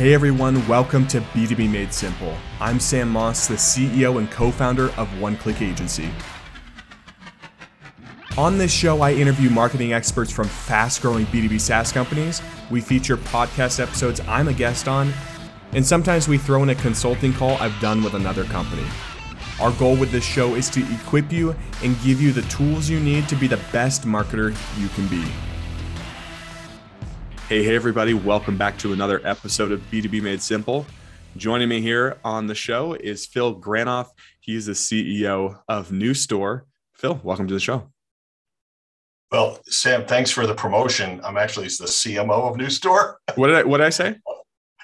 Hey 0.00 0.14
everyone, 0.14 0.66
welcome 0.66 1.06
to 1.08 1.20
B2B 1.20 1.70
Made 1.70 1.92
Simple. 1.92 2.34
I'm 2.58 2.80
Sam 2.80 3.10
Moss, 3.10 3.46
the 3.46 3.56
CEO 3.56 4.16
and 4.16 4.30
co 4.30 4.50
founder 4.50 4.88
of 4.92 5.20
One 5.20 5.36
Click 5.36 5.60
Agency. 5.60 6.08
On 8.38 8.56
this 8.56 8.72
show, 8.72 9.02
I 9.02 9.12
interview 9.12 9.50
marketing 9.50 9.92
experts 9.92 10.32
from 10.32 10.48
fast 10.48 11.02
growing 11.02 11.26
B2B 11.26 11.60
SaaS 11.60 11.92
companies. 11.92 12.40
We 12.70 12.80
feature 12.80 13.18
podcast 13.18 13.78
episodes 13.78 14.22
I'm 14.26 14.48
a 14.48 14.54
guest 14.54 14.88
on, 14.88 15.12
and 15.72 15.84
sometimes 15.84 16.28
we 16.28 16.38
throw 16.38 16.62
in 16.62 16.70
a 16.70 16.74
consulting 16.76 17.34
call 17.34 17.58
I've 17.58 17.78
done 17.78 18.02
with 18.02 18.14
another 18.14 18.44
company. 18.44 18.86
Our 19.60 19.72
goal 19.72 19.96
with 19.96 20.12
this 20.12 20.24
show 20.24 20.54
is 20.54 20.70
to 20.70 20.94
equip 20.94 21.30
you 21.30 21.54
and 21.84 21.94
give 22.02 22.22
you 22.22 22.32
the 22.32 22.48
tools 22.48 22.88
you 22.88 23.00
need 23.00 23.28
to 23.28 23.36
be 23.36 23.48
the 23.48 23.60
best 23.70 24.06
marketer 24.06 24.56
you 24.80 24.88
can 24.88 25.06
be. 25.08 25.30
Hey, 27.50 27.64
hey, 27.64 27.74
everybody, 27.74 28.14
welcome 28.14 28.56
back 28.56 28.78
to 28.78 28.92
another 28.92 29.20
episode 29.24 29.72
of 29.72 29.80
B2B 29.90 30.22
Made 30.22 30.40
Simple. 30.40 30.86
Joining 31.36 31.68
me 31.68 31.80
here 31.80 32.16
on 32.22 32.46
the 32.46 32.54
show 32.54 32.92
is 32.92 33.26
Phil 33.26 33.60
Granoff. 33.60 34.06
He 34.38 34.54
is 34.54 34.66
the 34.66 34.72
CEO 34.72 35.58
of 35.66 35.88
Newstore. 35.88 36.60
Phil, 36.94 37.20
welcome 37.24 37.48
to 37.48 37.54
the 37.54 37.58
show. 37.58 37.90
Well, 39.32 39.58
Sam, 39.66 40.06
thanks 40.06 40.30
for 40.30 40.46
the 40.46 40.54
promotion. 40.54 41.20
I'm 41.24 41.36
actually 41.36 41.66
the 41.66 41.86
CMO 41.86 42.52
of 42.52 42.56
Newstore. 42.56 43.16
What 43.34 43.48
did 43.48 43.56
I 43.56 43.62
what 43.64 43.78
did 43.78 43.86
I 43.88 43.90
say? 43.90 44.14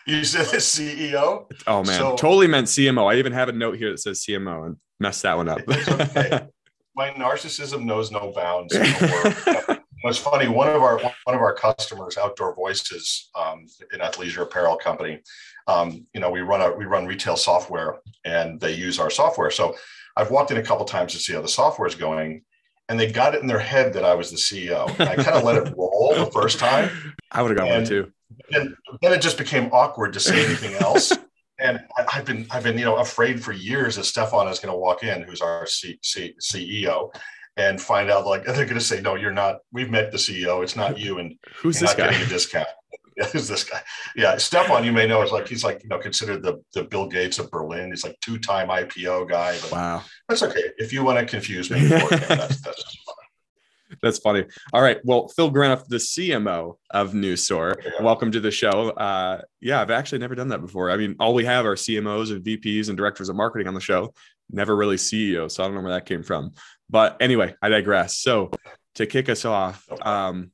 You 0.05 0.25
said 0.25 0.47
the 0.47 0.57
CEO. 0.57 1.47
Oh 1.69 1.85
man, 1.85 1.97
so, 2.01 2.17
totally 2.17 2.49
meant 2.49 2.67
CMO. 2.67 3.15
I 3.15 3.19
even 3.19 3.33
have 3.33 3.49
a 3.49 3.53
note 3.53 3.77
here 3.77 3.93
that 3.93 3.99
says 3.99 4.25
CMO 4.29 4.67
and 4.67 4.77
messed 4.99 5.23
that 5.23 5.37
one 5.37 5.49
up. 5.49 5.61
okay. 5.69 6.49
My 6.97 7.11
narcissism 7.11 7.85
knows 7.85 8.11
no 8.11 8.33
bounds 8.33 8.75
it's 10.09 10.19
funny. 10.19 10.49
One 10.49 10.69
of 10.69 10.83
our 10.83 10.99
one 10.99 11.35
of 11.35 11.41
our 11.41 11.55
customers, 11.55 12.17
Outdoor 12.17 12.55
Voices, 12.55 13.31
um, 13.35 13.67
an 13.93 14.01
athleisure 14.01 14.43
apparel 14.43 14.77
company. 14.77 15.21
Um, 15.67 16.07
you 16.15 16.21
know, 16.21 16.31
we 16.31 16.41
run 16.41 16.61
a 16.61 16.75
we 16.75 16.85
run 16.85 17.07
retail 17.07 17.37
software, 17.37 17.97
and 18.25 18.61
they 18.61 18.73
use 18.73 18.99
our 18.99 19.11
software. 19.11 19.51
So 19.51 19.77
I've 20.17 20.31
walked 20.31 20.51
in 20.51 20.57
a 20.57 20.63
couple 20.63 20.85
times 20.85 21.13
to 21.13 21.19
see 21.19 21.33
how 21.33 21.43
the 21.43 21.49
software 21.49 21.89
is 21.89 21.95
going, 21.95 22.43
and 22.89 22.99
they 22.99 23.11
got 23.11 23.35
it 23.35 23.43
in 23.43 23.47
their 23.47 23.59
head 23.59 23.93
that 23.95 24.05
I 24.05 24.15
was 24.15 24.31
the 24.31 24.37
CEO. 24.37 24.89
And 24.99 25.09
I 25.09 25.17
kind 25.17 25.37
of 25.37 25.45
let 25.45 25.57
it 25.57 25.75
roll 25.77 26.15
the 26.15 26.27
first 26.27 26.59
time. 26.59 27.15
I 27.31 27.43
would 27.43 27.51
have 27.51 27.59
gone 27.59 27.69
one 27.69 27.85
too. 27.85 28.13
And 28.53 28.75
then 29.03 29.13
it 29.13 29.21
just 29.21 29.39
became 29.39 29.71
awkward 29.73 30.13
to 30.13 30.21
say 30.21 30.45
anything 30.45 30.75
else. 30.75 31.13
and 31.59 31.81
I've 32.13 32.25
been 32.25 32.47
I've 32.51 32.63
been 32.63 32.79
you 32.79 32.85
know 32.85 32.97
afraid 32.97 33.43
for 33.43 33.53
years 33.53 33.97
that 33.97 34.05
Stefan 34.05 34.49
is 34.49 34.59
going 34.59 34.73
to 34.73 34.79
walk 34.79 35.03
in, 35.03 35.23
who's 35.23 35.41
our 35.41 35.67
C- 35.67 35.99
C- 36.03 36.35
CEO, 36.41 37.11
and 37.57 37.81
find 37.81 38.11
out 38.11 38.27
like 38.27 38.45
they're 38.47 38.65
going 38.65 38.75
to 38.75 38.81
say, 38.81 39.01
no, 39.01 39.15
you're 39.15 39.33
not. 39.33 39.59
We've 39.73 39.91
met 39.91 40.13
the 40.13 40.19
CEO. 40.19 40.63
It's 40.63 40.77
not 40.77 40.99
you, 40.99 41.19
and 41.19 41.37
who's 41.57 41.81
this 41.81 41.95
guy? 41.95 42.11
Getting 42.11 42.27
a 42.27 42.31
discount. 42.31 42.69
Yeah, 43.19 43.25
who's 43.29 43.49
this 43.49 43.65
guy? 43.65 43.81
Yeah, 44.15 44.37
Stefan, 44.37 44.85
you 44.85 44.93
may 44.93 45.07
know 45.07 45.23
is 45.23 45.33
like 45.33 45.49
he's 45.49 45.65
like 45.65 45.83
you 45.83 45.89
know 45.89 45.99
considered 45.99 46.43
the 46.43 46.63
the 46.75 46.85
Bill 46.85 47.09
Gates 47.09 47.39
of 47.39 47.51
Berlin. 47.51 47.89
He's 47.89 48.05
like 48.05 48.21
two 48.21 48.39
time 48.39 48.69
IPO 48.69 49.27
guy. 49.31 49.57
But 49.63 49.73
wow, 49.73 50.03
that's 50.29 50.43
okay. 50.43 50.65
If 50.77 50.93
you 50.93 51.03
want 51.03 51.19
to 51.19 51.25
confuse 51.25 51.71
me, 51.71 51.87
that's, 51.87 52.61
that's 52.61 52.85
That's 54.03 54.19
funny. 54.19 54.45
All 54.73 54.83
right. 54.83 54.99
Well, 55.05 55.29
Phil 55.29 55.51
Granoff, 55.51 55.87
the 55.87 55.97
CMO 55.97 56.77
of 56.91 57.13
Newstore, 57.13 57.77
yeah. 57.83 58.03
welcome 58.03 58.31
to 58.33 58.41
the 58.41 58.51
show. 58.51 58.91
Uh, 58.91 59.43
yeah, 59.61 59.81
I've 59.81 59.91
actually 59.91 60.19
never 60.19 60.35
done 60.35 60.49
that 60.49 60.61
before. 60.61 60.91
I 60.91 60.97
mean, 60.97 61.17
all 61.21 61.35
we 61.35 61.45
have 61.45 61.67
are 61.67 61.77
CMOs 61.77 62.33
and 62.33 62.45
VPs 62.45 62.89
and 62.89 62.97
directors 62.97 63.29
of 63.29 63.37
marketing 63.37 63.69
on 63.69 63.75
the 63.75 63.81
show, 63.81 64.13
never 64.51 64.77
really 64.77 64.97
CEO. 64.97 65.51
So 65.51 65.63
I 65.63 65.67
don't 65.67 65.77
know 65.77 65.83
where 65.83 65.93
that 65.93 66.07
came 66.07 66.23
from. 66.23 66.53
But 66.89 67.17
anyway, 67.21 67.55
I 67.61 67.69
digress. 67.69 68.17
So 68.17 68.51
to 68.95 69.07
kick 69.07 69.29
us 69.29 69.45
off, 69.45 69.87
um, 70.03 70.53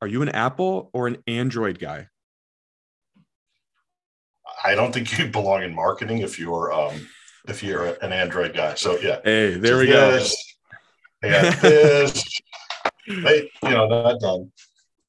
are 0.00 0.08
you 0.08 0.22
an 0.22 0.28
Apple 0.30 0.90
or 0.92 1.06
an 1.06 1.18
Android 1.26 1.78
guy? 1.78 2.08
I 4.64 4.74
don't 4.74 4.92
think 4.92 5.18
you 5.18 5.26
belong 5.28 5.62
in 5.62 5.74
marketing 5.74 6.18
if 6.18 6.38
you're 6.38 6.72
um, 6.72 7.08
if 7.48 7.62
you're 7.62 7.86
an 8.02 8.12
Android 8.12 8.54
guy. 8.54 8.74
So 8.74 8.98
yeah. 8.98 9.20
Hey, 9.24 9.54
there 9.54 9.74
so 9.74 9.78
we 9.78 9.86
this, 9.86 10.56
go. 11.22 11.28
Yeah, 11.28 11.50
this. 11.50 12.40
they, 13.08 13.50
you 13.62 13.70
know, 13.70 13.86
not 13.86 14.20
done. 14.20 14.52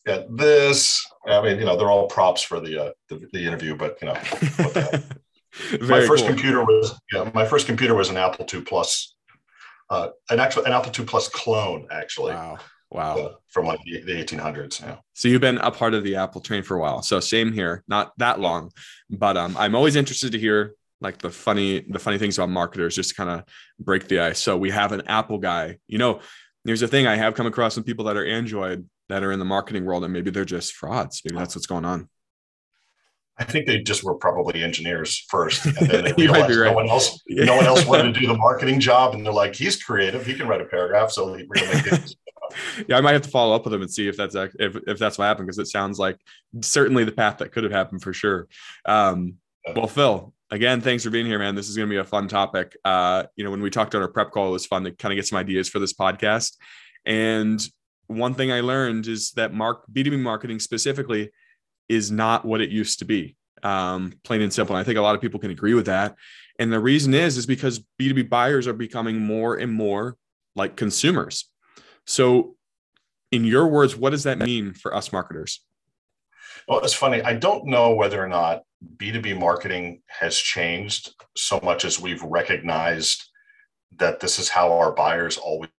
Yeah, 0.05 0.23
this. 0.29 1.05
I 1.27 1.41
mean, 1.41 1.59
you 1.59 1.65
know, 1.65 1.77
they're 1.77 1.91
all 1.91 2.07
props 2.07 2.41
for 2.41 2.59
the 2.59 2.85
uh, 2.85 2.91
the, 3.09 3.27
the 3.33 3.45
interview, 3.45 3.75
but 3.75 3.97
you 4.01 4.07
know, 4.07 4.13
my 5.87 6.05
first 6.05 6.23
cool. 6.23 6.33
computer 6.33 6.63
was 6.63 6.99
yeah, 7.11 7.29
my 7.33 7.45
first 7.45 7.67
computer 7.67 7.93
was 7.93 8.09
an 8.09 8.17
Apple 8.17 8.45
II 8.51 8.61
Plus 8.61 9.15
uh, 9.91 10.09
an 10.29 10.39
actual 10.39 10.63
an 10.63 10.71
Apple 10.71 10.91
II 10.97 11.05
Plus 11.05 11.27
clone, 11.27 11.87
actually. 11.91 12.33
Wow. 12.33 12.57
Wow. 12.89 13.17
Uh, 13.17 13.33
from 13.47 13.67
like 13.67 13.79
the, 13.85 14.01
the 14.01 14.11
1800s. 14.11 14.81
Yeah. 14.81 14.97
So 15.13 15.29
you've 15.29 15.39
been 15.39 15.59
a 15.59 15.71
part 15.71 15.93
of 15.93 16.03
the 16.03 16.17
Apple 16.17 16.41
train 16.41 16.61
for 16.61 16.75
a 16.75 16.79
while. 16.81 17.01
So 17.01 17.21
same 17.21 17.53
here, 17.53 17.85
not 17.87 18.11
that 18.17 18.39
long, 18.41 18.71
but 19.09 19.37
um, 19.37 19.55
I'm 19.57 19.75
always 19.75 19.95
interested 19.95 20.33
to 20.33 20.39
hear 20.39 20.75
like 20.99 21.17
the 21.19 21.29
funny, 21.29 21.85
the 21.87 21.99
funny 21.99 22.17
things 22.17 22.37
about 22.37 22.49
marketers 22.49 22.95
just 22.95 23.11
to 23.11 23.15
kind 23.15 23.29
of 23.29 23.43
break 23.79 24.09
the 24.09 24.19
ice. 24.19 24.39
So 24.39 24.57
we 24.57 24.71
have 24.71 24.91
an 24.91 25.03
Apple 25.07 25.37
guy, 25.37 25.77
you 25.87 25.99
know, 25.99 26.19
there's 26.65 26.81
a 26.81 26.87
thing 26.87 27.07
I 27.07 27.15
have 27.15 27.33
come 27.33 27.47
across 27.47 27.75
some 27.75 27.85
people 27.85 28.05
that 28.05 28.17
are 28.17 28.25
Android 28.25 28.87
that 29.07 29.23
are 29.23 29.31
in 29.31 29.39
the 29.39 29.45
marketing 29.45 29.85
world 29.85 30.03
and 30.03 30.11
maybe 30.11 30.29
they're 30.29 30.43
just 30.43 30.73
frauds. 30.73 31.21
Maybe 31.23 31.37
that's 31.37 31.55
what's 31.55 31.67
going 31.67 31.85
on. 31.85 32.09
I 33.41 33.43
think 33.43 33.65
they 33.65 33.81
just 33.81 34.03
were 34.03 34.13
probably 34.13 34.61
engineers 34.63 35.25
first, 35.27 35.65
and 35.65 35.75
then 35.89 36.03
they 36.03 36.13
realized 36.17 36.55
right. 36.55 36.67
no 36.67 36.73
one 36.73 36.87
else, 36.87 37.19
yeah. 37.27 37.45
no 37.45 37.55
one 37.55 37.65
else 37.65 37.83
wanted 37.87 38.13
to 38.13 38.19
do 38.19 38.27
the 38.27 38.37
marketing 38.47 38.79
job, 38.79 39.15
and 39.15 39.25
they're 39.25 39.33
like, 39.33 39.55
"He's 39.55 39.81
creative; 39.81 40.23
he 40.23 40.35
can 40.35 40.47
write 40.47 40.61
a 40.61 40.65
paragraph." 40.65 41.11
So 41.11 41.31
we're 41.31 41.47
gonna 41.47 41.73
make 41.73 41.87
it. 41.87 42.15
yeah, 42.87 42.97
I 42.97 43.01
might 43.01 43.13
have 43.13 43.23
to 43.23 43.29
follow 43.29 43.55
up 43.55 43.65
with 43.65 43.71
them 43.71 43.81
and 43.81 43.91
see 43.91 44.07
if 44.07 44.15
that's 44.15 44.35
if, 44.35 44.77
if 44.85 44.99
that's 44.99 45.17
what 45.17 45.25
happened 45.25 45.47
because 45.47 45.57
it 45.57 45.67
sounds 45.67 45.97
like 45.97 46.19
certainly 46.61 47.03
the 47.03 47.11
path 47.11 47.39
that 47.39 47.51
could 47.51 47.63
have 47.63 47.73
happened 47.73 48.03
for 48.03 48.13
sure. 48.13 48.47
Um, 48.85 49.37
well, 49.75 49.87
Phil, 49.87 50.33
again, 50.51 50.79
thanks 50.79 51.03
for 51.03 51.09
being 51.09 51.25
here, 51.25 51.39
man. 51.39 51.55
This 51.55 51.67
is 51.67 51.75
going 51.75 51.89
to 51.89 51.93
be 51.93 51.97
a 51.99 52.03
fun 52.03 52.27
topic. 52.27 52.77
Uh, 52.85 53.23
you 53.35 53.43
know, 53.43 53.49
when 53.49 53.61
we 53.63 53.71
talked 53.71 53.95
on 53.95 54.03
our 54.03 54.07
prep 54.07 54.29
call, 54.29 54.49
it 54.49 54.51
was 54.51 54.67
fun 54.67 54.83
to 54.83 54.91
kind 54.91 55.11
of 55.11 55.15
get 55.15 55.25
some 55.25 55.39
ideas 55.39 55.67
for 55.67 55.79
this 55.79 55.93
podcast. 55.93 56.57
And 57.07 57.59
one 58.05 58.35
thing 58.35 58.51
I 58.51 58.61
learned 58.61 59.07
is 59.07 59.31
that 59.31 59.51
mark 59.51 59.85
B2B 59.91 60.19
marketing 60.19 60.59
specifically 60.59 61.31
is 61.89 62.11
not 62.11 62.45
what 62.45 62.61
it 62.61 62.69
used 62.69 62.99
to 62.99 63.05
be, 63.05 63.35
um, 63.63 64.13
plain 64.23 64.41
and 64.41 64.53
simple. 64.53 64.75
And 64.75 64.81
I 64.81 64.83
think 64.83 64.97
a 64.97 65.01
lot 65.01 65.15
of 65.15 65.21
people 65.21 65.39
can 65.39 65.51
agree 65.51 65.73
with 65.73 65.85
that. 65.87 66.15
And 66.59 66.71
the 66.71 66.79
reason 66.79 67.13
is, 67.13 67.37
is 67.37 67.45
because 67.45 67.83
B2B 67.99 68.29
buyers 68.29 68.67
are 68.67 68.73
becoming 68.73 69.19
more 69.19 69.55
and 69.55 69.71
more 69.71 70.17
like 70.55 70.75
consumers. 70.75 71.49
So, 72.05 72.55
in 73.31 73.45
your 73.45 73.67
words, 73.67 73.95
what 73.95 74.09
does 74.09 74.23
that 74.23 74.39
mean 74.39 74.73
for 74.73 74.93
us 74.93 75.13
marketers? 75.13 75.63
Well, 76.67 76.79
it's 76.79 76.93
funny. 76.93 77.21
I 77.21 77.33
don't 77.33 77.65
know 77.65 77.95
whether 77.95 78.23
or 78.23 78.27
not 78.27 78.63
B2B 78.97 79.39
marketing 79.39 80.01
has 80.07 80.37
changed 80.37 81.15
so 81.35 81.59
much 81.63 81.85
as 81.85 81.99
we've 81.99 82.21
recognized 82.23 83.23
that 83.97 84.19
this 84.19 84.39
is 84.39 84.49
how 84.49 84.73
our 84.73 84.91
buyers 84.91 85.37
always 85.37 85.69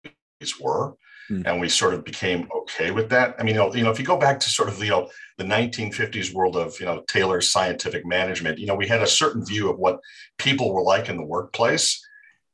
were. 0.60 0.94
Mm. 1.32 1.46
And 1.46 1.60
we 1.60 1.68
sort 1.68 1.94
of 1.94 2.04
became 2.04 2.48
okay 2.54 2.90
with 2.90 3.08
that. 3.10 3.34
I 3.38 3.42
mean, 3.42 3.54
you 3.54 3.60
know, 3.60 3.74
you 3.74 3.82
know, 3.82 3.90
if 3.90 3.98
you 3.98 4.04
go 4.04 4.18
back 4.18 4.38
to 4.40 4.50
sort 4.50 4.68
of, 4.68 4.78
the, 4.78 4.84
you 4.84 4.90
know, 4.90 5.10
the 5.38 5.44
1950s 5.44 6.34
world 6.34 6.56
of, 6.56 6.78
you 6.78 6.86
know, 6.86 7.02
Taylor's 7.08 7.50
scientific 7.50 8.04
management, 8.04 8.58
you 8.58 8.66
know, 8.66 8.74
we 8.74 8.86
had 8.86 9.02
a 9.02 9.06
certain 9.06 9.44
view 9.44 9.70
of 9.70 9.78
what 9.78 10.00
people 10.38 10.74
were 10.74 10.82
like 10.82 11.08
in 11.08 11.16
the 11.16 11.24
workplace. 11.24 12.06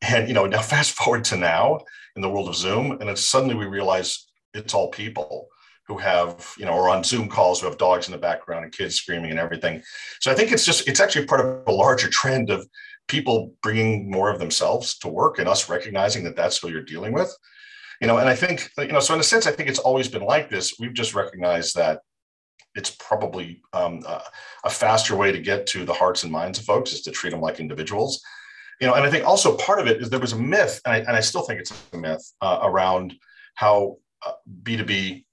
And, 0.03 0.29
you 0.29 0.35
know, 0.35 0.47
now 0.47 0.63
fast 0.75 0.93
forward 0.93 1.25
to 1.25 1.37
now 1.37 1.81
in 2.15 2.23
the 2.23 2.29
world 2.29 2.49
of 2.49 2.57
Zoom, 2.57 2.93
and 2.93 3.09
then 3.09 3.17
suddenly 3.17 3.55
we 3.55 3.67
realize 3.67 4.27
it's 4.55 4.75
all 4.75 4.91
people 4.91 5.49
who 5.87 5.97
have, 5.99 6.55
you 6.59 6.67
know, 6.67 6.73
or 6.73 6.89
on 6.89 7.03
Zoom 7.03 7.29
calls 7.29 7.61
who 7.61 7.67
have 7.67 7.79
dogs 7.79 8.07
in 8.07 8.13
the 8.13 8.19
background 8.19 8.63
and 8.63 8.73
kids 8.73 8.97
screaming 8.97 9.31
and 9.31 9.41
everything. 9.41 9.83
So 10.21 10.31
I 10.31 10.35
think 10.35 10.53
it's 10.53 10.67
just, 10.67 10.87
it's 10.87 11.01
actually 11.01 11.27
part 11.27 11.41
of 11.41 11.67
a 11.67 11.73
larger 11.73 12.09
trend 12.11 12.51
of 12.51 12.69
people 13.09 13.55
bringing 13.63 14.11
more 14.11 14.31
of 14.31 14.39
themselves 14.39 14.99
to 14.99 15.09
work 15.09 15.39
and 15.39 15.49
us 15.49 15.69
recognizing 15.71 16.25
that 16.25 16.37
that's 16.37 16.59
who 16.59 16.69
you're 16.69 16.83
dealing 16.83 17.15
with 17.15 17.35
you 18.01 18.07
know 18.07 18.19
and 18.19 18.29
i 18.29 18.35
think 18.35 18.71
you 18.79 18.89
know 18.89 19.01
so 19.01 19.15
in 19.15 19.21
a 19.21 19.25
sense 19.25 19.47
i 19.47 19.51
think 19.51 19.69
it's 19.69 19.79
always 19.79 20.09
been 20.09 20.23
like 20.23 20.49
this. 20.51 20.75
We've 20.79 20.95
just 20.95 21.15
recognized 21.15 21.77
that 21.77 22.01
it's 22.75 22.91
probably 22.91 23.63
um, 23.73 24.03
uh, 24.07 24.21
a 24.65 24.71
faster 24.71 25.17
way 25.17 25.33
to 25.33 25.41
get 25.41 25.67
to 25.69 25.85
the 25.85 25.93
hearts 25.93 26.23
and 26.23 26.33
minds 26.33 26.59
of 26.59 26.65
folks 26.65 26.93
is 26.93 27.03
to 27.03 27.11
treat 27.11 27.31
them 27.31 27.41
like 27.41 27.61
individuals. 27.61 28.23
You 28.81 28.87
know 28.87 28.95
and 28.95 29.05
i 29.05 29.11
think 29.11 29.27
also 29.27 29.57
part 29.57 29.81
of 29.81 29.89
it 29.89 30.01
is 30.01 30.11
there 30.11 30.21
was 30.21 30.33
a 30.33 30.39
myth 30.39 30.81
and 30.85 30.95
i, 30.95 30.99
and 30.99 31.17
I 31.17 31.21
still 31.21 31.43
think 31.43 31.61
it's 31.61 31.73
a 31.93 31.99
myth 31.99 32.25
uh, 32.41 32.61
around 32.63 33.15
how 33.55 33.97
uh, 34.25 34.33
b2b 34.63 35.25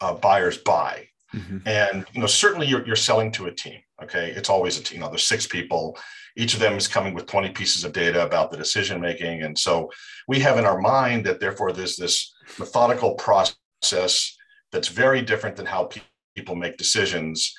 uh, 0.00 0.14
buyers 0.14 0.58
buy. 0.58 1.08
Mm-hmm. 1.34 1.66
and 1.66 2.04
you 2.12 2.20
know 2.20 2.26
certainly 2.26 2.66
you're, 2.66 2.84
you're 2.86 2.94
selling 2.94 3.32
to 3.32 3.46
a 3.46 3.50
team 3.50 3.80
okay 4.02 4.30
it's 4.30 4.50
always 4.50 4.78
a 4.78 4.82
team 4.82 4.96
you 4.96 5.00
know 5.04 5.08
there's 5.08 5.26
six 5.26 5.46
people 5.46 5.96
each 6.36 6.54
of 6.54 6.60
them 6.60 6.74
is 6.74 6.88
coming 6.88 7.14
with 7.14 7.26
20 7.26 7.50
pieces 7.50 7.84
of 7.84 7.92
data 7.92 8.24
about 8.24 8.50
the 8.50 8.56
decision 8.56 9.00
making. 9.00 9.42
And 9.42 9.58
so 9.58 9.90
we 10.26 10.40
have 10.40 10.58
in 10.58 10.64
our 10.64 10.80
mind 10.80 11.26
that 11.26 11.40
therefore 11.40 11.72
there's 11.72 11.96
this 11.96 12.34
methodical 12.58 13.14
process 13.14 14.36
that's 14.70 14.88
very 14.88 15.20
different 15.20 15.56
than 15.56 15.66
how 15.66 15.84
pe- 15.84 16.00
people 16.34 16.54
make 16.54 16.78
decisions. 16.78 17.54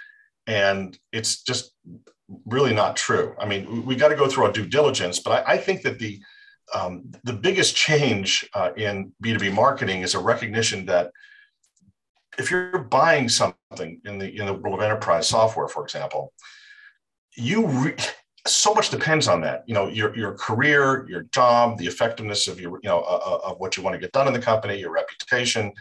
And 0.48 0.98
it's 1.12 1.44
just 1.44 1.74
really 2.46 2.74
not 2.74 2.96
true. 2.96 3.36
I 3.40 3.46
mean, 3.46 3.72
we, 3.72 3.80
we 3.80 3.96
got 3.96 4.08
to 4.08 4.16
go 4.16 4.28
through 4.28 4.46
our 4.46 4.52
due 4.52 4.66
diligence, 4.66 5.20
but 5.20 5.48
I, 5.48 5.54
I 5.54 5.58
think 5.58 5.84
that 5.84 6.00
the 6.00 6.22
um, 6.74 7.12
the 7.24 7.34
biggest 7.34 7.76
change 7.76 8.50
uh, 8.56 8.72
in 8.76 9.12
B2B 9.24 9.54
marketing 9.54 10.02
is 10.02 10.16
a 10.16 10.20
recognition 10.20 10.86
that 10.86 11.12
if 12.38 12.50
you're 12.50 12.80
buying 12.80 13.30
something 13.30 14.02
in 14.06 14.18
the 14.18 14.30
in 14.40 14.46
the 14.46 14.54
world 14.54 14.80
of 14.80 14.84
enterprise 14.84 15.28
software, 15.28 15.68
for 15.68 15.84
example, 15.84 16.34
you 17.36 17.68
re- 17.68 17.96
so 18.46 18.74
much 18.74 18.90
depends 18.90 19.28
on 19.28 19.42
that. 19.42 19.64
You 19.68 19.74
know, 19.74 19.88
your 19.88 20.16
your 20.18 20.34
career, 20.34 21.08
your 21.10 21.24
job, 21.24 21.78
the 21.78 21.88
effectiveness 21.88 22.48
of 22.48 22.60
your 22.60 22.80
you 22.84 22.90
know 22.90 23.02
uh, 23.02 23.20
uh, 23.26 23.52
of 23.52 23.60
what 23.60 23.78
you 23.78 23.84
want 23.84 23.94
to 23.94 24.00
get 24.00 24.12
done 24.12 24.28
in 24.28 24.34
the 24.34 24.40
company, 24.42 24.80
your 24.80 24.92
reputation, 24.92 25.72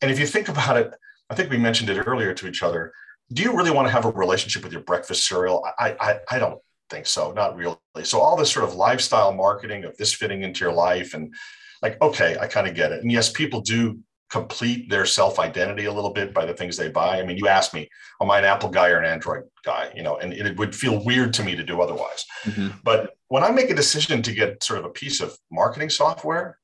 and 0.00 0.10
if 0.10 0.18
you 0.18 0.26
think 0.26 0.48
about 0.48 0.76
it, 0.76 0.94
I 1.30 1.34
think 1.34 1.50
we 1.50 1.58
mentioned 1.58 1.90
it 1.90 1.98
earlier 2.06 2.34
to 2.34 2.48
each 2.48 2.62
other. 2.62 2.92
Do 3.32 3.42
you 3.42 3.54
really 3.54 3.70
want 3.70 3.86
to 3.86 3.92
have 3.92 4.06
a 4.06 4.10
relationship 4.10 4.62
with 4.62 4.72
your 4.72 4.82
breakfast 4.82 5.26
cereal? 5.26 5.64
I 5.78 5.96
I, 6.00 6.18
I 6.30 6.38
don't 6.38 6.60
think 6.88 7.06
so, 7.06 7.32
not 7.32 7.56
really. 7.56 7.76
So 8.04 8.20
all 8.20 8.36
this 8.36 8.50
sort 8.50 8.66
of 8.66 8.74
lifestyle 8.74 9.32
marketing 9.32 9.84
of 9.84 9.96
this 9.96 10.12
fitting 10.12 10.42
into 10.42 10.64
your 10.64 10.72
life 10.72 11.14
and 11.14 11.34
like, 11.82 12.00
okay, 12.00 12.36
I 12.40 12.46
kind 12.46 12.66
of 12.66 12.74
get 12.74 12.92
it. 12.92 13.02
And 13.02 13.12
yes, 13.12 13.30
people 13.30 13.60
do 13.60 13.98
complete 14.30 14.90
their 14.90 15.06
self 15.06 15.38
identity 15.38 15.86
a 15.86 15.92
little 15.92 16.12
bit 16.12 16.34
by 16.34 16.44
the 16.44 16.54
things 16.54 16.76
they 16.76 16.88
buy. 16.88 17.20
I 17.20 17.24
mean, 17.24 17.38
you 17.38 17.48
asked 17.48 17.72
me, 17.72 17.88
am 18.20 18.30
I 18.30 18.38
an 18.38 18.44
Apple 18.44 18.68
guy 18.68 18.90
or 18.90 18.98
an 18.98 19.10
Android 19.10 19.44
guy? 19.64 19.90
You 19.94 20.02
know, 20.02 20.16
and 20.18 20.32
it 20.32 20.56
would 20.58 20.74
feel 20.74 21.02
weird 21.04 21.32
to 21.34 21.42
me 21.42 21.56
to 21.56 21.64
do 21.64 21.80
otherwise. 21.80 22.26
Mm-hmm. 22.44 22.78
But 22.84 23.16
when 23.28 23.42
I 23.42 23.50
make 23.50 23.70
a 23.70 23.74
decision 23.74 24.22
to 24.22 24.32
get 24.32 24.62
sort 24.62 24.80
of 24.80 24.84
a 24.84 24.90
piece 24.90 25.20
of 25.20 25.36
marketing 25.50 25.90
software, 25.90 26.58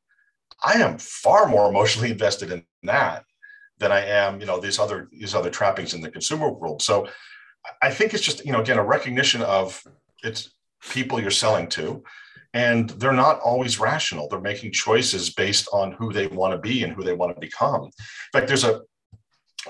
I 0.62 0.74
am 0.74 0.98
far 0.98 1.46
more 1.46 1.68
emotionally 1.68 2.10
invested 2.10 2.52
in 2.52 2.64
that 2.82 3.24
than 3.78 3.92
I 3.92 4.04
am, 4.04 4.40
you 4.40 4.46
know, 4.46 4.60
these 4.60 4.78
other 4.78 5.08
these 5.10 5.34
other 5.34 5.50
trappings 5.50 5.94
in 5.94 6.00
the 6.00 6.10
consumer 6.10 6.50
world. 6.50 6.82
So 6.82 7.08
I 7.82 7.90
think 7.90 8.14
it's 8.14 8.22
just, 8.22 8.44
you 8.44 8.52
know, 8.52 8.60
again, 8.60 8.78
a 8.78 8.84
recognition 8.84 9.42
of 9.42 9.82
it's 10.22 10.50
people 10.90 11.20
you're 11.20 11.30
selling 11.30 11.66
to 11.68 12.04
and 12.54 12.90
they're 12.90 13.12
not 13.12 13.40
always 13.40 13.80
rational. 13.80 14.28
They're 14.28 14.40
making 14.40 14.72
choices 14.72 15.34
based 15.34 15.68
on 15.72 15.92
who 15.92 16.12
they 16.12 16.28
want 16.28 16.52
to 16.52 16.58
be 16.58 16.84
and 16.84 16.92
who 16.92 17.02
they 17.02 17.12
want 17.12 17.34
to 17.34 17.40
become. 17.40 17.84
In 17.84 17.90
fact 18.32 18.48
there's 18.48 18.64
a 18.64 18.80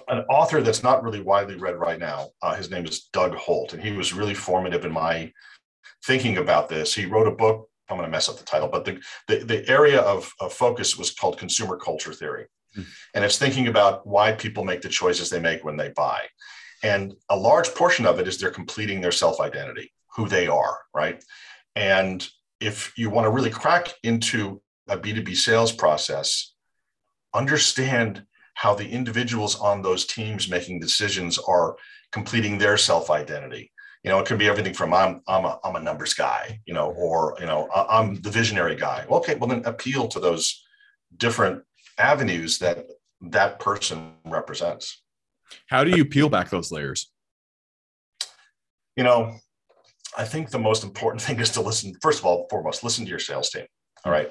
an 0.08 0.24
author 0.28 0.60
that's 0.60 0.82
not 0.82 1.04
really 1.04 1.20
widely 1.20 1.54
read 1.54 1.76
right 1.76 2.00
now. 2.00 2.28
Uh, 2.42 2.54
his 2.54 2.70
name 2.70 2.84
is 2.84 3.04
doug 3.12 3.34
holt 3.34 3.72
and 3.72 3.82
he 3.82 3.92
was 3.92 4.12
really 4.12 4.34
formative 4.34 4.84
in 4.84 4.92
my 4.92 5.32
thinking 6.04 6.38
about 6.38 6.68
this. 6.68 6.94
He 6.94 7.06
wrote 7.06 7.26
a 7.26 7.32
book 7.32 7.68
i'm 7.90 7.98
going 7.98 8.06
to 8.06 8.10
mess 8.10 8.30
up 8.30 8.38
the 8.38 8.44
title 8.44 8.66
but 8.66 8.86
the, 8.86 8.98
the, 9.28 9.44
the 9.44 9.68
area 9.68 10.00
of, 10.00 10.32
of 10.40 10.54
focus 10.54 10.96
was 10.96 11.10
called 11.10 11.36
consumer 11.36 11.76
culture 11.76 12.14
theory. 12.14 12.46
Mm. 12.76 12.86
and 13.14 13.24
it's 13.24 13.38
thinking 13.38 13.68
about 13.68 14.06
why 14.06 14.32
people 14.32 14.64
make 14.64 14.80
the 14.80 14.88
choices 14.88 15.30
they 15.30 15.38
make 15.38 15.64
when 15.64 15.76
they 15.76 15.90
buy. 15.90 16.22
And 16.82 17.14
a 17.28 17.36
large 17.36 17.72
portion 17.74 18.04
of 18.04 18.18
it 18.18 18.26
is 18.26 18.38
they're 18.38 18.50
completing 18.50 19.00
their 19.00 19.12
self 19.12 19.38
identity 19.40 19.92
who 20.16 20.28
they 20.28 20.46
are 20.46 20.78
right? 20.94 21.22
And 21.76 22.26
if 22.64 22.92
you 22.96 23.10
want 23.10 23.26
to 23.26 23.30
really 23.30 23.50
crack 23.50 23.92
into 24.02 24.60
a 24.88 24.96
B2B 24.96 25.36
sales 25.36 25.72
process, 25.72 26.54
understand 27.34 28.24
how 28.54 28.74
the 28.74 28.88
individuals 28.88 29.58
on 29.60 29.82
those 29.82 30.06
teams 30.06 30.48
making 30.48 30.80
decisions 30.80 31.38
are 31.38 31.76
completing 32.12 32.58
their 32.58 32.76
self 32.76 33.10
identity. 33.10 33.70
You 34.02 34.10
know, 34.10 34.18
it 34.18 34.26
can 34.26 34.38
be 34.38 34.48
everything 34.48 34.74
from 34.74 34.94
I'm 34.94 35.22
I'm 35.26 35.44
a, 35.44 35.58
I'm 35.64 35.76
a 35.76 35.80
numbers 35.80 36.14
guy, 36.14 36.60
you 36.66 36.74
know, 36.74 36.90
or 36.92 37.36
you 37.40 37.46
know 37.46 37.68
I'm 37.74 38.20
the 38.20 38.30
visionary 38.30 38.76
guy. 38.76 39.06
Okay, 39.10 39.34
well 39.34 39.48
then 39.48 39.64
appeal 39.64 40.08
to 40.08 40.20
those 40.20 40.64
different 41.16 41.62
avenues 41.98 42.58
that 42.58 42.86
that 43.20 43.58
person 43.58 44.12
represents. 44.24 45.02
How 45.66 45.84
do 45.84 45.90
you 45.96 46.04
peel 46.04 46.28
back 46.28 46.50
those 46.50 46.72
layers? 46.72 47.10
You 48.96 49.04
know, 49.04 49.38
I 50.16 50.24
think 50.24 50.50
the 50.50 50.58
most 50.58 50.84
important 50.84 51.22
thing 51.26 51.40
is 51.40 51.50
to 51.50 51.60
listen. 51.60 51.94
First 52.00 52.20
of 52.20 52.26
all, 52.26 52.46
foremost, 52.50 52.84
listen 52.84 53.04
to 53.04 53.10
your 53.10 53.18
sales 53.18 53.50
team. 53.50 53.66
All 54.04 54.12
right. 54.12 54.30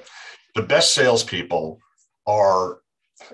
The 0.54 0.62
best 0.62 0.94
salespeople 0.94 1.78
are. 2.26 2.78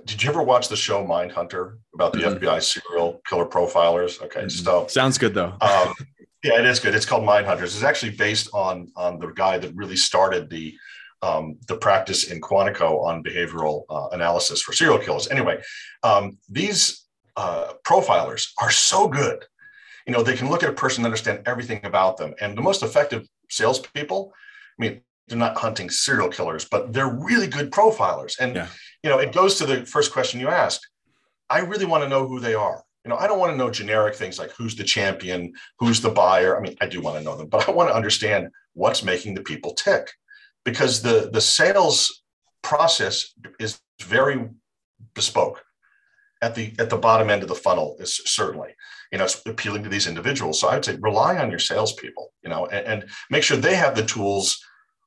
Did 0.05 0.23
you 0.23 0.29
ever 0.29 0.43
watch 0.43 0.69
the 0.69 0.77
show 0.77 1.05
Mindhunter 1.05 1.79
about 1.95 2.13
the 2.13 2.21
mm-hmm. 2.21 2.45
FBI 2.45 2.63
serial 2.63 3.21
killer 3.27 3.47
profilers? 3.47 4.23
Okay, 4.23 4.41
mm-hmm. 4.41 4.49
so 4.49 4.87
sounds 4.89 5.17
good 5.17 5.33
though. 5.35 5.55
um, 5.61 5.95
yeah, 6.43 6.59
it 6.59 6.67
is 6.67 6.81
good. 6.81 6.95
It's 6.95 7.07
called 7.07 7.25
Mindhunters. 7.25 7.63
It's 7.63 7.83
actually 7.83 8.13
based 8.13 8.49
on 8.53 8.93
on 8.95 9.19
the 9.19 9.29
guy 9.29 9.59
that 9.59 9.75
really 9.75 9.97
started 9.97 10.51
the 10.51 10.75
um, 11.23 11.59
the 11.69 11.77
practice 11.77 12.31
in 12.31 12.41
Quantico 12.41 13.05
on 13.05 13.23
behavioral 13.23 13.85
uh, 13.91 14.09
analysis 14.13 14.63
for 14.63 14.73
serial 14.73 14.99
killers. 14.99 15.29
Anyway, 15.29 15.61
um, 16.03 16.39
these 16.49 17.07
uh, 17.37 17.73
profilers 17.85 18.53
are 18.59 18.71
so 18.71 19.09
good 19.09 19.45
you 20.07 20.13
know, 20.13 20.23
they 20.23 20.37
can 20.37 20.49
look 20.49 20.63
at 20.63 20.71
a 20.71 20.75
person 20.75 21.03
and 21.03 21.07
understand 21.07 21.43
everything 21.47 21.85
about 21.85 22.17
them. 22.17 22.35
And 22.41 22.57
the 22.57 22.63
most 22.63 22.83
effective 22.83 23.27
salespeople, 23.49 24.33
I 24.79 24.83
mean, 24.83 25.01
they're 25.29 25.39
not 25.39 25.57
hunting 25.57 25.91
serial 25.91 26.29
killers, 26.29 26.65
but 26.65 26.93
they're 26.93 27.15
really 27.15 27.47
good 27.47 27.71
profilers. 27.71 28.39
And 28.41 28.57
yeah. 28.57 28.67
you 29.03 29.11
know, 29.11 29.19
it 29.19 29.33
goes 29.33 29.57
to 29.59 29.67
the 29.67 29.87
first 29.87 30.13
question 30.13 30.41
you 30.41 30.49
asked. 30.49 30.87
I 31.49 31.61
really 31.61 31.87
want 31.87 32.03
to 32.03 32.09
know 32.09 32.27
who 32.27 32.41
they 32.41 32.55
are. 32.55 32.83
You 33.05 33.09
know, 33.09 33.17
I 33.17 33.27
don't 33.27 33.39
want 33.39 33.53
to 33.53 33.57
know 33.57 33.71
generic 33.71 34.15
things 34.15 34.39
like 34.39 34.51
who's 34.53 34.77
the 34.77 34.85
champion, 34.85 35.53
who's 35.79 36.01
the 36.01 36.11
buyer. 36.11 36.57
I 36.57 36.61
mean, 36.61 36.77
I 36.81 36.87
do 36.87 37.01
want 37.01 37.17
to 37.17 37.25
know 37.25 37.37
them, 37.37 37.49
but 37.49 37.69
I 37.69 37.73
want 37.73 37.89
to 37.89 37.95
understand 37.95 38.49
what's 38.75 39.03
making 39.03 39.35
the 39.35 39.43
people 39.43 39.73
tick, 39.75 40.11
because 40.65 41.01
the 41.01 41.31
the 41.33 41.41
sales 41.41 42.23
process 42.63 43.35
is 43.59 43.81
very 44.03 44.49
bespoke 45.15 45.65
at 46.43 46.55
the 46.55 46.73
at 46.79 46.91
the 46.91 46.97
bottom 46.97 47.31
end 47.31 47.43
of 47.43 47.49
the 47.49 47.55
funnel 47.55 47.97
is 48.01 48.17
certainly 48.25 48.71
you 49.13 49.19
know 49.19 49.25
it's 49.25 49.43
appealing 49.47 49.83
to 49.83 49.89
these 49.89 50.07
individuals. 50.07 50.61
So 50.61 50.69
i'd 50.69 50.85
say 50.85 50.97
rely 51.01 51.39
on 51.39 51.51
your 51.51 51.59
salespeople 51.59 52.33
you 52.43 52.51
know 52.51 52.67
and, 52.67 52.87
and, 52.87 53.11
make 53.31 53.43
sure 53.43 53.57
they 53.57 53.77
have 53.77 53.95
the 53.95 54.05
tools 54.05 54.65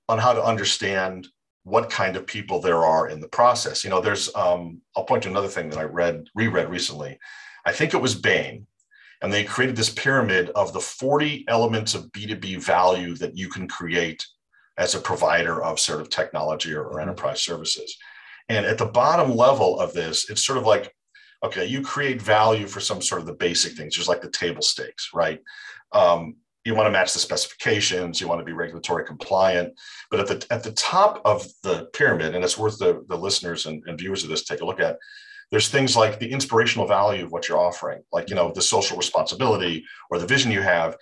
on 0.10 0.20
how 0.20 0.34
to 0.34 0.44
understand 0.44 1.28
what 1.64 1.90
kind 1.90 2.18
of 2.18 2.28
people 2.28 2.60
there 2.60 2.84
are 2.84 3.08
in 3.08 3.22
the 3.22 3.28
process. 3.28 3.84
You 3.84 3.90
know 3.90 4.02
there's 4.02 4.34
um, 4.36 4.82
i'll 4.96 5.06
point 5.06 5.24
to 5.24 5.30
another 5.30 5.48
thing 5.48 5.70
that 5.70 5.80
i 5.80 5.84
read 5.84 6.28
reread 6.36 6.70
recently. 6.70 7.18
I 7.66 7.72
think 7.72 7.94
it 7.94 8.02
was 8.02 8.16
bain 8.16 8.68
and 9.22 9.32
they 9.32 9.46
created 9.46 9.78
this 9.78 9.90
pyramid 9.90 10.50
of 10.50 10.74
the 10.74 10.82
40 10.82 11.46
elements 11.48 11.96
of 11.96 12.12
b2b 12.12 12.62
value 12.62 13.16
that 13.16 13.38
you 13.38 13.50
can 13.50 13.68
create 13.68 14.26
as 14.78 14.96
a 14.96 15.00
provider 15.00 15.64
of 15.64 15.80
sort 15.80 16.02
of 16.02 16.10
technology 16.10 16.74
or, 16.74 16.84
or 16.84 16.92
mm-hmm. 16.92 17.02
enterprise 17.02 17.42
services. 17.42 17.96
And 18.50 18.66
at 18.66 18.78
the 18.78 18.86
bottom 18.86 19.36
level 19.36 19.80
of 19.80 19.94
this 19.94 20.30
it's 20.30 20.46
sort 20.46 20.58
of 20.58 20.66
like 20.66 20.94
okay, 21.44 21.66
you 21.66 21.82
create 21.82 22.22
value 22.22 22.68
for 22.68 22.80
some 22.80 23.02
sort 23.02 23.22
of 23.22 23.28
the 23.28 23.34
basic 23.34 23.74
things, 23.74 23.96
just 23.96 24.08
like 24.08 24.22
the 24.22 24.30
table 24.30 24.62
stakes, 24.62 25.10
right? 25.14 25.42
Um, 25.92 26.38
you 26.66 26.76
want 26.76 26.88
to 26.88 26.92
match 26.92 27.12
the 27.12 27.20
specifications, 27.20 28.22
you 28.22 28.28
want 28.28 28.40
to 28.40 28.46
be 28.46 28.54
regulatory 28.54 29.06
compliant. 29.06 29.74
But 30.10 30.22
at 30.22 30.28
the 30.28 30.54
at 30.54 30.64
the 30.64 30.72
top 30.72 31.22
of 31.26 31.46
the 31.62 31.90
pyramid, 31.94 32.36
and 32.36 32.44
it's 32.44 32.58
worth 32.58 32.78
the, 32.80 33.04
the 33.10 33.18
listeners 33.18 33.66
and, 33.66 33.84
and 33.86 34.00
viewers 34.00 34.24
of 34.24 34.30
this 34.30 34.46
take 34.46 34.62
a 34.62 34.66
look 34.66 34.80
at, 34.80 34.98
there's 35.52 35.68
things 35.68 35.98
like 35.98 36.20
the 36.20 36.32
inspirational 36.32 36.88
value 36.88 37.26
of 37.26 37.32
what 37.32 37.50
you're 37.50 37.60
offering, 37.60 38.02
like 38.14 38.30
you 38.30 38.36
know, 38.36 38.52
the 38.54 38.62
social 38.62 38.96
responsibility 38.96 39.86
or 40.10 40.20
the 40.20 40.26
vision 40.26 40.52
you 40.52 40.62
have. 40.62 40.96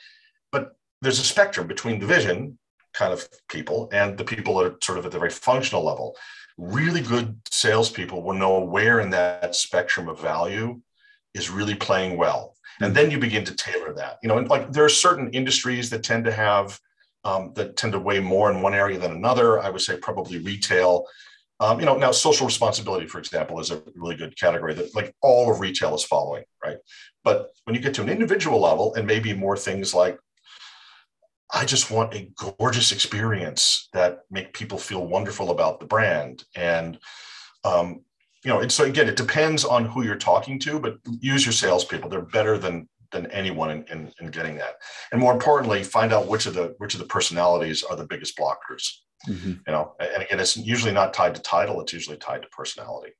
But 0.51 0.71
there's 1.01 1.19
a 1.19 1.23
spectrum 1.23 1.67
between 1.67 1.99
the 1.99 2.07
vision 2.07 2.57
kind 2.93 3.13
of 3.13 3.27
people 3.47 3.87
and 3.93 4.17
the 4.17 4.23
people 4.23 4.57
that 4.57 4.65
are 4.65 4.77
sort 4.81 4.97
of 4.97 5.05
at 5.05 5.11
the 5.11 5.19
very 5.19 5.29
functional 5.29 5.85
level 5.85 6.17
really 6.61 7.01
good 7.01 7.35
salespeople 7.49 8.21
will 8.21 8.35
know 8.35 8.59
where 8.59 8.99
in 8.99 9.09
that 9.09 9.55
spectrum 9.55 10.07
of 10.07 10.21
value 10.21 10.79
is 11.33 11.49
really 11.49 11.75
playing 11.75 12.17
well. 12.17 12.55
And 12.79 12.91
hmm. 12.91 12.93
then 12.93 13.11
you 13.11 13.17
begin 13.17 13.43
to 13.45 13.55
tailor 13.55 13.93
that. 13.95 14.19
You 14.21 14.29
know, 14.29 14.37
and 14.37 14.47
like 14.47 14.71
there 14.71 14.85
are 14.85 14.89
certain 14.89 15.31
industries 15.31 15.89
that 15.89 16.03
tend 16.03 16.23
to 16.25 16.31
have 16.31 16.79
um, 17.23 17.53
that 17.55 17.77
tend 17.77 17.93
to 17.93 17.99
weigh 17.99 18.19
more 18.19 18.51
in 18.51 18.61
one 18.61 18.73
area 18.73 18.97
than 18.97 19.11
another. 19.11 19.59
I 19.59 19.69
would 19.69 19.81
say 19.81 19.97
probably 19.97 20.39
retail. 20.39 21.05
Um, 21.59 21.79
you 21.79 21.85
know, 21.85 21.95
now 21.95 22.11
social 22.11 22.47
responsibility, 22.47 23.05
for 23.05 23.19
example, 23.19 23.59
is 23.59 23.69
a 23.69 23.83
really 23.95 24.15
good 24.15 24.35
category 24.35 24.73
that 24.73 24.95
like 24.95 25.13
all 25.21 25.51
of 25.51 25.59
retail 25.59 25.93
is 25.93 26.03
following, 26.03 26.43
right? 26.63 26.77
But 27.23 27.51
when 27.65 27.75
you 27.75 27.81
get 27.81 27.93
to 27.95 28.01
an 28.01 28.09
individual 28.09 28.59
level 28.59 28.95
and 28.95 29.05
maybe 29.05 29.33
more 29.33 29.55
things 29.55 29.93
like 29.93 30.17
I 31.53 31.65
just 31.65 31.91
want 31.91 32.13
a 32.13 32.31
gorgeous 32.57 32.91
experience 32.91 33.89
that 33.93 34.21
make 34.29 34.53
people 34.53 34.77
feel 34.77 35.05
wonderful 35.05 35.51
about 35.51 35.79
the 35.79 35.85
brand. 35.85 36.45
And 36.55 36.97
um, 37.63 38.01
you 38.43 38.49
know, 38.49 38.59
and 38.59 38.71
so 38.71 38.85
again, 38.85 39.07
it 39.07 39.17
depends 39.17 39.63
on 39.63 39.85
who 39.85 40.03
you're 40.03 40.15
talking 40.15 40.57
to, 40.59 40.79
but 40.79 40.97
use 41.19 41.45
your 41.45 41.53
salespeople. 41.53 42.09
They're 42.09 42.21
better 42.21 42.57
than 42.57 42.87
than 43.11 43.27
anyone 43.27 43.69
in, 43.69 43.83
in, 43.91 44.11
in 44.21 44.27
getting 44.31 44.55
that. 44.55 44.75
And 45.11 45.19
more 45.19 45.33
importantly, 45.33 45.83
find 45.83 46.13
out 46.13 46.27
which 46.27 46.45
of 46.45 46.53
the 46.53 46.73
which 46.77 46.93
of 46.93 46.99
the 46.99 47.05
personalities 47.05 47.83
are 47.83 47.95
the 47.95 48.07
biggest 48.07 48.37
blockers. 48.37 48.89
Mm-hmm. 49.27 49.49
You 49.67 49.71
know, 49.73 49.93
and 49.99 50.23
again, 50.23 50.39
it's 50.39 50.57
usually 50.57 50.93
not 50.93 51.13
tied 51.13 51.35
to 51.35 51.41
title; 51.41 51.81
it's 51.81 51.93
usually 51.93 52.17
tied 52.17 52.41
to 52.41 52.47
personality. 52.49 53.11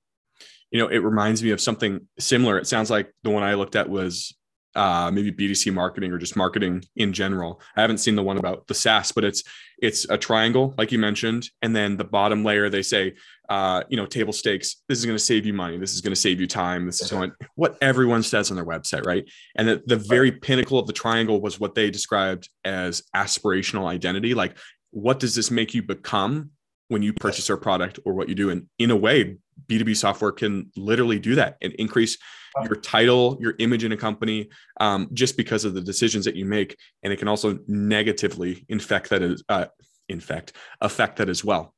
You 0.71 0.79
know, 0.79 0.87
it 0.87 0.99
reminds 0.99 1.43
me 1.43 1.51
of 1.51 1.61
something 1.61 2.07
similar. 2.17 2.57
It 2.57 2.65
sounds 2.65 2.89
like 2.89 3.13
the 3.23 3.29
one 3.29 3.43
I 3.43 3.55
looked 3.55 3.75
at 3.75 3.89
was 3.89 4.33
uh, 4.75 5.11
maybe 5.13 5.31
B2C 5.31 5.73
marketing 5.73 6.11
or 6.11 6.17
just 6.17 6.35
marketing 6.35 6.83
in 6.95 7.13
general. 7.13 7.61
I 7.75 7.81
haven't 7.81 7.97
seen 7.97 8.15
the 8.15 8.23
one 8.23 8.37
about 8.37 8.67
the 8.67 8.73
SaaS, 8.73 9.11
but 9.11 9.23
it's 9.23 9.43
it's 9.81 10.05
a 10.09 10.17
triangle, 10.17 10.75
like 10.77 10.91
you 10.91 10.99
mentioned, 10.99 11.49
and 11.63 11.75
then 11.75 11.97
the 11.97 12.03
bottom 12.03 12.43
layer 12.43 12.69
they 12.69 12.83
say, 12.83 13.15
uh, 13.49 13.83
you 13.89 13.97
know, 13.97 14.05
table 14.05 14.31
stakes. 14.31 14.77
This 14.87 14.99
is 14.99 15.05
going 15.05 15.17
to 15.17 15.23
save 15.23 15.45
you 15.45 15.53
money. 15.53 15.77
This 15.77 15.93
is 15.93 16.01
going 16.01 16.13
to 16.13 16.19
save 16.19 16.39
you 16.39 16.47
time. 16.47 16.85
This 16.85 17.01
is 17.01 17.09
going 17.09 17.31
what 17.55 17.77
everyone 17.81 18.23
says 18.23 18.51
on 18.51 18.55
their 18.55 18.65
website, 18.65 19.05
right? 19.05 19.25
And 19.55 19.67
the, 19.67 19.81
the 19.87 19.97
very 19.97 20.31
pinnacle 20.31 20.77
of 20.77 20.87
the 20.87 20.93
triangle 20.93 21.41
was 21.41 21.59
what 21.59 21.75
they 21.75 21.89
described 21.89 22.49
as 22.63 23.01
aspirational 23.15 23.87
identity. 23.87 24.33
Like, 24.33 24.55
what 24.91 25.19
does 25.19 25.35
this 25.35 25.49
make 25.49 25.73
you 25.73 25.81
become 25.81 26.51
when 26.89 27.01
you 27.01 27.13
purchase 27.13 27.49
our 27.49 27.57
product 27.57 27.99
or 28.05 28.13
what 28.13 28.29
you 28.29 28.35
do? 28.35 28.51
And 28.51 28.67
in 28.77 28.91
a 28.91 28.95
way, 28.95 29.37
B2B 29.67 29.97
software 29.97 30.31
can 30.31 30.71
literally 30.77 31.19
do 31.19 31.35
that 31.35 31.57
and 31.61 31.73
increase 31.73 32.17
your 32.63 32.75
title, 32.75 33.37
your 33.39 33.55
image 33.59 33.83
in 33.83 33.91
a 33.91 33.97
company, 33.97 34.49
um, 34.79 35.09
just 35.13 35.37
because 35.37 35.65
of 35.65 35.73
the 35.73 35.81
decisions 35.81 36.25
that 36.25 36.35
you 36.35 36.45
make, 36.45 36.77
and 37.03 37.13
it 37.13 37.17
can 37.17 37.27
also 37.27 37.59
negatively 37.67 38.65
infect 38.69 39.09
that 39.09 39.21
is 39.21 39.43
uh, 39.49 39.65
infect 40.09 40.53
affect 40.81 41.17
that 41.17 41.29
as 41.29 41.43
well. 41.43 41.73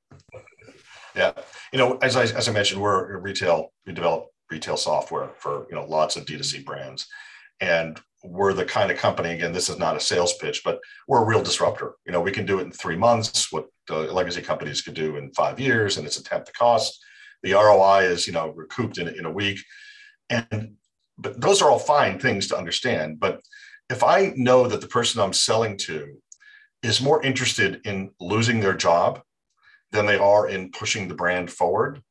Yeah, 1.16 1.34
you 1.72 1.80
know, 1.80 1.98
as 2.02 2.16
I 2.16 2.24
as 2.24 2.50
I 2.50 2.52
mentioned, 2.52 2.82
we're 2.82 3.18
retail. 3.20 3.72
We 3.86 3.94
develop 3.94 4.30
retail 4.50 4.78
software 4.78 5.30
for 5.40 5.68
you 5.70 5.76
know 5.76 5.86
lots 5.86 6.16
of 6.16 6.26
D2C 6.26 6.66
brands, 6.66 7.08
and 7.62 8.00
we're 8.24 8.54
the 8.54 8.66
kind 8.66 8.90
of 8.90 8.98
company. 8.98 9.32
Again, 9.32 9.52
this 9.52 9.70
is 9.70 9.78
not 9.78 9.96
a 9.96 10.00
sales 10.00 10.34
pitch, 10.38 10.62
but 10.64 10.80
we're 11.08 11.22
a 11.22 11.26
real 11.26 11.44
disruptor. 11.44 11.94
You 12.06 12.14
know, 12.14 12.22
we 12.22 12.32
can 12.32 12.46
do 12.46 12.60
it 12.60 12.64
in 12.64 12.72
three 12.72 12.96
months. 12.96 13.52
What 13.52 13.68
the 13.88 14.12
legacy 14.14 14.42
companies 14.42 14.82
could 14.82 14.94
do 14.94 15.18
in 15.18 15.32
five 15.34 15.60
years, 15.60 15.98
and 15.98 16.08
it's 16.08 16.18
a 16.18 16.24
tenth 16.24 16.46
the 16.46 16.52
cost. 16.54 17.04
The 17.44 17.54
ROI 17.54 18.06
is 18.06 18.26
you 18.26 18.34
know 18.34 18.50
recouped 18.50 18.98
in 18.98 19.08
in 19.08 19.26
a 19.26 19.32
week, 19.32 19.60
and 20.52 20.76
but 21.18 21.40
those 21.40 21.62
are 21.62 21.70
all 21.70 21.80
fine 21.80 22.20
things 22.20 22.48
to 22.48 22.58
understand. 22.58 23.20
But 23.20 23.42
if 23.90 24.04
I 24.04 24.34
know 24.36 24.68
that 24.68 24.82
the 24.82 24.88
person 24.88 25.22
I'm 25.22 25.34
selling 25.34 25.78
to 25.78 26.18
is 26.82 27.02
more 27.02 27.24
interested 27.24 27.82
in 27.86 28.12
losing 28.20 28.60
their 28.60 28.74
job 28.74 29.22
than 29.92 30.06
they 30.06 30.18
are 30.18 30.48
in 30.50 30.72
pushing 30.72 31.08
the 31.08 31.14
brand 31.14 31.52
forward, 31.52 32.02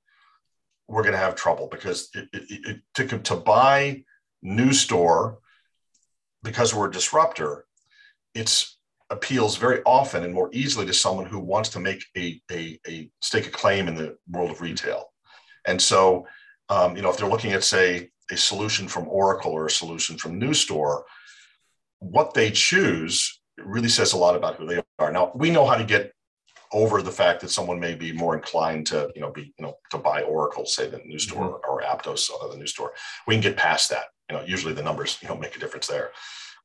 we're 0.88 1.02
going 1.02 1.14
to 1.14 1.18
have 1.18 1.34
trouble 1.34 1.68
because 1.70 2.08
it, 2.14 2.28
it, 2.32 2.80
it, 2.94 3.08
to, 3.08 3.18
to 3.18 3.36
buy 3.36 4.04
NewStore 4.44 5.36
because 6.42 6.74
we're 6.74 6.88
a 6.88 6.92
disruptor, 6.92 7.66
it 8.34 8.66
appeals 9.10 9.56
very 9.56 9.82
often 9.84 10.24
and 10.24 10.32
more 10.32 10.48
easily 10.52 10.86
to 10.86 10.94
someone 10.94 11.26
who 11.26 11.38
wants 11.38 11.68
to 11.70 11.80
make 11.80 12.04
a, 12.16 12.40
a, 12.50 12.78
a 12.88 13.10
stake 13.20 13.46
a 13.46 13.50
claim 13.50 13.88
in 13.88 13.94
the 13.94 14.16
world 14.30 14.50
of 14.50 14.60
retail. 14.60 15.12
And 15.66 15.80
so, 15.80 16.26
um, 16.68 16.96
you 16.96 17.02
know, 17.02 17.10
if 17.10 17.18
they're 17.18 17.28
looking 17.28 17.52
at, 17.52 17.62
say, 17.62 18.10
a 18.30 18.36
solution 18.36 18.88
from 18.88 19.08
Oracle 19.08 19.52
or 19.52 19.66
a 19.66 19.70
solution 19.70 20.16
from 20.16 20.40
NewStore, 20.40 21.02
what 21.98 22.34
they 22.34 22.50
choose 22.50 23.40
really 23.58 23.88
says 23.88 24.12
a 24.12 24.18
lot 24.18 24.36
about 24.36 24.56
who 24.56 24.66
they 24.66 24.80
are. 24.98 25.12
Now 25.12 25.32
we 25.34 25.50
know 25.50 25.66
how 25.66 25.76
to 25.76 25.84
get 25.84 26.12
over 26.72 27.02
the 27.02 27.10
fact 27.10 27.40
that 27.42 27.50
someone 27.50 27.78
may 27.78 27.94
be 27.94 28.12
more 28.12 28.34
inclined 28.34 28.86
to, 28.86 29.10
you 29.14 29.20
know, 29.20 29.30
be, 29.30 29.52
you 29.58 29.64
know, 29.64 29.74
to 29.90 29.98
buy 29.98 30.22
Oracle, 30.22 30.64
say, 30.64 30.88
than 30.88 31.00
NewStore 31.00 31.60
mm-hmm. 31.60 31.70
or 31.70 31.82
Aptos, 31.82 32.30
uh, 32.30 32.48
the 32.48 32.56
NewStore. 32.56 32.90
We 33.26 33.34
can 33.34 33.42
get 33.42 33.56
past 33.56 33.90
that. 33.90 34.04
You 34.30 34.36
know, 34.36 34.44
usually 34.44 34.72
the 34.72 34.82
numbers, 34.82 35.18
you 35.20 35.28
know, 35.28 35.36
make 35.36 35.54
a 35.54 35.58
difference 35.58 35.86
there. 35.86 36.12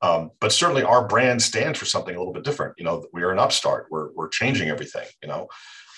Um, 0.01 0.31
but 0.39 0.53
certainly 0.53 0.83
our 0.83 1.07
brand 1.07 1.41
stands 1.41 1.77
for 1.77 1.85
something 1.85 2.15
a 2.15 2.17
little 2.17 2.33
bit 2.33 2.43
different. 2.43 2.75
You 2.77 2.85
know, 2.85 3.05
we 3.13 3.23
are 3.23 3.31
an 3.31 3.39
upstart. 3.39 3.87
We're 3.89 4.11
we're 4.13 4.29
changing 4.29 4.69
everything. 4.69 5.07
You 5.21 5.27
know, 5.27 5.47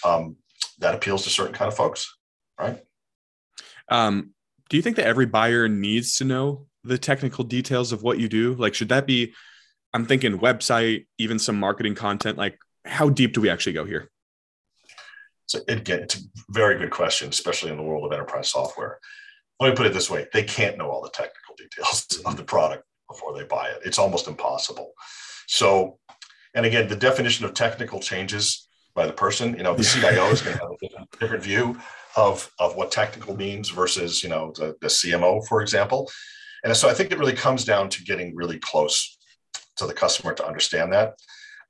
um, 0.06 0.38
that 0.80 0.96
appeals 0.96 1.24
to 1.24 1.30
certain 1.30 1.54
kind 1.54 1.68
of 1.68 1.75
folks, 1.75 2.16
right? 2.60 2.82
Um, 3.89 4.32
do 4.69 4.77
you 4.77 4.83
think 4.83 4.95
that 4.95 5.05
every 5.05 5.25
buyer 5.25 5.67
needs 5.67 6.15
to 6.15 6.23
know 6.23 6.67
the 6.83 6.97
technical 6.97 7.43
details 7.43 7.91
of 7.91 8.03
what 8.03 8.19
you 8.19 8.29
do? 8.29 8.53
Like, 8.53 8.73
should 8.73 8.89
that 8.89 9.05
be? 9.05 9.33
I'm 9.93 10.05
thinking 10.05 10.38
website, 10.38 11.07
even 11.17 11.39
some 11.39 11.59
marketing 11.59 11.95
content. 11.95 12.38
Like, 12.38 12.59
how 12.85 13.09
deep 13.09 13.33
do 13.33 13.41
we 13.41 13.49
actually 13.49 13.73
go 13.73 13.85
here? 13.85 14.11
So 15.47 15.59
again, 15.67 16.01
it's 16.01 16.15
a 16.15 16.21
very 16.49 16.77
good 16.77 16.91
question, 16.91 17.29
especially 17.29 17.71
in 17.71 17.77
the 17.77 17.83
world 17.83 18.05
of 18.05 18.11
enterprise 18.11 18.49
software. 18.49 18.99
Let 19.59 19.71
me 19.71 19.75
put 19.75 19.88
it 19.88 19.93
this 19.93 20.09
way: 20.09 20.27
they 20.31 20.43
can't 20.43 20.77
know 20.77 20.89
all 20.89 21.01
the 21.01 21.09
technical 21.09 21.55
details 21.57 22.21
of 22.25 22.38
the 22.38 22.43
product 22.43 22.83
before 23.09 23.35
they 23.35 23.43
buy 23.43 23.69
it. 23.69 23.81
It's 23.83 23.97
almost 23.97 24.27
impossible. 24.27 24.93
So, 25.47 25.97
and 26.53 26.67
again, 26.67 26.88
the 26.88 26.95
definition 26.95 27.45
of 27.45 27.55
technical 27.55 27.99
changes 27.99 28.67
by 28.93 29.07
the 29.07 29.13
person. 29.13 29.57
You 29.57 29.63
know, 29.63 29.73
the 29.73 29.83
CIO 30.01 30.29
is 30.29 30.41
going 30.43 30.55
to 30.55 30.61
have 30.61 30.71
a 30.71 30.77
different, 30.79 31.19
different 31.19 31.43
view 31.43 31.79
of, 32.19 32.51
of 32.59 32.75
what 32.75 32.91
technical 32.91 33.35
means 33.35 33.69
versus, 33.69 34.23
you 34.23 34.29
know, 34.29 34.53
the, 34.55 34.75
the 34.81 34.88
CMO, 34.88 35.45
for 35.47 35.61
example. 35.61 36.09
And 36.63 36.75
so 36.75 36.89
I 36.89 36.93
think 36.93 37.11
it 37.11 37.19
really 37.19 37.33
comes 37.33 37.63
down 37.63 37.89
to 37.89 38.03
getting 38.03 38.35
really 38.35 38.59
close 38.59 39.17
to 39.77 39.88
the 39.88 39.93
customer 39.93 40.33
to 40.33 40.45
understand 40.45 40.91
that. 40.93 41.13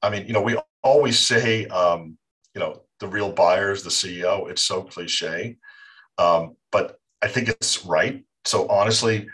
I 0.02 0.10
mean, 0.10 0.26
you 0.26 0.34
know, 0.34 0.42
we 0.42 0.58
always 0.84 1.20
say, 1.20 1.68
um, 1.68 2.18
you 2.56 2.60
know, 2.60 2.82
the 3.00 3.08
real 3.08 3.32
buyers, 3.32 3.84
the 3.84 3.90
CEO. 3.90 4.50
It's 4.50 4.64
so 4.64 4.82
cliche, 4.84 5.58
um, 6.18 6.56
but 6.72 7.00
I 7.22 7.28
think 7.28 7.50
it's 7.50 7.86
right. 7.86 8.24
So 8.46 8.68
honestly, 8.68 9.28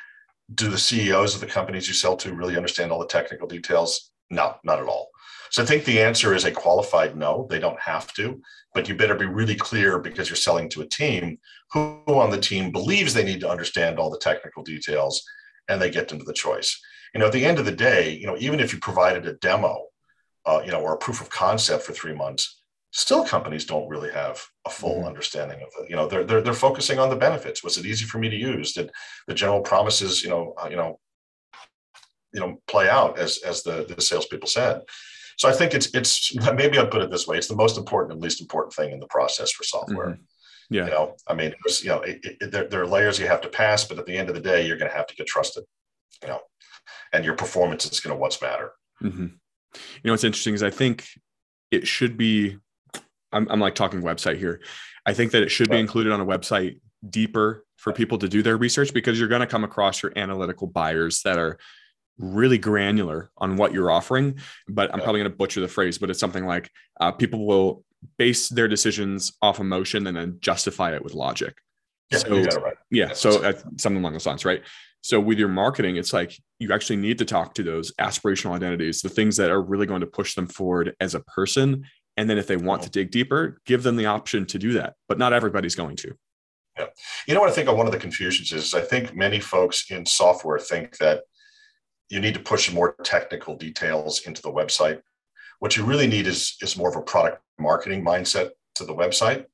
do 0.53 0.69
the 0.69 0.77
CEOs 0.77 1.34
of 1.34 1.41
the 1.41 1.48
companies 1.48 1.88
you 1.88 1.93
sell 1.93 2.15
to 2.17 2.34
really 2.34 2.57
understand 2.57 2.91
all 2.91 3.00
the 3.00 3.07
technical 3.07 3.48
details? 3.48 4.12
No, 4.29 4.55
not 4.63 4.79
at 4.79 4.88
all. 4.88 5.10
So 5.52 5.64
I 5.64 5.66
think 5.66 5.86
the 5.86 6.02
answer 6.02 6.34
is 6.34 6.46
a 6.46 6.52
qualified 6.52 7.16
no. 7.16 7.48
They 7.50 7.60
don't 7.60 7.80
have 7.80 8.14
to, 8.14 8.42
but 8.74 8.88
you 8.88 8.96
better 8.96 9.16
be 9.16 9.25
really 9.25 9.56
clear 9.56 10.00
because 10.00 10.30
you're 10.30 10.36
selling 10.36 10.70
to 10.70 10.82
a 10.82 10.88
team 10.88 11.40
who 11.72 12.02
on 12.08 12.30
the 12.30 12.40
team 12.40 12.72
believes 12.72 13.14
they 13.14 13.24
need 13.24 13.40
to 13.42 13.50
understand 13.50 14.00
all 14.00 14.10
the 14.10 14.20
technical 14.20 14.64
details 14.64 15.24
and 15.68 15.82
they 15.82 15.90
get 15.90 16.12
into 16.12 16.25
the 16.25 16.34
choice. 16.34 16.80
You 17.14 17.20
know, 17.20 17.28
at 17.28 17.34
the 17.34 17.46
end 17.46 17.60
of 17.60 17.66
the 17.66 17.72
day, 17.72 18.12
you 18.12 18.28
know, 18.28 18.38
even 18.38 18.60
if 18.60 18.74
you 18.74 18.80
provided 18.80 19.25
a 19.25 19.34
demo, 19.36 19.86
uh, 20.46 20.62
you 20.66 20.72
know, 20.72 20.82
or 20.82 20.94
a 20.94 20.98
proof 20.98 21.22
of 21.22 21.30
concept 21.30 21.84
for 21.84 21.94
three 21.94 22.14
months, 22.14 22.62
still 22.92 23.25
companies 23.25 23.66
don't 23.66 23.90
really 23.90 24.12
have 24.12 24.42
a 24.66 24.70
full 24.70 24.98
mm-hmm. 24.98 25.08
understanding 25.08 25.62
of 25.62 25.70
it. 25.82 25.90
You 25.90 25.96
know, 25.96 26.08
they're, 26.08 26.24
they're, 26.24 26.42
they're 26.42 26.54
focusing 26.54 27.00
on 27.00 27.10
the 27.10 27.16
benefits. 27.16 27.64
Was 27.64 27.78
it 27.78 27.86
easy 27.86 28.06
for 28.06 28.20
me 28.20 28.30
to 28.30 28.36
use? 28.36 28.74
Did 28.74 28.92
the 29.28 29.34
general 29.34 29.62
promises, 29.62 30.24
you 30.24 30.30
know, 30.30 30.54
uh, 30.58 30.68
you 30.70 30.78
know, 30.78 31.00
you 32.34 32.40
know, 32.40 32.62
play 32.68 32.90
out 32.90 33.18
as, 33.18 33.40
as 33.46 33.64
the, 33.64 33.86
the 33.96 34.02
salespeople 34.02 34.48
said? 34.48 34.82
So 35.38 35.50
I 35.50 35.54
think 35.54 35.74
it's 35.74 35.94
it's 35.94 36.36
maybe 36.56 36.77
I'll 36.77 36.88
put 36.88 37.01
it 37.01 37.12
this 37.12 37.27
way: 37.27 37.38
it's 37.38 37.48
the 37.48 37.56
most 37.56 37.77
important 37.77 38.13
and 38.13 38.22
least 38.22 38.42
important 38.42 38.74
thing 38.74 38.92
in 38.92 39.00
the 39.00 39.08
process 39.08 39.51
for 39.51 39.63
software. 39.63 40.08
Mm-hmm. 40.08 40.22
Yeah, 40.70 40.86
you 40.86 40.92
know, 40.92 41.15
I 41.27 41.36
mean, 41.36 41.54
was, 41.63 41.84
you 41.84 41.89
know, 41.92 42.01
it, 42.01 42.20
it, 42.24 42.51
there, 42.51 42.68
there 42.68 42.82
are 42.82 42.88
layers 42.88 43.20
you 43.20 43.27
have 43.27 43.42
to 43.42 43.50
pass, 43.50 43.84
but 43.84 44.00
at 44.00 44.08
the 44.08 44.18
end 44.18 44.30
of 44.30 44.36
the 44.36 44.42
day, 44.42 44.65
you're 44.65 44.77
going 44.77 44.89
to 44.89 44.98
have 44.98 45.06
to 45.08 45.15
get 45.15 45.27
trusted. 45.27 45.63
You 46.24 46.30
know, 46.30 46.39
and 47.13 47.24
your 47.24 47.36
performance 47.36 47.86
is 47.86 48.00
going 48.00 48.15
to 48.15 48.20
what's 48.20 48.42
matter. 48.42 48.72
Mm-hmm. 49.04 49.25
You 49.25 50.01
know, 50.04 50.13
what's 50.13 50.24
interesting 50.24 50.56
is 50.56 50.63
I 50.63 50.72
think 50.72 51.08
it 51.72 51.88
should 51.88 52.18
be. 52.18 52.58
I'm, 53.32 53.48
I'm 53.50 53.60
like 53.60 53.75
talking 53.75 54.01
website 54.01 54.38
here. 54.38 54.62
I 55.06 55.13
think 55.13 55.32
that 55.34 55.44
it 55.44 55.50
should 55.50 55.70
right. 55.70 55.75
be 55.75 55.82
included 55.82 56.13
on 56.13 56.22
a 56.22 56.25
website 56.25 56.80
deeper 57.08 57.65
for 57.77 57.94
people 57.94 58.18
to 58.18 58.27
do 58.27 58.42
their 58.42 58.58
research 58.58 58.94
because 58.94 59.20
you're 59.20 59.27
going 59.27 59.42
to 59.42 59.48
come 59.48 59.63
across 59.63 60.01
your 60.01 60.12
analytical 60.15 60.68
buyers 60.68 61.22
that 61.24 61.38
are 61.38 61.60
really 62.17 62.57
granular 62.57 63.31
on 63.38 63.57
what 63.57 63.74
you're 63.74 63.91
offering. 63.91 64.39
But 64.67 64.93
I'm 64.93 65.01
probably 65.01 65.22
going 65.22 65.31
to 65.31 65.38
butcher 65.38 65.62
the 65.62 65.67
phrase, 65.67 65.98
but 65.98 66.10
it's 66.10 66.19
something 66.19 66.45
like 66.45 66.69
uh, 67.00 67.12
people 67.12 67.45
will 67.45 67.84
base 68.17 68.50
their 68.50 68.67
decisions 68.67 69.34
off 69.41 69.60
emotion 69.60 70.07
and 70.07 70.15
then 70.15 70.38
justify 70.39 70.93
it 70.95 71.03
with 71.03 71.13
logic. 71.13 71.57
Yeah, 72.12 72.19
so, 72.19 72.43
right. 72.62 72.75
yeah, 72.91 73.13
so 73.13 73.43
uh, 73.43 73.53
something 73.77 73.98
along 73.98 74.13
those 74.13 74.27
lines, 74.27 74.45
right? 74.45 74.62
So 75.01 75.19
with 75.19 75.39
your 75.39 75.50
marketing, 75.50 75.98
it's 75.98 76.13
like 76.13 76.36
you 76.60 76.72
actually 76.74 76.98
need 76.98 77.17
to 77.19 77.25
talk 77.25 77.53
to 77.55 77.63
those 77.63 77.93
aspirational 78.00 78.55
identities, 78.55 79.01
the 79.01 79.10
things 79.10 79.38
that 79.38 79.51
are 79.51 79.62
really 79.62 79.86
going 79.86 80.01
to 80.01 80.07
push 80.07 80.36
them 80.36 80.48
forward 80.48 80.95
as 81.00 81.15
a 81.15 81.19
person. 81.22 81.86
And 82.17 82.29
then 82.29 82.38
if 82.38 82.48
they 82.48 82.57
want 82.57 82.84
to 82.84 82.89
dig 82.89 83.12
deeper, 83.12 83.60
give 83.65 83.84
them 83.84 83.98
the 83.98 84.05
option 84.05 84.45
to 84.48 84.60
do 84.60 84.74
that. 84.74 84.93
But 85.07 85.17
not 85.17 85.34
everybody's 85.34 85.75
going 85.75 85.95
to. 85.98 86.15
Yeah. 86.77 86.86
You 87.27 87.34
know 87.34 87.39
what 87.39 87.50
I 87.50 87.53
think 87.53 87.69
of 87.69 87.77
one 87.77 87.86
of 87.86 87.91
the 87.91 88.00
confusions 88.00 88.51
is 88.51 88.74
I 88.74 88.81
think 88.81 89.15
many 89.15 89.39
folks 89.39 89.89
in 89.91 90.05
software 90.05 90.60
think 90.60 90.98
that 90.98 91.24
you 92.10 92.20
need 92.20 92.34
to 92.34 92.40
push 92.40 92.72
more 92.72 92.96
technical 93.04 93.56
details 93.56 94.22
into 94.26 94.42
the 94.42 94.52
website. 94.52 95.02
What 95.60 95.76
you 95.76 95.84
really 95.84 96.08
need 96.08 96.28
is, 96.28 96.58
is 96.62 96.78
more 96.78 96.90
of 96.90 96.96
a 96.96 97.02
product 97.02 97.42
marketing 97.58 98.04
mindset 98.04 98.52
to 98.76 98.86
the 98.86 98.94
website 98.94 99.46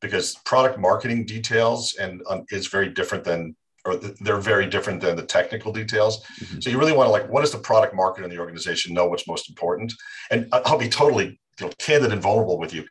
because 0.00 0.34
product 0.44 0.78
marketing 0.78 1.24
details 1.24 1.96
and 1.98 2.22
um, 2.28 2.44
is 2.50 2.66
very 2.66 2.88
different 2.88 3.24
than 3.24 3.56
or 3.86 3.96
they're 3.96 4.40
very 4.40 4.66
different 4.66 5.00
than 5.00 5.14
the 5.14 5.22
technical 5.22 5.72
details. 5.72 6.24
Mm-hmm. 6.40 6.60
So 6.60 6.70
you 6.70 6.78
really 6.78 6.92
want 6.92 7.06
to 7.06 7.12
like, 7.12 7.30
what 7.30 7.42
does 7.42 7.52
the 7.52 7.58
product 7.58 7.94
marketer 7.94 8.24
in 8.24 8.30
the 8.30 8.38
organization 8.38 8.92
know 8.92 9.06
what's 9.06 9.28
most 9.28 9.48
important? 9.48 9.92
And 10.30 10.48
I'll 10.52 10.76
be 10.76 10.88
totally 10.88 11.38
you 11.60 11.66
know, 11.66 11.72
candid 11.78 12.12
and 12.12 12.20
vulnerable 12.20 12.58
with 12.58 12.74
you. 12.74 12.84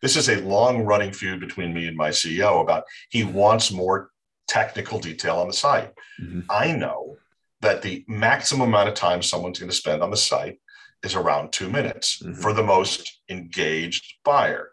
This 0.00 0.16
is 0.16 0.28
a 0.28 0.40
long 0.42 0.82
running 0.82 1.12
feud 1.12 1.40
between 1.40 1.74
me 1.74 1.88
and 1.88 1.96
my 1.96 2.10
CEO 2.10 2.62
about 2.62 2.84
he 3.10 3.24
wants 3.24 3.72
more 3.72 4.10
technical 4.46 4.98
detail 4.98 5.36
on 5.36 5.48
the 5.48 5.52
site. 5.52 5.92
Mm-hmm. 6.22 6.40
I 6.48 6.72
know 6.72 7.16
that 7.60 7.82
the 7.82 8.04
maximum 8.08 8.68
amount 8.68 8.88
of 8.88 8.94
time 8.94 9.22
someone's 9.22 9.58
going 9.58 9.70
to 9.70 9.74
spend 9.74 10.02
on 10.02 10.10
the 10.10 10.16
site 10.16 10.58
is 11.02 11.14
around 11.14 11.52
two 11.52 11.68
minutes 11.68 12.22
mm-hmm. 12.22 12.34
for 12.34 12.52
the 12.52 12.62
most 12.62 13.20
engaged 13.28 14.14
buyer. 14.24 14.70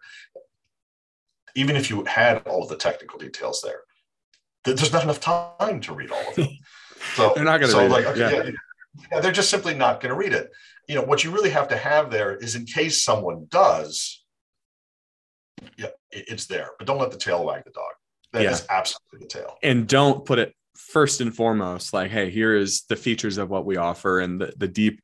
Even 1.56 1.76
if 1.76 1.90
you 1.90 2.04
had 2.06 2.40
all 2.48 2.64
of 2.64 2.70
the 2.70 2.76
technical 2.76 3.18
details 3.18 3.62
there, 3.64 3.82
there's 4.66 4.92
not 4.92 5.04
enough 5.04 5.20
time 5.20 5.80
to 5.82 5.94
read 5.94 6.12
all 6.12 6.30
of 6.30 6.36
them. 6.36 6.48
So 7.14 7.34
they're 7.36 7.44
not 7.44 7.60
going 7.60 7.70
to 7.70 7.76
so 7.76 7.82
read 7.82 7.92
like, 7.92 8.06
it. 8.06 8.18
Yeah. 8.18 8.50
yeah, 9.12 9.20
they're 9.20 9.32
just 9.32 9.52
simply 9.52 9.76
not 9.76 10.02
going 10.02 10.10
to 10.10 10.18
read 10.18 10.34
it. 10.34 10.50
You 10.88 10.96
know, 10.96 11.04
what 11.04 11.24
you 11.24 11.30
really 11.30 11.52
have 11.52 11.68
to 11.68 11.78
have 11.78 12.10
there 12.10 12.36
is 12.36 12.56
in 12.56 12.66
case 12.66 13.04
someone 13.04 13.46
does, 13.52 14.24
yeah, 15.78 15.90
it's 16.10 16.48
there. 16.48 16.72
But 16.80 16.88
don't 16.88 16.98
let 16.98 17.12
the 17.12 17.18
tail 17.18 17.46
wag 17.46 17.64
the 17.64 17.72
dog. 17.72 17.92
That 18.32 18.44
yeah. 18.44 18.52
is 18.52 18.66
absolutely 18.70 19.20
the 19.20 19.28
tail. 19.28 19.58
And 19.62 19.88
don't 19.88 20.26
put 20.26 20.40
it 20.40 20.56
first 20.78 21.22
and 21.22 21.36
foremost 21.36 21.94
like 21.94 22.12
hey 22.12 22.30
here 22.30 22.56
is 22.56 22.84
the 22.90 22.96
features 22.96 23.38
of 23.38 23.50
what 23.50 23.66
we 23.66 23.78
offer 23.78 24.20
and 24.20 24.42
the, 24.42 24.54
the 24.58 24.68
deep 24.68 25.02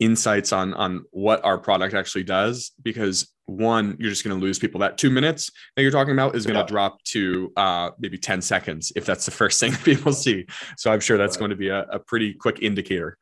insights 0.00 0.52
on 0.52 0.72
on 0.74 1.04
what 1.10 1.44
our 1.44 1.58
product 1.58 1.94
actually 1.94 2.24
does 2.24 2.72
because 2.82 3.30
one 3.46 3.96
you're 3.98 4.10
just 4.10 4.24
going 4.24 4.38
to 4.38 4.42
lose 4.42 4.58
people 4.58 4.80
that 4.80 4.96
two 4.96 5.10
minutes 5.10 5.50
that 5.76 5.82
you're 5.82 5.90
talking 5.90 6.14
about 6.14 6.34
is 6.34 6.46
going 6.46 6.54
to 6.54 6.60
yeah. 6.60 6.66
drop 6.66 7.02
to 7.04 7.52
uh, 7.56 7.90
maybe 7.98 8.16
10 8.16 8.40
seconds 8.40 8.92
if 8.96 9.04
that's 9.04 9.24
the 9.26 9.30
first 9.40 9.60
thing 9.60 9.72
people 9.84 10.12
see 10.12 10.46
so 10.76 10.90
i'm 10.90 11.00
sure 11.00 11.18
that's 11.18 11.36
right. 11.36 11.40
going 11.40 11.50
to 11.50 11.56
be 11.56 11.68
a, 11.68 11.82
a, 11.90 11.98
pretty 11.98 12.32
quick 12.32 12.60
indicator 12.62 13.18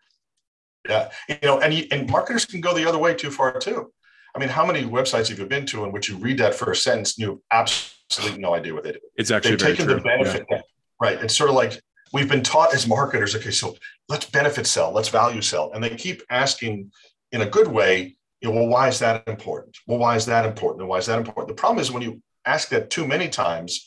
yeah 0.88 1.10
you 1.28 1.36
know 1.42 1.60
and, 1.60 1.86
and 1.90 2.08
marketers 2.08 2.44
can 2.44 2.60
go 2.60 2.74
the 2.74 2.86
other 2.88 2.98
way 2.98 3.14
too 3.14 3.30
far 3.30 3.58
too 3.58 3.92
i 4.36 4.38
mean 4.38 4.48
how 4.48 4.64
many 4.64 4.84
websites 4.84 5.28
have 5.28 5.38
you 5.38 5.46
been 5.46 5.66
to 5.66 5.84
in 5.84 5.90
which 5.90 6.08
you 6.08 6.16
read 6.18 6.38
that 6.38 6.54
first 6.54 6.84
sentence 6.84 7.18
and 7.18 7.26
you 7.26 7.42
have 7.50 7.60
absolutely 7.60 8.40
no 8.40 8.54
idea 8.54 8.72
what 8.72 8.84
they 8.84 8.92
do 8.92 9.00
it's 9.16 9.30
actually 9.30 9.52
they've 9.56 9.68
taken 9.68 9.86
true. 9.86 9.96
the 9.96 10.00
benefit 10.00 10.46
yeah. 10.50 10.60
right 11.00 11.20
it's 11.22 11.36
sort 11.36 11.50
of 11.50 11.56
like 11.56 11.80
we've 12.12 12.28
been 12.28 12.42
taught 12.42 12.74
as 12.74 12.86
marketers, 12.86 13.34
okay, 13.36 13.50
so 13.50 13.76
let's 14.08 14.26
benefit 14.30 14.66
sell, 14.66 14.92
let's 14.92 15.08
value 15.08 15.42
sell. 15.42 15.72
And 15.72 15.82
they 15.82 15.90
keep 15.90 16.22
asking 16.30 16.90
in 17.32 17.42
a 17.42 17.46
good 17.48 17.68
way, 17.68 18.16
you 18.40 18.48
know, 18.48 18.54
well, 18.54 18.68
why 18.68 18.88
is 18.88 18.98
that 19.00 19.26
important? 19.26 19.76
Well, 19.86 19.98
why 19.98 20.16
is 20.16 20.26
that 20.26 20.46
important? 20.46 20.82
And 20.82 20.88
why 20.88 20.98
is 20.98 21.06
that 21.06 21.18
important? 21.18 21.48
The 21.48 21.60
problem 21.60 21.80
is 21.80 21.90
when 21.90 22.02
you 22.02 22.22
ask 22.44 22.68
that 22.70 22.90
too 22.90 23.06
many 23.06 23.28
times, 23.28 23.86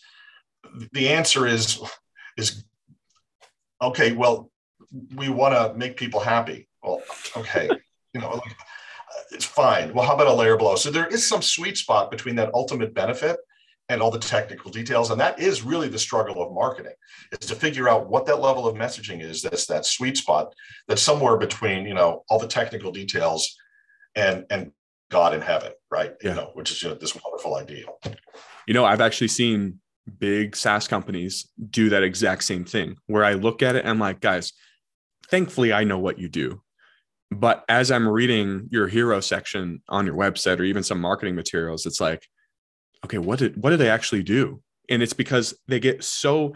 the 0.94 1.10
answer 1.10 1.48
is, 1.48 1.82
is 2.38 2.64
okay, 3.82 4.12
well, 4.12 4.52
we 5.16 5.30
want 5.30 5.56
to 5.56 5.78
make 5.78 5.98
people 5.98 6.20
happy. 6.20 6.68
Well, 6.84 7.02
okay, 7.38 7.70
you 8.14 8.22
know, 8.22 8.30
uh, 8.30 8.40
it's 9.32 9.46
fine. 9.46 9.94
Well, 9.94 10.06
how 10.06 10.16
about 10.16 10.28
a 10.28 10.34
layer 10.34 10.58
below? 10.58 10.76
So 10.76 10.92
there 10.92 11.08
is 11.08 11.28
some 11.28 11.42
sweet 11.42 11.78
spot 11.78 12.12
between 12.12 12.36
that 12.36 12.54
ultimate 12.54 12.94
benefit 12.94 13.38
and 13.92 14.02
all 14.02 14.10
the 14.10 14.18
technical 14.18 14.72
details. 14.72 15.12
And 15.12 15.20
that 15.20 15.38
is 15.38 15.64
really 15.64 15.90
the 15.90 16.00
struggle 16.00 16.42
of 16.42 16.54
marketing 16.54 16.94
is 17.34 17.40
to 17.50 17.56
figure 17.56 17.90
out 17.90 18.10
what 18.10 18.26
that 18.26 18.40
level 18.40 18.66
of 18.66 18.76
messaging 18.76 19.22
is. 19.22 19.42
That's 19.42 19.66
that 19.66 19.86
sweet 19.86 20.16
spot 20.16 20.56
that's 20.88 21.02
somewhere 21.02 21.36
between, 21.36 21.86
you 21.86 21.94
know, 21.94 22.24
all 22.30 22.40
the 22.40 22.48
technical 22.48 22.94
details 22.94 23.54
and, 24.16 24.46
and 24.50 24.72
God 25.10 25.34
in 25.34 25.42
heaven, 25.42 25.74
right? 25.92 26.14
Yeah. 26.24 26.30
You 26.30 26.36
know, 26.38 26.52
which 26.54 26.72
is 26.72 26.82
you 26.82 26.90
know, 26.90 26.96
this 26.96 27.14
wonderful 27.22 27.56
ideal. 27.56 28.00
You 28.66 28.74
know, 28.74 28.86
I've 28.86 29.02
actually 29.02 29.28
seen 29.28 29.80
big 30.20 30.56
SaaS 30.56 30.88
companies 30.88 31.50
do 31.70 31.90
that 31.90 32.02
exact 32.02 32.46
same 32.46 32.64
thing 32.64 32.96
where 33.08 33.26
I 33.26 33.34
look 33.34 33.62
at 33.62 33.76
it 33.76 33.80
and 33.80 33.90
I'm 33.90 34.00
like, 34.00 34.22
guys, 34.22 34.54
thankfully 35.30 35.74
I 35.74 35.84
know 35.84 36.00
what 36.00 36.18
you 36.18 36.30
do. 36.30 36.62
But 37.30 37.66
as 37.68 37.92
I'm 37.92 38.08
reading 38.08 38.70
your 38.72 38.88
hero 38.88 39.20
section 39.20 39.82
on 39.90 40.06
your 40.06 40.16
website 40.16 40.60
or 40.60 40.64
even 40.64 40.82
some 40.82 41.02
marketing 41.02 41.36
materials, 41.36 41.86
it's 41.86 42.00
like, 42.00 42.26
okay, 43.06 43.18
what 43.18 43.40
did 43.40 43.62
what 43.62 43.72
did 43.72 43.80
they 43.80 43.90
actually 43.90 44.24
do? 44.24 44.62
And 44.90 45.02
it's 45.02 45.14
because 45.14 45.54
they 45.68 45.80
get 45.80 46.04
so 46.04 46.54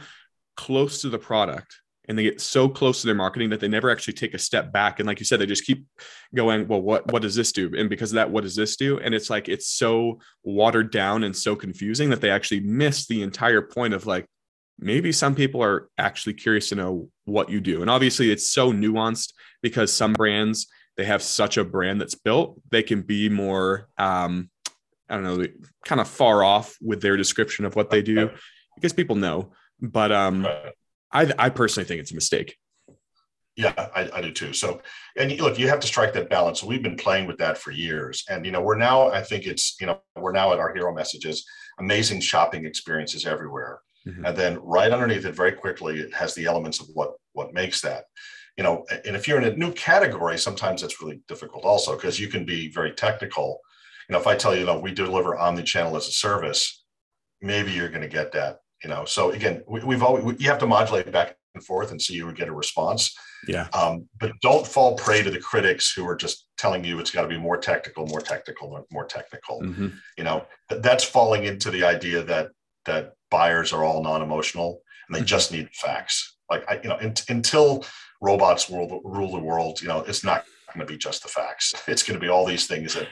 close 0.57 1.01
to 1.01 1.09
the 1.09 1.19
product 1.19 1.79
and 2.07 2.17
they 2.17 2.23
get 2.23 2.39
so 2.39 2.69
close 2.69 3.01
to 3.01 3.07
their 3.07 3.15
marketing 3.15 3.49
that 3.49 3.59
they 3.59 3.67
never 3.67 3.89
actually 3.89 4.13
take 4.13 4.33
a 4.33 4.39
step 4.39 4.71
back. 4.71 4.99
And 4.99 5.07
like 5.07 5.19
you 5.19 5.25
said, 5.25 5.39
they 5.39 5.45
just 5.45 5.65
keep 5.65 5.85
going, 6.33 6.67
well, 6.67 6.81
what 6.81 7.11
what 7.11 7.21
does 7.21 7.35
this 7.35 7.51
do? 7.51 7.73
And 7.75 7.89
because 7.89 8.11
of 8.11 8.15
that, 8.15 8.29
what 8.29 8.43
does 8.43 8.55
this 8.55 8.75
do? 8.75 8.99
And 8.99 9.15
it's 9.15 9.29
like 9.29 9.49
it's 9.49 9.67
so 9.67 10.19
watered 10.43 10.91
down 10.91 11.23
and 11.23 11.35
so 11.35 11.55
confusing 11.55 12.09
that 12.11 12.21
they 12.21 12.29
actually 12.29 12.61
miss 12.61 13.07
the 13.07 13.23
entire 13.23 13.61
point 13.61 13.93
of 13.93 14.05
like, 14.05 14.25
maybe 14.77 15.11
some 15.11 15.35
people 15.35 15.63
are 15.63 15.89
actually 15.97 16.33
curious 16.33 16.69
to 16.69 16.75
know 16.75 17.09
what 17.25 17.49
you 17.49 17.59
do. 17.59 17.81
And 17.81 17.89
obviously 17.89 18.31
it's 18.31 18.49
so 18.49 18.71
nuanced 18.71 19.33
because 19.61 19.93
some 19.93 20.13
brands 20.13 20.67
they 20.97 21.05
have 21.05 21.21
such 21.21 21.57
a 21.57 21.65
brand 21.65 21.99
that's 21.99 22.15
built, 22.15 22.61
they 22.69 22.83
can 22.83 23.01
be 23.01 23.29
more 23.29 23.89
um 23.97 24.49
I 25.09 25.15
don't 25.15 25.23
know, 25.23 25.45
kind 25.85 26.01
of 26.01 26.07
far 26.07 26.43
off 26.43 26.75
with 26.81 27.01
their 27.01 27.17
description 27.17 27.65
of 27.65 27.75
what 27.75 27.89
they 27.89 28.01
do 28.01 28.31
because 28.75 28.93
people 28.93 29.15
know. 29.15 29.51
But 29.81 30.11
um, 30.11 30.47
I, 31.11 31.31
I 31.37 31.49
personally 31.49 31.87
think 31.87 32.01
it's 32.01 32.11
a 32.11 32.15
mistake. 32.15 32.57
Yeah, 33.55 33.73
I, 33.95 34.09
I, 34.13 34.21
do 34.21 34.31
too. 34.31 34.51
So, 34.51 34.81
and 35.15 35.31
look, 35.39 35.57
you 35.57 35.69
have 35.69 35.79
to 35.79 35.87
strike 35.87 36.11
that 36.13 36.29
balance. 36.29 36.61
we've 36.61 36.83
been 36.83 36.97
playing 36.97 37.25
with 37.25 37.37
that 37.37 37.57
for 37.57 37.71
years, 37.71 38.25
and 38.29 38.45
you 38.45 38.51
know, 38.51 38.59
we're 38.59 38.77
now. 38.77 39.07
I 39.09 39.21
think 39.21 39.45
it's 39.45 39.77
you 39.79 39.87
know, 39.87 40.01
we're 40.17 40.33
now 40.33 40.51
at 40.51 40.59
our 40.59 40.73
hero 40.73 40.93
messages. 40.93 41.45
Amazing 41.79 42.19
shopping 42.19 42.65
experiences 42.65 43.25
everywhere, 43.25 43.79
mm-hmm. 44.05 44.25
and 44.25 44.35
then 44.35 44.59
right 44.61 44.91
underneath 44.91 45.25
it, 45.25 45.35
very 45.35 45.53
quickly, 45.53 45.99
it 45.99 46.13
has 46.13 46.35
the 46.35 46.45
elements 46.45 46.81
of 46.81 46.87
what 46.93 47.13
what 47.31 47.53
makes 47.53 47.79
that. 47.81 48.05
You 48.57 48.65
know, 48.65 48.85
and 49.05 49.15
if 49.15 49.25
you're 49.25 49.41
in 49.41 49.53
a 49.53 49.55
new 49.55 49.71
category, 49.71 50.37
sometimes 50.37 50.83
it's 50.83 51.01
really 51.01 51.21
difficult 51.29 51.63
also 51.63 51.95
because 51.95 52.19
you 52.19 52.27
can 52.27 52.43
be 52.43 52.69
very 52.69 52.91
technical 52.91 53.61
you 54.07 54.13
know, 54.13 54.19
if 54.19 54.27
I 54.27 54.35
tell 54.35 54.53
you, 54.53 54.61
you 54.61 54.65
know, 54.65 54.79
we 54.79 54.93
deliver 54.93 55.37
omni-channel 55.37 55.95
as 55.95 56.07
a 56.07 56.11
service, 56.11 56.83
maybe 57.41 57.71
you're 57.71 57.89
going 57.89 58.01
to 58.01 58.07
get 58.07 58.31
that. 58.33 58.59
You 58.83 58.89
know, 58.89 59.05
so 59.05 59.31
again, 59.31 59.63
we, 59.67 59.95
have 59.95 60.03
always 60.03 60.23
we, 60.23 60.35
you 60.37 60.49
have 60.49 60.59
to 60.59 60.67
modulate 60.67 61.11
back 61.11 61.35
and 61.55 61.63
forth 61.63 61.91
and 61.91 62.01
see 62.01 62.13
you 62.13 62.25
would 62.25 62.35
get 62.35 62.49
a 62.49 62.53
response. 62.53 63.15
Yeah. 63.47 63.67
Um, 63.73 64.07
but 64.19 64.33
don't 64.41 64.67
fall 64.67 64.95
prey 64.95 65.23
to 65.23 65.31
the 65.31 65.39
critics 65.39 65.91
who 65.91 66.07
are 66.07 66.15
just 66.15 66.47
telling 66.57 66.83
you 66.83 66.99
it's 66.99 67.11
got 67.11 67.21
to 67.21 67.27
be 67.27 67.37
more 67.37 67.57
technical, 67.57 68.05
more 68.07 68.21
technical, 68.21 68.85
more 68.91 69.05
technical. 69.05 69.61
Mm-hmm. 69.61 69.87
You 70.17 70.23
know, 70.23 70.45
that's 70.69 71.03
falling 71.03 71.45
into 71.45 71.71
the 71.71 71.83
idea 71.83 72.23
that 72.23 72.49
that 72.85 73.13
buyers 73.31 73.73
are 73.73 73.83
all 73.83 74.03
non-emotional 74.03 74.81
and 75.07 75.15
they 75.15 75.19
mm-hmm. 75.19 75.25
just 75.25 75.51
need 75.51 75.69
facts. 75.73 76.37
Like 76.49 76.63
I, 76.69 76.79
you 76.81 76.89
know, 76.89 76.97
in, 76.97 77.13
until 77.29 77.85
robots 78.21 78.69
rule, 78.69 79.01
rule 79.03 79.31
the 79.31 79.39
world, 79.39 79.81
you 79.81 79.87
know, 79.87 80.01
it's 80.01 80.23
not 80.23 80.45
going 80.73 80.85
to 80.85 80.91
be 80.91 80.97
just 80.97 81.23
the 81.23 81.29
facts. 81.29 81.73
It's 81.87 82.03
going 82.03 82.19
to 82.19 82.23
be 82.23 82.29
all 82.29 82.45
these 82.45 82.67
things 82.67 82.93
that 82.93 83.07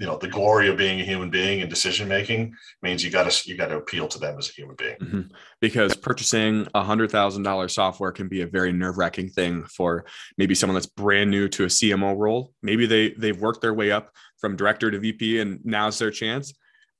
you 0.00 0.06
know 0.06 0.16
the 0.16 0.28
glory 0.28 0.68
of 0.68 0.76
being 0.76 1.00
a 1.00 1.04
human 1.04 1.30
being 1.30 1.60
and 1.60 1.70
decision 1.70 2.08
making 2.08 2.54
means 2.82 3.04
you 3.04 3.10
got 3.10 3.30
to 3.30 3.48
you 3.48 3.56
got 3.56 3.68
to 3.68 3.76
appeal 3.76 4.08
to 4.08 4.18
them 4.18 4.36
as 4.38 4.48
a 4.48 4.52
human 4.52 4.74
being. 4.76 4.96
Mm-hmm. 4.96 5.20
because 5.60 5.96
purchasing 5.96 6.66
a 6.74 6.82
hundred 6.82 7.10
thousand 7.10 7.44
dollar 7.44 7.68
software 7.68 8.10
can 8.10 8.28
be 8.28 8.42
a 8.42 8.46
very 8.46 8.72
nerve-wracking 8.72 9.28
thing 9.30 9.64
for 9.64 10.04
maybe 10.36 10.54
someone 10.54 10.74
that's 10.74 10.86
brand 10.86 11.30
new 11.30 11.48
to 11.48 11.64
a 11.64 11.68
cmo 11.68 12.16
role. 12.16 12.52
Maybe 12.62 12.86
they 12.86 13.10
they've 13.10 13.40
worked 13.40 13.60
their 13.60 13.74
way 13.74 13.92
up 13.92 14.10
from 14.38 14.56
director 14.56 14.90
to 14.90 14.98
vp 14.98 15.40
and 15.40 15.60
now's 15.64 15.98
their 15.98 16.10
chance. 16.10 16.52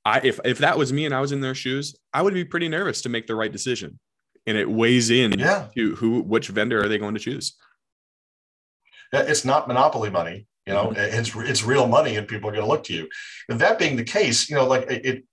I 0.05 0.21
if 0.23 0.39
if 0.45 0.59
that 0.59 0.77
was 0.77 0.93
me 0.93 1.05
and 1.05 1.13
i 1.13 1.19
was 1.19 1.31
in 1.31 1.41
their 1.41 1.55
shoes 1.55 1.95
i 2.13 2.21
would 2.21 2.33
be 2.33 2.45
pretty 2.45 2.69
nervous 2.69 3.01
to 3.03 3.09
make 3.09 3.27
the 3.27 3.35
right 3.35 3.51
decision. 3.51 3.99
And 4.47 4.57
it 4.57 4.69
weighs 4.69 5.09
in 5.09 5.39
yeah. 5.39 5.67
to 5.75 5.95
who 5.95 6.21
which 6.21 6.49
vendor 6.49 6.81
are 6.81 6.87
they 6.87 6.99
going 6.99 7.15
to 7.15 7.19
choose. 7.19 7.57
It's 9.11 9.43
not 9.43 9.67
monopoly 9.67 10.11
money 10.11 10.45
you 10.65 10.73
know, 10.73 10.87
mm-hmm. 10.87 11.19
it's 11.19 11.35
it's 11.35 11.63
real 11.63 11.87
money, 11.87 12.15
and 12.15 12.27
people 12.27 12.49
are 12.49 12.53
going 12.53 12.65
to 12.65 12.69
look 12.69 12.83
to 12.85 12.93
you. 12.93 13.07
And 13.49 13.59
that 13.59 13.77
being 13.77 13.95
the 13.95 14.03
case, 14.03 14.49
you 14.49 14.55
know, 14.55 14.67
like 14.67 14.89
it, 14.89 15.23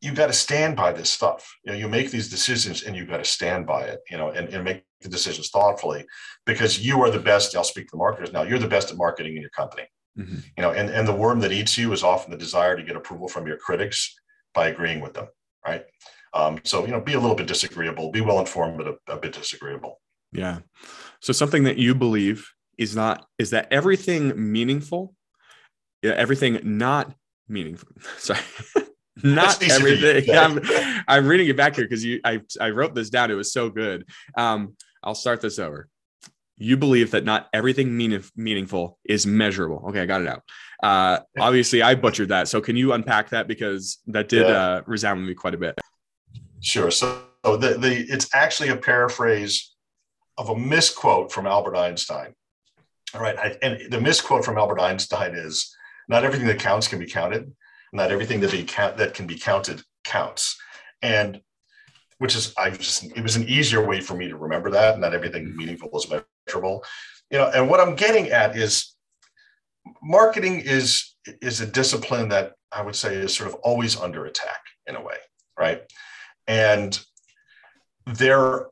you 0.00 0.12
got 0.12 0.26
to 0.26 0.32
stand 0.32 0.76
by 0.76 0.92
this 0.92 1.10
stuff. 1.10 1.56
You 1.64 1.72
know, 1.72 1.78
you 1.78 1.88
make 1.88 2.10
these 2.10 2.28
decisions, 2.28 2.82
and 2.82 2.96
you 2.96 3.04
got 3.04 3.18
to 3.18 3.24
stand 3.24 3.66
by 3.66 3.82
it. 3.82 4.00
You 4.10 4.16
know, 4.16 4.30
and, 4.30 4.48
and 4.48 4.64
make 4.64 4.82
the 5.02 5.08
decisions 5.08 5.50
thoughtfully, 5.50 6.04
because 6.46 6.84
you 6.84 7.00
are 7.02 7.10
the 7.10 7.18
best. 7.18 7.54
I'll 7.54 7.64
speak 7.64 7.86
to 7.86 7.92
the 7.92 7.98
marketers 7.98 8.32
now. 8.32 8.42
You're 8.42 8.58
the 8.58 8.68
best 8.68 8.90
at 8.90 8.96
marketing 8.96 9.36
in 9.36 9.40
your 9.40 9.50
company. 9.50 9.84
Mm-hmm. 10.18 10.36
You 10.56 10.62
know, 10.62 10.72
and 10.72 10.90
and 10.90 11.06
the 11.06 11.14
worm 11.14 11.40
that 11.40 11.52
eats 11.52 11.78
you 11.78 11.92
is 11.92 12.02
often 12.02 12.30
the 12.30 12.36
desire 12.36 12.76
to 12.76 12.82
get 12.82 12.96
approval 12.96 13.28
from 13.28 13.46
your 13.46 13.56
critics 13.56 14.16
by 14.52 14.68
agreeing 14.68 15.00
with 15.00 15.14
them, 15.14 15.28
right? 15.64 15.84
Um, 16.34 16.60
so 16.64 16.84
you 16.84 16.90
know, 16.90 17.00
be 17.00 17.14
a 17.14 17.20
little 17.20 17.36
bit 17.36 17.46
disagreeable, 17.46 18.10
be 18.10 18.20
well 18.20 18.40
informed, 18.40 18.78
but 18.78 18.88
a, 18.88 19.14
a 19.14 19.16
bit 19.16 19.32
disagreeable. 19.32 20.00
Yeah. 20.32 20.58
So 21.20 21.32
something 21.32 21.64
that 21.64 21.76
you 21.76 21.94
believe 21.94 22.50
is 22.80 22.96
not 22.96 23.26
is 23.38 23.50
that 23.50 23.68
everything 23.70 24.52
meaningful, 24.52 25.14
yeah, 26.02 26.12
everything 26.12 26.58
not 26.64 27.14
meaningful. 27.46 27.90
Sorry. 28.18 28.40
not 29.22 29.62
everything. 29.62 30.34
I'm, 30.34 30.60
I'm 31.06 31.26
reading 31.26 31.48
it 31.48 31.56
back 31.56 31.76
here 31.76 31.84
because 31.84 32.04
you 32.04 32.20
I, 32.24 32.40
I 32.58 32.70
wrote 32.70 32.94
this 32.94 33.10
down. 33.10 33.30
It 33.30 33.34
was 33.34 33.52
so 33.52 33.68
good. 33.68 34.08
Um, 34.36 34.76
I'll 35.04 35.14
start 35.14 35.42
this 35.42 35.58
over. 35.58 35.88
You 36.56 36.76
believe 36.76 37.10
that 37.12 37.24
not 37.24 37.48
everything 37.52 37.96
meaning, 37.96 38.24
meaningful 38.34 38.98
is 39.04 39.26
measurable. 39.26 39.84
Okay, 39.88 40.00
I 40.00 40.06
got 40.06 40.22
it 40.22 40.28
out. 40.28 40.42
Uh, 40.82 41.20
obviously, 41.38 41.82
I 41.82 41.94
butchered 41.94 42.28
that. 42.28 42.48
So, 42.48 42.60
can 42.60 42.76
you 42.76 42.92
unpack 42.92 43.30
that 43.30 43.48
because 43.48 43.98
that 44.08 44.28
did 44.28 44.46
yeah. 44.46 44.52
uh, 44.52 44.82
resound 44.86 45.20
with 45.20 45.28
me 45.28 45.34
quite 45.34 45.54
a 45.54 45.58
bit? 45.58 45.78
Sure. 46.60 46.90
So, 46.90 47.22
the, 47.44 47.78
the 47.78 48.04
it's 48.08 48.28
actually 48.34 48.68
a 48.68 48.76
paraphrase 48.76 49.74
of 50.36 50.50
a 50.50 50.56
misquote 50.56 51.32
from 51.32 51.46
Albert 51.46 51.76
Einstein. 51.76 52.34
All 53.14 53.20
right. 53.20 53.38
I, 53.38 53.56
and 53.62 53.90
the 53.90 54.00
misquote 54.00 54.44
from 54.44 54.58
Albert 54.58 54.80
Einstein 54.80 55.34
is 55.34 55.74
not 56.08 56.24
everything 56.24 56.46
that 56.46 56.58
counts 56.58 56.88
can 56.88 56.98
be 56.98 57.06
counted. 57.06 57.52
Not 57.92 58.12
everything 58.12 58.40
that, 58.40 58.52
be 58.52 58.62
count, 58.62 58.96
that 58.98 59.14
can 59.14 59.26
be 59.26 59.36
counted 59.36 59.82
counts. 60.04 60.56
And 61.02 61.40
which 62.18 62.36
is, 62.36 62.54
I 62.56 62.70
just, 62.70 63.04
it 63.16 63.22
was 63.22 63.36
an 63.36 63.48
easier 63.48 63.84
way 63.84 64.00
for 64.00 64.14
me 64.14 64.28
to 64.28 64.36
remember 64.36 64.70
that. 64.70 64.92
And 64.92 65.00
not 65.00 65.14
everything 65.14 65.46
mm-hmm. 65.46 65.56
meaningful 65.56 65.90
is 65.96 66.08
measurable. 66.46 66.84
You 67.30 67.38
know, 67.38 67.50
and 67.52 67.68
what 67.68 67.80
I'm 67.80 67.96
getting 67.96 68.28
at 68.28 68.56
is 68.56 68.94
marketing 70.02 70.60
is, 70.60 71.16
is 71.42 71.60
a 71.60 71.66
discipline 71.66 72.28
that 72.28 72.52
I 72.70 72.82
would 72.82 72.94
say 72.94 73.16
is 73.16 73.34
sort 73.34 73.48
of 73.48 73.56
always 73.56 73.98
under 73.98 74.26
attack 74.26 74.60
in 74.86 74.94
a 74.94 75.02
way. 75.02 75.16
Right. 75.58 75.82
And 76.46 76.98
there 78.06 78.66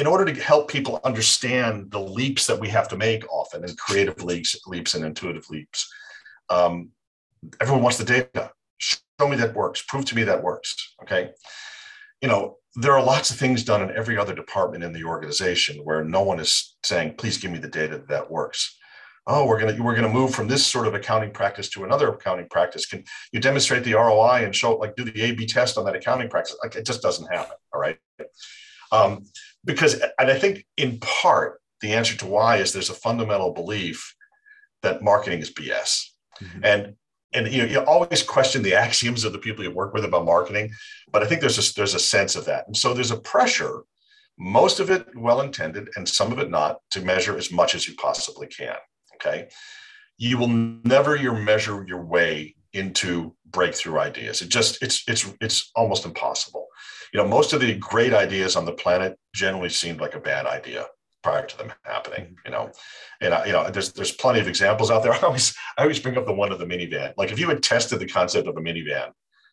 in 0.00 0.06
order 0.06 0.24
to 0.24 0.40
help 0.40 0.66
people 0.70 0.98
understand 1.04 1.90
the 1.90 2.00
leaps 2.00 2.46
that 2.46 2.58
we 2.58 2.68
have 2.70 2.88
to 2.88 2.96
make 2.96 3.30
often 3.30 3.62
and 3.62 3.76
creative 3.76 4.24
leaps, 4.24 4.56
leaps 4.66 4.94
and 4.94 5.04
intuitive 5.04 5.44
leaps, 5.50 5.92
um, 6.48 6.88
everyone 7.60 7.82
wants 7.82 7.98
the 7.98 8.04
data. 8.04 8.50
Show 8.78 9.28
me 9.28 9.36
that 9.36 9.54
works. 9.54 9.82
Prove 9.82 10.06
to 10.06 10.16
me 10.16 10.22
that 10.24 10.42
works. 10.42 10.94
Okay. 11.02 11.32
You 12.22 12.28
know, 12.28 12.56
there 12.76 12.94
are 12.94 13.04
lots 13.04 13.30
of 13.30 13.36
things 13.36 13.62
done 13.62 13.82
in 13.82 13.94
every 13.94 14.16
other 14.16 14.34
department 14.34 14.84
in 14.84 14.94
the 14.94 15.04
organization 15.04 15.84
where 15.84 16.02
no 16.02 16.22
one 16.22 16.40
is 16.40 16.76
saying, 16.82 17.16
please 17.16 17.36
give 17.36 17.50
me 17.50 17.58
the 17.58 17.68
data 17.68 18.02
that, 18.08 18.30
works. 18.30 18.78
oh 19.26 19.44
we're 19.44 19.60
to 19.60 19.82
we're 19.82 19.94
to 19.94 20.08
move 20.08 20.34
from 20.34 20.48
this 20.48 20.66
sort 20.66 20.86
of 20.86 20.94
accounting 20.94 21.30
practice 21.30 21.68
to 21.68 21.84
another 21.84 22.08
accounting 22.08 22.48
practice 22.48 22.86
can 22.86 23.04
you 23.32 23.40
demonstrate 23.40 23.84
the 23.84 23.92
roi 23.92 24.44
and 24.44 24.56
show 24.56 24.76
like 24.76 24.96
do 24.96 25.04
the 25.04 25.20
a 25.20 25.32
b 25.32 25.44
test 25.44 25.76
on 25.76 25.84
that 25.84 25.94
accounting 25.94 26.30
practice 26.30 26.56
like 26.62 26.74
it 26.74 26.86
just 26.86 27.02
doesn't 27.02 27.30
happen 27.30 27.56
all 27.72 27.80
right 27.80 27.98
um, 28.92 29.24
because 29.64 30.00
and 30.18 30.30
i 30.30 30.38
think 30.38 30.64
in 30.76 30.98
part 31.00 31.60
the 31.80 31.92
answer 31.92 32.16
to 32.16 32.26
why 32.26 32.56
is 32.56 32.72
there's 32.72 32.90
a 32.90 32.94
fundamental 32.94 33.52
belief 33.52 34.14
that 34.82 35.02
marketing 35.02 35.40
is 35.40 35.52
bs 35.52 36.06
mm-hmm. 36.42 36.64
and 36.64 36.94
and 37.32 37.48
you 37.52 37.58
know 37.58 37.68
you 37.68 37.80
always 37.80 38.22
question 38.22 38.62
the 38.62 38.74
axioms 38.74 39.24
of 39.24 39.32
the 39.32 39.38
people 39.38 39.64
you 39.64 39.70
work 39.70 39.94
with 39.94 40.04
about 40.04 40.24
marketing 40.24 40.70
but 41.12 41.22
i 41.22 41.26
think 41.26 41.40
there's 41.40 41.58
a 41.58 41.74
there's 41.74 41.94
a 41.94 41.98
sense 41.98 42.36
of 42.36 42.44
that 42.44 42.66
and 42.66 42.76
so 42.76 42.94
there's 42.94 43.10
a 43.10 43.20
pressure 43.20 43.82
most 44.38 44.80
of 44.80 44.90
it 44.90 45.06
well 45.14 45.42
intended 45.42 45.90
and 45.96 46.08
some 46.08 46.32
of 46.32 46.38
it 46.38 46.50
not 46.50 46.78
to 46.90 47.02
measure 47.02 47.36
as 47.36 47.52
much 47.52 47.74
as 47.74 47.86
you 47.86 47.94
possibly 47.94 48.46
can 48.46 48.76
Okay. 49.20 49.48
You 50.18 50.38
will 50.38 50.48
never 50.48 51.16
your 51.16 51.34
measure 51.34 51.84
your 51.86 52.02
way 52.02 52.54
into 52.72 53.34
breakthrough 53.46 53.98
ideas. 53.98 54.42
It 54.42 54.48
just 54.48 54.82
it's 54.82 55.02
it's 55.08 55.26
it's 55.40 55.70
almost 55.74 56.04
impossible. 56.04 56.66
You 57.12 57.20
know, 57.20 57.28
most 57.28 57.52
of 57.52 57.60
the 57.60 57.74
great 57.76 58.12
ideas 58.12 58.56
on 58.56 58.64
the 58.64 58.72
planet 58.72 59.18
generally 59.34 59.68
seemed 59.68 60.00
like 60.00 60.14
a 60.14 60.20
bad 60.20 60.46
idea 60.46 60.86
prior 61.22 61.46
to 61.46 61.58
them 61.58 61.72
happening. 61.84 62.36
You 62.44 62.52
know, 62.52 62.72
and 63.20 63.34
I, 63.34 63.46
you 63.46 63.52
know, 63.52 63.68
there's 63.70 63.92
there's 63.92 64.12
plenty 64.12 64.40
of 64.40 64.48
examples 64.48 64.90
out 64.90 65.02
there. 65.02 65.12
I 65.14 65.18
always 65.18 65.54
I 65.76 65.82
always 65.82 65.98
bring 65.98 66.16
up 66.16 66.26
the 66.26 66.32
one 66.32 66.52
of 66.52 66.58
the 66.58 66.66
minivan. 66.66 67.12
Like 67.16 67.32
if 67.32 67.38
you 67.38 67.48
had 67.48 67.62
tested 67.62 67.98
the 67.98 68.06
concept 68.06 68.48
of 68.48 68.56
a 68.56 68.60
minivan 68.60 69.10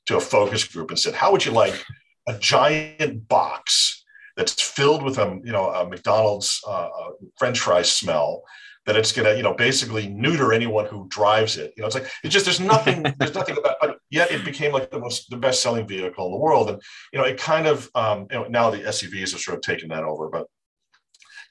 to 0.07 0.17
a 0.17 0.21
focus 0.21 0.63
group 0.63 0.89
and 0.89 0.99
said, 0.99 1.13
how 1.13 1.31
would 1.31 1.45
you 1.45 1.51
like 1.51 1.83
a 2.27 2.37
giant 2.37 3.27
box 3.27 4.03
that's 4.35 4.61
filled 4.61 5.03
with 5.03 5.17
a 5.17 5.39
you 5.43 5.51
know 5.51 5.69
a 5.69 5.87
McDonald's 5.87 6.61
uh, 6.67 6.89
French 7.37 7.59
fry 7.59 7.81
smell 7.81 8.43
that 8.87 8.95
it's 8.95 9.11
going 9.11 9.25
to, 9.25 9.35
you 9.35 9.43
know, 9.43 9.53
basically 9.53 10.07
neuter 10.07 10.53
anyone 10.53 10.85
who 10.85 11.07
drives 11.09 11.57
it. 11.57 11.73
You 11.75 11.81
know, 11.81 11.87
it's 11.87 11.95
like 11.95 12.09
it's 12.23 12.33
just 12.33 12.45
there's 12.45 12.61
nothing 12.61 13.03
there's 13.19 13.35
nothing 13.35 13.57
about, 13.57 13.75
but 13.81 13.96
yet 14.09 14.31
it 14.31 14.45
became 14.45 14.71
like 14.71 14.89
the 14.89 14.99
most 14.99 15.29
the 15.29 15.37
best 15.37 15.61
selling 15.61 15.87
vehicle 15.87 16.25
in 16.25 16.31
the 16.31 16.37
world, 16.37 16.69
and 16.69 16.81
you 17.11 17.19
know, 17.19 17.25
it 17.25 17.37
kind 17.37 17.67
of 17.67 17.89
um, 17.95 18.27
you 18.31 18.37
know 18.37 18.45
now 18.47 18.69
the 18.69 18.79
SUVs 18.79 19.31
have 19.31 19.41
sort 19.41 19.57
of 19.57 19.61
taken 19.61 19.89
that 19.89 20.03
over, 20.03 20.29
but 20.29 20.47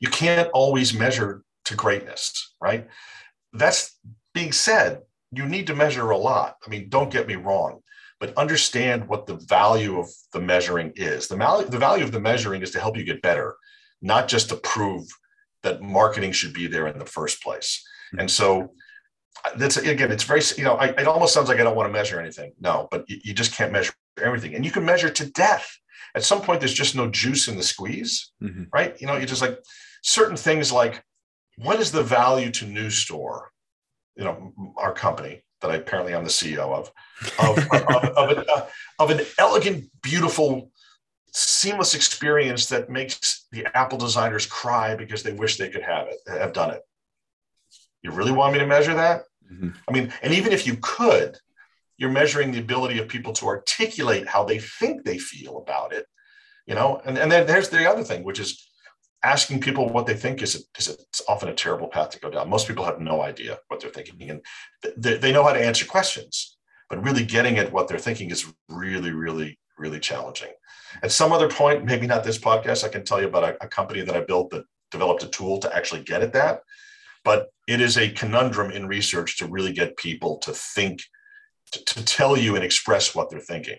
you 0.00 0.08
can't 0.08 0.50
always 0.52 0.94
measure 0.94 1.42
to 1.64 1.74
greatness, 1.74 2.54
right? 2.60 2.86
That's 3.52 3.98
being 4.34 4.52
said, 4.52 5.00
you 5.32 5.46
need 5.46 5.66
to 5.66 5.74
measure 5.74 6.10
a 6.10 6.18
lot. 6.18 6.56
I 6.66 6.70
mean, 6.70 6.88
don't 6.88 7.10
get 7.10 7.26
me 7.26 7.36
wrong, 7.36 7.80
but 8.20 8.36
understand 8.36 9.08
what 9.08 9.26
the 9.26 9.36
value 9.36 9.98
of 9.98 10.08
the 10.32 10.40
measuring 10.40 10.92
is. 10.96 11.28
The 11.28 11.36
value 11.36 11.68
the 11.68 11.78
value 11.78 12.04
of 12.04 12.12
the 12.12 12.20
measuring 12.20 12.62
is 12.62 12.70
to 12.72 12.80
help 12.80 12.96
you 12.96 13.04
get 13.04 13.22
better, 13.22 13.56
not 14.02 14.28
just 14.28 14.48
to 14.50 14.56
prove 14.56 15.06
that 15.62 15.82
marketing 15.82 16.32
should 16.32 16.52
be 16.52 16.66
there 16.66 16.86
in 16.86 16.98
the 16.98 17.06
first 17.06 17.42
place. 17.42 17.84
And 18.18 18.30
so 18.30 18.70
that's 19.56 19.76
again, 19.76 20.10
it's 20.10 20.24
very, 20.24 20.40
you 20.56 20.64
know, 20.64 20.74
I, 20.74 20.86
it 20.88 21.06
almost 21.06 21.34
sounds 21.34 21.48
like 21.48 21.60
I 21.60 21.64
don't 21.64 21.76
want 21.76 21.88
to 21.88 21.92
measure 21.92 22.20
anything. 22.20 22.52
No, 22.60 22.88
but 22.90 23.08
you, 23.08 23.18
you 23.24 23.34
just 23.34 23.52
can't 23.52 23.72
measure 23.72 23.92
everything. 24.22 24.54
And 24.54 24.64
you 24.64 24.70
can 24.70 24.84
measure 24.84 25.10
to 25.10 25.30
death. 25.30 25.78
At 26.14 26.24
some 26.24 26.40
point, 26.40 26.60
there's 26.60 26.72
just 26.72 26.96
no 26.96 27.08
juice 27.08 27.48
in 27.48 27.56
the 27.56 27.62
squeeze, 27.62 28.32
mm-hmm. 28.42 28.64
right? 28.72 28.98
You 29.00 29.06
know, 29.06 29.16
you 29.16 29.26
just 29.26 29.42
like 29.42 29.58
certain 30.02 30.36
things 30.36 30.72
like 30.72 31.04
what 31.56 31.80
is 31.80 31.92
the 31.92 32.02
value 32.02 32.50
to 32.52 32.64
NewStore, 32.64 33.46
you 34.16 34.24
know, 34.24 34.52
our 34.76 34.92
company 34.92 35.42
that 35.60 35.70
I 35.70 35.76
apparently 35.76 36.14
I'm 36.14 36.24
the 36.24 36.30
CEO 36.30 36.58
of, 36.58 36.92
of, 37.38 37.58
of, 37.72 38.04
of, 38.16 38.30
an, 38.30 38.44
uh, 38.48 38.66
of 38.98 39.10
an 39.10 39.20
elegant, 39.38 39.90
beautiful 40.02 40.70
seamless 41.32 41.94
experience 41.94 42.66
that 42.66 42.88
makes 42.88 43.46
the 43.52 43.66
Apple 43.76 43.98
designers 43.98 44.46
cry 44.46 44.94
because 44.94 45.22
they 45.22 45.32
wish 45.32 45.56
they 45.56 45.68
could 45.68 45.82
have 45.82 46.08
it, 46.08 46.18
have 46.26 46.52
done 46.52 46.70
it. 46.70 46.82
You 48.06 48.12
really 48.12 48.30
want 48.30 48.52
me 48.52 48.60
to 48.60 48.66
measure 48.66 48.94
that? 48.94 49.22
Mm-hmm. 49.52 49.70
I 49.88 49.92
mean, 49.92 50.12
and 50.22 50.32
even 50.32 50.52
if 50.52 50.64
you 50.64 50.76
could, 50.80 51.38
you're 51.98 52.08
measuring 52.08 52.52
the 52.52 52.60
ability 52.60 53.00
of 53.00 53.08
people 53.08 53.32
to 53.32 53.46
articulate 53.46 54.28
how 54.28 54.44
they 54.44 54.60
think 54.60 55.02
they 55.02 55.18
feel 55.18 55.58
about 55.58 55.92
it, 55.92 56.06
you 56.66 56.76
know? 56.76 57.02
And, 57.04 57.18
and 57.18 57.32
then 57.32 57.48
there's 57.48 57.68
the 57.68 57.90
other 57.90 58.04
thing, 58.04 58.22
which 58.22 58.38
is 58.38 58.64
asking 59.24 59.60
people 59.60 59.88
what 59.88 60.06
they 60.06 60.14
think 60.14 60.40
is, 60.40 60.54
a, 60.54 60.58
is 60.78 60.88
a, 60.88 60.92
it's 60.92 61.22
often 61.26 61.48
a 61.48 61.54
terrible 61.54 61.88
path 61.88 62.10
to 62.10 62.20
go 62.20 62.30
down. 62.30 62.48
Most 62.48 62.68
people 62.68 62.84
have 62.84 63.00
no 63.00 63.22
idea 63.22 63.58
what 63.66 63.80
they're 63.80 63.90
thinking 63.90 64.30
and 64.30 64.40
they, 64.96 65.16
they 65.16 65.32
know 65.32 65.42
how 65.42 65.52
to 65.52 65.66
answer 65.66 65.84
questions, 65.84 66.56
but 66.88 67.02
really 67.02 67.24
getting 67.24 67.58
at 67.58 67.72
what 67.72 67.88
they're 67.88 67.98
thinking 67.98 68.30
is 68.30 68.46
really, 68.68 69.10
really, 69.10 69.58
really 69.78 69.98
challenging. 69.98 70.52
At 71.02 71.10
some 71.10 71.32
other 71.32 71.48
point, 71.48 71.84
maybe 71.84 72.06
not 72.06 72.22
this 72.22 72.38
podcast, 72.38 72.84
I 72.84 72.88
can 72.88 73.04
tell 73.04 73.20
you 73.20 73.26
about 73.26 73.42
a, 73.42 73.64
a 73.64 73.68
company 73.68 74.02
that 74.02 74.14
I 74.14 74.20
built 74.20 74.50
that 74.50 74.64
developed 74.92 75.24
a 75.24 75.28
tool 75.28 75.58
to 75.58 75.76
actually 75.76 76.04
get 76.04 76.22
at 76.22 76.34
that. 76.34 76.60
But 77.26 77.48
it 77.68 77.82
is 77.82 77.98
a 77.98 78.08
conundrum 78.08 78.70
in 78.70 78.86
research 78.86 79.36
to 79.38 79.46
really 79.46 79.72
get 79.72 79.98
people 79.98 80.38
to 80.38 80.52
think, 80.52 81.02
to, 81.72 81.84
to 81.84 82.04
tell 82.04 82.38
you 82.38 82.54
and 82.54 82.64
express 82.64 83.14
what 83.14 83.28
they're 83.28 83.40
thinking. 83.40 83.78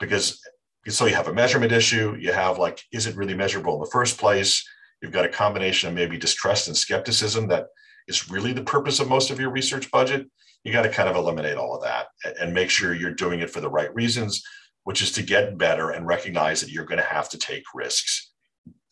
Because 0.00 0.40
so 0.88 1.04
you 1.04 1.14
have 1.14 1.28
a 1.28 1.34
measurement 1.34 1.72
issue, 1.72 2.16
you 2.18 2.32
have 2.32 2.58
like, 2.58 2.80
is 2.92 3.06
it 3.06 3.16
really 3.16 3.34
measurable 3.34 3.74
in 3.74 3.80
the 3.80 3.90
first 3.92 4.18
place? 4.18 4.66
You've 5.02 5.12
got 5.12 5.26
a 5.26 5.28
combination 5.28 5.90
of 5.90 5.94
maybe 5.94 6.16
distrust 6.16 6.68
and 6.68 6.76
skepticism 6.76 7.48
that 7.48 7.66
is 8.08 8.30
really 8.30 8.54
the 8.54 8.62
purpose 8.62 9.00
of 9.00 9.08
most 9.08 9.30
of 9.30 9.38
your 9.38 9.50
research 9.50 9.90
budget. 9.90 10.26
You 10.62 10.72
got 10.72 10.82
to 10.82 10.88
kind 10.88 11.10
of 11.10 11.16
eliminate 11.16 11.58
all 11.58 11.74
of 11.74 11.82
that 11.82 12.06
and 12.40 12.54
make 12.54 12.70
sure 12.70 12.94
you're 12.94 13.10
doing 13.10 13.40
it 13.40 13.50
for 13.50 13.60
the 13.60 13.68
right 13.68 13.94
reasons 13.94 14.42
which 14.84 15.02
is 15.02 15.10
to 15.12 15.22
get 15.22 15.58
better 15.58 15.90
and 15.90 16.06
recognize 16.06 16.60
that 16.60 16.70
you're 16.70 16.84
going 16.84 17.00
to 17.00 17.04
have 17.04 17.28
to 17.30 17.38
take 17.38 17.64
risks 17.74 18.30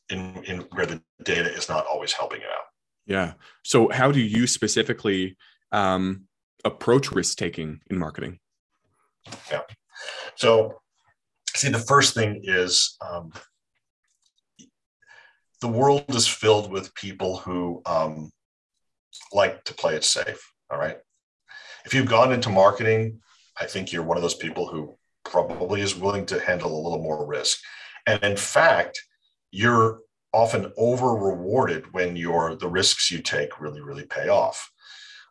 in, 0.08 0.42
in 0.44 0.60
where 0.72 0.86
the 0.86 1.00
data 1.22 1.52
is 1.52 1.68
not 1.68 1.86
always 1.86 2.12
helping 2.12 2.40
you 2.40 2.46
out. 2.46 2.64
Yeah. 3.06 3.34
So, 3.62 3.90
how 3.90 4.12
do 4.12 4.20
you 4.20 4.46
specifically 4.46 5.36
um, 5.72 6.24
approach 6.64 7.10
risk 7.10 7.38
taking 7.38 7.80
in 7.90 7.98
marketing? 7.98 8.38
Yeah. 9.50 9.62
So, 10.36 10.80
see, 11.54 11.68
the 11.68 11.78
first 11.78 12.14
thing 12.14 12.42
is 12.44 12.96
um, 13.00 13.32
the 15.60 15.68
world 15.68 16.04
is 16.08 16.26
filled 16.26 16.70
with 16.70 16.94
people 16.94 17.38
who 17.38 17.82
um, 17.86 18.30
like 19.32 19.64
to 19.64 19.74
play 19.74 19.94
it 19.94 20.04
safe. 20.04 20.52
All 20.70 20.78
right. 20.78 20.96
If 21.84 21.94
you've 21.94 22.08
gone 22.08 22.32
into 22.32 22.50
marketing, 22.50 23.20
I 23.60 23.66
think 23.66 23.92
you're 23.92 24.02
one 24.02 24.16
of 24.16 24.22
those 24.22 24.34
people 24.34 24.66
who 24.66 24.96
probably 25.24 25.80
is 25.80 25.96
willing 25.96 26.26
to 26.26 26.40
handle 26.40 26.72
a 26.72 26.82
little 26.82 27.02
more 27.02 27.26
risk. 27.26 27.58
And 28.06 28.22
in 28.22 28.36
fact, 28.36 29.00
you're 29.50 30.00
often 30.32 30.72
over 30.76 31.14
rewarded 31.14 31.92
when 31.92 32.16
your 32.16 32.54
the 32.56 32.68
risks 32.68 33.10
you 33.10 33.18
take 33.18 33.60
really, 33.60 33.80
really 33.80 34.06
pay 34.06 34.28
off. 34.28 34.70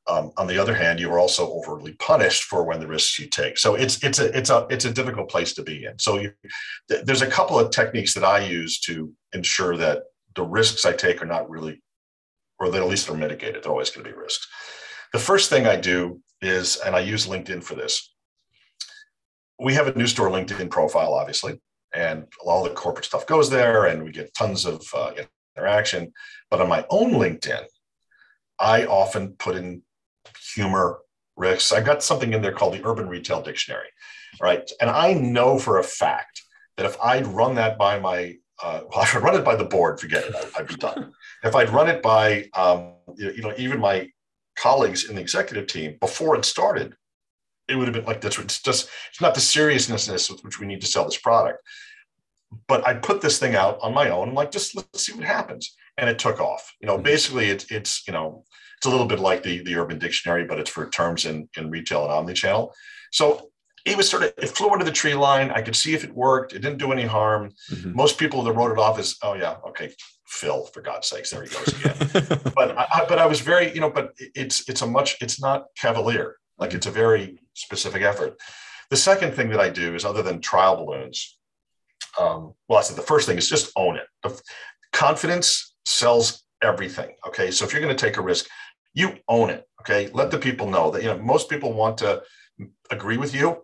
Um, 0.08 0.32
on 0.38 0.48
the 0.48 0.58
other 0.58 0.74
hand, 0.74 1.00
you 1.00 1.12
are 1.12 1.20
also 1.20 1.52
overly 1.52 1.94
punished 1.94 2.44
for 2.44 2.64
when 2.64 2.80
the 2.80 2.88
risks 2.88 3.20
you 3.20 3.28
take. 3.28 3.58
So 3.58 3.76
it's 3.76 4.04
it's 4.04 4.20
a 4.20 4.36
it's 4.38 4.50
a 4.50 4.68
it's 4.70 4.86
a 4.86 4.94
difficult 4.94 5.30
place 5.30 5.54
to 5.54 5.64
be 5.64 5.86
in. 5.86 5.98
So 6.00 6.18
you, 6.18 6.32
th- 6.90 7.06
there's 7.06 7.22
a 7.22 7.28
couple 7.28 7.60
of 7.60 7.72
techniques 7.72 8.14
that 8.16 8.24
I 8.24 8.40
use 8.40 8.80
to 8.82 9.12
ensure 9.34 9.78
that 9.78 10.04
the 10.36 10.44
risks 10.44 10.86
I 10.86 10.94
take 10.94 11.22
are 11.22 11.28
not 11.28 11.50
really, 11.50 11.82
or 12.60 12.70
that 12.70 12.82
at 12.82 12.88
least 12.88 13.08
they're 13.08 13.18
mitigated. 13.18 13.64
They're 13.64 13.72
always 13.72 13.92
going 13.92 14.06
to 14.06 14.12
be 14.12 14.18
risks. 14.18 14.48
The 15.14 15.20
first 15.20 15.50
thing 15.50 15.68
I 15.68 15.76
do 15.76 16.22
is, 16.42 16.78
and 16.78 16.96
I 16.96 17.02
use 17.02 17.28
LinkedIn 17.28 17.64
for 17.64 17.76
this 17.76 18.12
we 19.62 19.76
have 19.76 19.88
a 19.88 19.94
NewStore 19.94 20.32
LinkedIn 20.32 20.72
profile, 20.72 21.14
obviously, 21.14 21.60
and 21.94 22.26
all 22.44 22.64
the 22.64 22.70
corporate 22.70 23.06
stuff 23.06 23.26
goes 23.26 23.50
there, 23.50 23.86
and 23.86 24.04
we 24.04 24.12
get 24.12 24.34
tons 24.34 24.66
of 24.66 24.84
uh, 24.94 25.12
interaction. 25.58 26.14
But 26.50 26.62
on 26.62 26.70
my 26.70 26.86
own 26.90 27.12
LinkedIn, 27.12 27.64
I 28.60 28.86
often 28.86 29.34
put 29.34 29.56
in 29.56 29.82
humor 30.54 31.00
risks. 31.36 31.72
I 31.72 31.82
got 31.82 32.04
something 32.04 32.34
in 32.34 32.42
there 32.42 32.52
called 32.52 32.74
the 32.74 32.86
Urban 32.86 33.08
Retail 33.08 33.42
Dictionary, 33.42 33.88
right? 34.42 34.70
And 34.80 34.90
I 34.90 35.14
know 35.14 35.58
for 35.58 35.80
a 35.80 35.84
fact 35.84 36.42
that 36.78 36.86
if 36.86 36.98
I'd 37.02 37.28
run 37.28 37.56
that 37.56 37.78
by 37.78 38.00
my, 38.00 38.36
uh, 38.64 38.82
well, 38.90 39.04
if 39.04 39.16
I 39.16 39.20
run 39.20 39.36
it 39.36 39.46
by 39.46 39.56
the 39.56 39.66
board, 39.66 40.00
forget 40.00 40.24
it, 40.24 40.36
I'd, 40.58 40.68
be 40.68 40.76
done. 40.76 41.12
if 41.44 41.56
I'd 41.56 41.70
run 41.70 41.90
it 41.90 42.02
by, 42.02 42.48
um, 42.54 42.94
you 43.16 43.42
know, 43.42 43.54
even 43.58 43.80
my 43.80 44.10
colleagues 44.58 45.10
in 45.10 45.16
the 45.16 45.22
executive 45.22 45.68
team 45.68 45.98
before 46.00 46.36
it 46.36 46.46
started, 46.46 46.96
it 47.72 47.76
would 47.76 47.88
have 47.88 47.96
been 47.96 48.06
like 48.06 48.22
this. 48.22 48.38
It's 48.38 48.62
just 48.62 48.90
it's 49.10 49.22
not 49.22 49.34
the 49.34 49.42
seriousness 49.42 50.30
with 50.30 50.44
which 50.44 50.60
we 50.60 50.68
need 50.68 50.82
to 50.82 50.88
sell 50.88 51.06
this 51.06 51.18
product. 51.18 51.60
But 52.68 52.86
I 52.86 52.96
put 52.96 53.22
this 53.22 53.40
thing 53.40 53.56
out 53.56 53.80
on 53.82 53.94
my 53.94 54.10
own, 54.10 54.34
like 54.34 54.52
just 54.52 54.76
let's 54.76 55.06
see 55.06 55.14
what 55.14 55.24
happens, 55.24 55.76
and 55.98 56.10
it 56.10 56.20
took 56.20 56.40
off. 56.40 56.74
You 56.82 56.88
know, 56.88 56.96
mm-hmm. 56.96 57.04
basically 57.04 57.50
it's 57.50 57.72
it's 57.72 58.06
you 58.08 58.14
know 58.14 58.44
it's 58.78 58.88
a 58.88 58.90
little 58.90 59.06
bit 59.06 59.20
like 59.20 59.44
the 59.44 59.64
the 59.64 59.76
Urban 59.76 60.00
Dictionary, 60.00 60.46
but 60.46 60.60
it's 60.60 60.70
for 60.70 60.90
terms 60.90 61.26
in 61.26 61.48
in 61.58 61.70
retail 61.70 62.04
and 62.04 62.12
omnichannel. 62.12 62.72
So 63.12 63.52
it 63.86 63.98
was 63.98 64.10
sort 64.10 64.24
of 64.24 64.34
it 64.38 64.50
flew 64.50 64.70
under 64.70 64.86
the 64.86 64.92
tree 64.92 65.14
line. 65.14 65.52
I 65.52 65.62
could 65.62 65.76
see 65.76 65.94
if 65.94 66.04
it 66.04 66.14
worked. 66.14 66.54
It 66.54 66.60
didn't 66.60 66.78
do 66.78 66.92
any 66.92 67.06
harm. 67.06 67.52
Mm-hmm. 67.72 67.96
Most 67.96 68.18
people 68.18 68.44
that 68.44 68.54
wrote 68.54 68.72
it 68.72 68.78
off 68.78 69.00
as 69.00 69.16
oh 69.24 69.34
yeah 69.34 69.58
okay 69.68 69.94
Phil 70.28 70.66
for 70.68 70.82
God's 70.82 71.08
sakes 71.08 71.30
there 71.30 71.44
he 71.44 71.50
goes 71.50 71.68
again. 71.68 72.40
but 72.56 72.78
I, 72.78 73.06
but 73.08 73.20
I 73.20 73.26
was 73.26 73.42
very 73.42 73.74
you 73.74 73.82
know 73.82 73.90
but 73.90 74.12
it's 74.18 74.68
it's 74.70 74.82
a 74.82 74.88
much 74.88 75.18
it's 75.22 75.42
not 75.42 75.66
cavalier 75.78 76.38
like 76.58 76.74
it's 76.74 76.86
a 76.86 76.92
very 76.92 77.40
specific 77.54 78.02
effort. 78.02 78.40
The 78.90 78.98
second 78.98 79.34
thing 79.34 79.50
that 79.50 79.60
I 79.60 79.70
do 79.70 79.96
is 79.96 80.04
other 80.04 80.22
than 80.22 80.42
trial 80.42 80.76
balloons, 80.78 81.38
um, 82.20 82.54
well, 82.68 82.80
I 82.80 82.82
said 82.82 82.98
the 82.98 83.02
first 83.02 83.28
thing 83.28 83.38
is 83.38 83.50
just 83.50 83.72
own 83.76 83.98
it. 83.98 84.42
Confidence 84.92 85.74
sells 85.86 86.44
everything. 86.62 87.16
Okay. 87.28 87.52
So 87.52 87.66
if 87.66 87.72
you're 87.72 87.82
going 87.82 87.96
to 87.96 88.06
take 88.06 88.18
a 88.18 88.22
risk, 88.22 88.48
you 88.94 89.18
own 89.28 89.50
it. 89.50 89.66
Okay. 89.82 90.10
Let 90.14 90.32
the 90.32 90.38
people 90.38 90.70
know 90.70 90.92
that, 90.92 91.02
you 91.02 91.08
know, 91.08 91.18
most 91.18 91.50
people 91.50 91.74
want 91.74 91.98
to 92.00 92.22
agree 92.92 93.18
with 93.18 93.34
you 93.34 93.64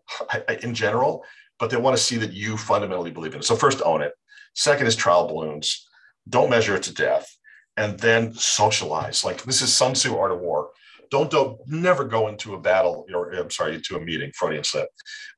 in 0.64 0.74
general, 0.74 1.24
but 1.60 1.70
they 1.70 1.78
want 1.78 1.98
to 1.98 2.02
see 2.02 2.18
that 2.18 2.34
you 2.34 2.58
fundamentally 2.58 3.12
believe 3.12 3.34
in 3.34 3.40
it. 3.40 3.44
So, 3.44 3.56
first, 3.56 3.82
own 3.84 4.02
it. 4.02 4.14
Second 4.56 4.88
is 4.88 4.96
trial 4.96 5.28
balloons. 5.28 5.88
Don't 6.30 6.50
measure 6.50 6.76
it 6.76 6.84
to 6.84 6.94
death. 6.94 7.28
And 7.76 8.00
then 8.00 8.34
socialize. 8.34 9.24
Like 9.24 9.44
this 9.44 9.62
is 9.62 9.72
Sun 9.72 9.94
Tzu 9.94 10.18
Art 10.18 10.32
of 10.32 10.40
War. 10.40 10.70
Don't, 11.10 11.30
don't 11.30 11.60
never 11.68 12.04
go 12.04 12.28
into 12.28 12.54
a 12.54 12.60
battle 12.60 13.06
or 13.14 13.32
I'm 13.32 13.52
sorry, 13.52 13.76
into 13.76 13.96
a 13.96 14.02
meeting, 14.02 14.32
Freudian 14.34 14.64
slip, 14.64 14.90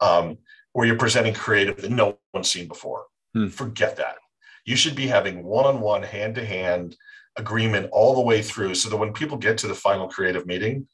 um, 0.01 0.37
where 0.73 0.87
you're 0.87 0.97
presenting 0.97 1.33
creative 1.33 1.77
that 1.77 1.91
no 1.91 2.17
one's 2.33 2.49
seen 2.49 2.67
before. 2.67 3.05
Hmm. 3.33 3.47
Forget 3.47 3.97
that. 3.97 4.15
You 4.65 4.75
should 4.75 4.95
be 4.95 5.07
having 5.07 5.43
one-on-one, 5.43 6.03
hand-to-hand 6.03 6.95
agreement 7.35 7.89
all 7.91 8.15
the 8.15 8.21
way 8.21 8.41
through 8.41 8.75
so 8.75 8.89
that 8.89 8.97
when 8.97 9.13
people 9.13 9.37
get 9.37 9.57
to 9.59 9.67
the 9.67 9.73
final 9.73 10.07
creative 10.07 10.45
meeting, 10.45 10.87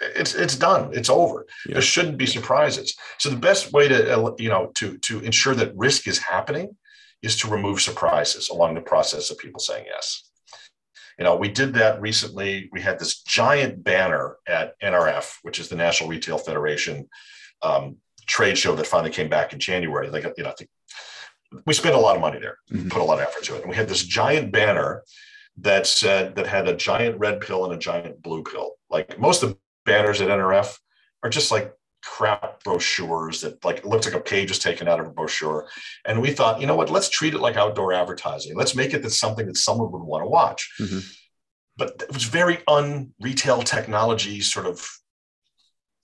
it's 0.00 0.34
it's 0.34 0.56
done 0.56 0.90
it's 0.92 1.08
over 1.08 1.46
yeah. 1.66 1.74
there 1.74 1.82
shouldn't 1.82 2.16
be 2.16 2.26
surprises 2.26 2.96
so 3.18 3.30
the 3.30 3.36
best 3.36 3.72
way 3.72 3.86
to 3.86 4.34
you 4.38 4.48
know 4.48 4.70
to 4.74 4.98
to 4.98 5.20
ensure 5.20 5.54
that 5.54 5.76
risk 5.76 6.08
is 6.08 6.18
happening 6.18 6.76
is 7.22 7.36
to 7.36 7.48
remove 7.48 7.80
surprises 7.80 8.48
along 8.48 8.74
the 8.74 8.80
process 8.80 9.30
of 9.30 9.38
people 9.38 9.60
saying 9.60 9.84
yes 9.86 10.30
you 11.22 11.28
know 11.28 11.36
we 11.36 11.48
did 11.48 11.74
that 11.74 12.00
recently. 12.00 12.68
We 12.72 12.80
had 12.80 12.98
this 12.98 13.22
giant 13.22 13.84
banner 13.84 14.38
at 14.48 14.74
nrf 14.80 15.36
which 15.42 15.60
is 15.60 15.68
the 15.68 15.76
national 15.76 16.10
retail 16.10 16.36
federation 16.36 17.08
um, 17.62 17.98
trade 18.26 18.58
show 18.58 18.74
that 18.74 18.88
finally 18.88 19.12
came 19.12 19.28
back 19.28 19.52
in 19.52 19.60
january. 19.60 20.10
Like 20.10 20.24
you 20.36 20.42
know 20.42 20.50
i 20.50 20.54
think 20.54 20.68
we 21.64 21.74
spent 21.74 21.94
a 21.94 21.98
lot 21.98 22.16
of 22.16 22.20
money 22.20 22.40
there 22.40 22.56
mm-hmm. 22.72 22.88
put 22.88 23.00
a 23.00 23.04
lot 23.04 23.20
of 23.20 23.24
effort 23.28 23.44
to 23.44 23.54
it. 23.54 23.60
And 23.60 23.70
we 23.70 23.76
had 23.76 23.88
this 23.88 24.02
giant 24.02 24.50
banner 24.50 25.04
that 25.58 25.86
said 25.86 26.34
that 26.34 26.48
had 26.48 26.66
a 26.66 26.74
giant 26.74 27.20
red 27.20 27.40
pill 27.40 27.64
and 27.66 27.72
a 27.72 27.78
giant 27.78 28.20
blue 28.20 28.42
pill. 28.42 28.72
Like 28.90 29.20
most 29.20 29.44
of 29.44 29.50
the 29.50 29.58
banners 29.86 30.20
at 30.20 30.28
NRF 30.28 30.76
are 31.22 31.30
just 31.30 31.52
like 31.52 31.72
crap 32.02 32.62
brochures 32.64 33.40
that 33.40 33.64
like 33.64 33.78
it 33.78 33.84
looks 33.84 34.06
like 34.06 34.14
a 34.14 34.20
page 34.20 34.50
is 34.50 34.58
taken 34.58 34.88
out 34.88 35.00
of 35.00 35.06
a 35.06 35.10
brochure. 35.10 35.68
And 36.04 36.20
we 36.20 36.32
thought, 36.32 36.60
you 36.60 36.66
know 36.66 36.76
what, 36.76 36.90
let's 36.90 37.08
treat 37.08 37.34
it 37.34 37.40
like 37.40 37.56
outdoor 37.56 37.92
advertising. 37.92 38.56
Let's 38.56 38.74
make 38.74 38.92
it 38.94 39.02
that 39.02 39.10
something 39.10 39.46
that 39.46 39.56
someone 39.56 39.92
would 39.92 40.02
want 40.02 40.24
to 40.24 40.28
watch. 40.28 40.72
Mm-hmm. 40.80 40.98
But 41.76 42.02
it 42.02 42.12
was 42.12 42.24
very 42.24 42.58
un-retail 42.68 43.62
technology 43.62 44.40
sort 44.40 44.66
of 44.66 44.86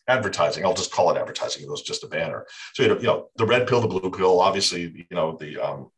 advertising. 0.08 0.64
I'll 0.64 0.74
just 0.74 0.92
call 0.92 1.10
it 1.10 1.18
advertising. 1.18 1.62
It 1.62 1.70
was 1.70 1.82
just 1.82 2.04
a 2.04 2.08
banner. 2.08 2.46
So 2.74 2.82
you 2.82 2.88
know, 2.88 2.96
you 2.96 3.06
know 3.06 3.28
the 3.36 3.46
red 3.46 3.66
pill, 3.66 3.80
the 3.80 3.88
blue 3.88 4.10
pill. 4.10 4.40
Obviously, 4.40 4.82
you 5.10 5.16
know 5.16 5.36
the 5.38 5.58
um, 5.58 5.90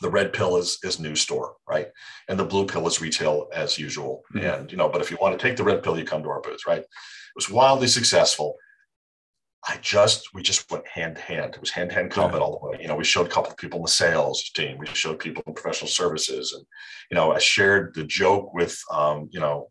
the 0.00 0.10
red 0.10 0.32
pill 0.32 0.56
is 0.56 0.78
is 0.82 0.98
NewStore, 0.98 1.54
right? 1.68 1.88
And 2.28 2.38
the 2.38 2.44
blue 2.44 2.66
pill 2.66 2.86
is 2.86 3.00
retail 3.00 3.48
as 3.52 3.78
usual. 3.78 4.22
Mm-hmm. 4.34 4.46
And 4.46 4.70
you 4.70 4.78
know, 4.78 4.88
but 4.88 5.00
if 5.00 5.10
you 5.10 5.18
want 5.20 5.38
to 5.38 5.42
take 5.46 5.56
the 5.56 5.64
red 5.64 5.82
pill, 5.82 5.98
you 5.98 6.04
come 6.04 6.22
to 6.22 6.30
our 6.30 6.40
booth, 6.40 6.66
right? 6.66 6.80
It 6.80 7.36
was 7.36 7.50
wildly 7.50 7.88
successful. 7.88 8.56
I 9.68 9.76
just 9.82 10.32
we 10.32 10.42
just 10.42 10.70
went 10.70 10.86
hand 10.86 11.16
to 11.16 11.22
hand. 11.22 11.54
It 11.54 11.60
was 11.60 11.70
hand 11.70 11.90
to 11.90 11.96
hand 11.96 12.10
combat 12.10 12.40
all 12.40 12.58
the 12.58 12.68
way. 12.68 12.78
You 12.80 12.88
know, 12.88 12.96
we 12.96 13.04
showed 13.04 13.26
a 13.26 13.30
couple 13.30 13.50
of 13.50 13.58
people 13.58 13.78
in 13.78 13.84
the 13.84 13.90
sales 13.90 14.50
team. 14.50 14.78
We 14.78 14.86
showed 14.86 15.18
people 15.18 15.42
in 15.46 15.54
professional 15.54 15.88
services, 15.88 16.52
and 16.54 16.64
you 17.10 17.14
know, 17.14 17.32
I 17.32 17.38
shared 17.38 17.94
the 17.94 18.04
joke 18.04 18.54
with 18.54 18.80
um, 18.90 19.28
you 19.30 19.40
know, 19.40 19.70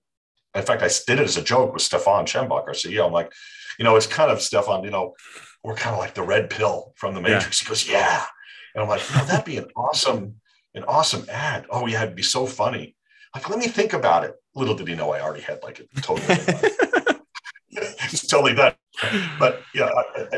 in 0.53 0.61
fact, 0.61 0.83
I 0.83 0.89
did 1.07 1.19
it 1.19 1.25
as 1.25 1.37
a 1.37 1.43
joke 1.43 1.73
with 1.73 1.81
Stefan 1.81 2.25
Schambach, 2.25 2.67
our 2.67 2.73
CEO. 2.73 3.05
I'm 3.07 3.13
like, 3.13 3.31
you 3.79 3.85
know, 3.85 3.95
it's 3.95 4.07
kind 4.07 4.31
of 4.31 4.41
Stefan. 4.41 4.83
You 4.83 4.91
know, 4.91 5.15
we're 5.63 5.75
kind 5.75 5.95
of 5.95 5.99
like 5.99 6.13
the 6.13 6.23
red 6.23 6.49
pill 6.49 6.93
from 6.95 7.15
the 7.15 7.21
Matrix. 7.21 7.61
Yeah. 7.61 7.65
He 7.65 7.69
goes, 7.69 7.89
yeah 7.89 8.25
and 8.73 8.83
I'm 8.83 8.89
like, 8.89 9.01
oh, 9.15 9.25
that'd 9.25 9.45
be 9.45 9.57
an 9.57 9.67
awesome, 9.75 10.35
an 10.73 10.83
awesome 10.83 11.25
ad. 11.29 11.65
Oh 11.69 11.87
yeah, 11.87 12.03
it'd 12.03 12.15
be 12.15 12.23
so 12.23 12.45
funny. 12.45 12.95
Like, 13.33 13.49
let 13.49 13.59
me 13.59 13.67
think 13.67 13.93
about 13.93 14.23
it. 14.23 14.35
Little 14.55 14.75
did 14.75 14.87
he 14.87 14.95
know 14.95 15.11
I 15.11 15.21
already 15.21 15.41
had 15.43 15.61
like 15.63 15.79
a 15.79 16.01
totally. 16.01 16.27
it's 18.13 18.27
totally 18.27 18.53
done. 18.53 18.73
But 19.39 19.61
yeah, 19.73 19.89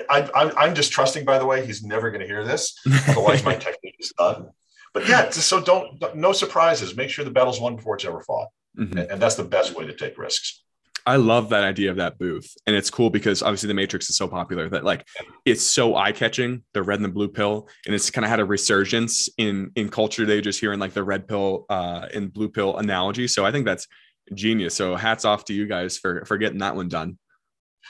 I, 0.09 0.29
I, 0.35 0.67
am 0.67 0.75
just 0.75 0.91
trusting. 0.91 1.25
By 1.25 1.39
the 1.39 1.45
way, 1.45 1.65
he's 1.65 1.83
never 1.83 2.09
going 2.11 2.21
to 2.21 2.27
hear 2.27 2.43
this. 2.43 2.77
Otherwise, 3.07 3.43
my 3.43 3.55
technique 3.67 3.95
is 3.99 4.13
done. 4.17 4.49
But 4.93 5.07
yeah, 5.07 5.29
so 5.29 5.61
don't 5.61 6.15
no 6.15 6.33
surprises. 6.33 6.95
Make 6.95 7.09
sure 7.09 7.23
the 7.23 7.31
battle's 7.31 7.61
won 7.61 7.75
before 7.77 7.95
it's 7.95 8.05
ever 8.05 8.21
fought, 8.21 8.49
mm-hmm. 8.77 8.97
and, 8.97 9.11
and 9.11 9.21
that's 9.21 9.35
the 9.35 9.43
best 9.43 9.75
way 9.75 9.85
to 9.85 9.93
take 9.93 10.17
risks. 10.17 10.63
I 11.05 11.15
love 11.15 11.49
that 11.49 11.63
idea 11.63 11.89
of 11.89 11.97
that 11.97 12.19
booth. 12.19 12.55
And 12.67 12.75
it's 12.75 12.89
cool 12.89 13.09
because 13.09 13.41
obviously 13.41 13.67
the 13.67 13.73
Matrix 13.73 14.09
is 14.09 14.15
so 14.15 14.27
popular 14.27 14.69
that 14.69 14.83
like 14.83 15.07
it's 15.45 15.63
so 15.63 15.95
eye-catching, 15.95 16.63
the 16.73 16.83
red 16.83 16.99
and 16.99 17.05
the 17.05 17.09
blue 17.09 17.27
pill. 17.27 17.67
And 17.85 17.95
it's 17.95 18.11
kind 18.11 18.23
of 18.23 18.29
had 18.29 18.39
a 18.39 18.45
resurgence 18.45 19.29
in 19.37 19.71
in 19.75 19.89
culture 19.89 20.25
today, 20.25 20.41
just 20.41 20.59
hearing 20.59 20.79
like 20.79 20.93
the 20.93 21.03
red 21.03 21.27
pill 21.27 21.65
uh 21.69 22.07
and 22.13 22.31
blue 22.31 22.49
pill 22.49 22.77
analogy. 22.77 23.27
So 23.27 23.45
I 23.45 23.51
think 23.51 23.65
that's 23.65 23.87
genius. 24.33 24.75
So 24.75 24.95
hats 24.95 25.25
off 25.25 25.45
to 25.45 25.53
you 25.53 25.65
guys 25.65 25.97
for 25.97 26.25
for 26.25 26.37
getting 26.37 26.59
that 26.59 26.75
one 26.75 26.87
done. 26.87 27.17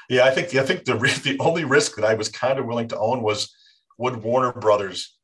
Yeah, 0.09 0.25
I 0.25 0.31
think 0.31 0.53
I 0.55 0.65
think 0.65 0.85
the 0.85 0.93
the 1.23 1.37
only 1.39 1.65
risk 1.65 1.95
that 1.95 2.05
I 2.05 2.13
was 2.13 2.29
kind 2.29 2.59
of 2.59 2.65
willing 2.65 2.87
to 2.89 2.99
own 2.99 3.21
was 3.21 3.53
would 3.97 4.23
Warner 4.23 4.51
Brothers 4.51 5.17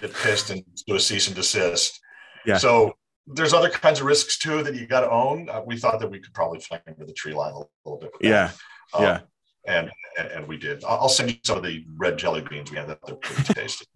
get 0.00 0.12
pissed 0.14 0.50
and 0.50 0.64
do 0.86 0.94
a 0.94 1.00
cease 1.00 1.26
and 1.26 1.36
desist. 1.36 2.00
Yeah. 2.44 2.58
So 2.58 2.94
there's 3.26 3.52
other 3.52 3.70
kinds 3.70 4.00
of 4.00 4.06
risks 4.06 4.38
too 4.38 4.62
that 4.62 4.74
you 4.74 4.86
got 4.86 5.00
to 5.00 5.10
own. 5.10 5.48
Uh, 5.48 5.62
we 5.64 5.76
thought 5.76 6.00
that 6.00 6.10
we 6.10 6.18
could 6.18 6.34
probably 6.34 6.60
fly 6.60 6.80
under 6.86 7.04
the 7.06 7.12
tree 7.12 7.34
line 7.34 7.52
a 7.52 7.62
little 7.88 8.00
bit. 8.00 8.10
yeah, 8.20 8.50
um, 8.94 9.02
yeah, 9.02 9.20
and, 9.66 9.90
and, 10.18 10.28
and 10.28 10.48
we 10.48 10.56
did. 10.56 10.82
I'll 10.84 11.08
send 11.08 11.30
you 11.30 11.36
some 11.44 11.58
of 11.58 11.64
the 11.64 11.84
red 11.96 12.18
jelly 12.18 12.42
beans 12.48 12.70
we 12.70 12.78
had. 12.78 12.88
That 12.88 12.98
they're 13.06 13.16
pretty 13.16 13.54
tasty. 13.54 13.86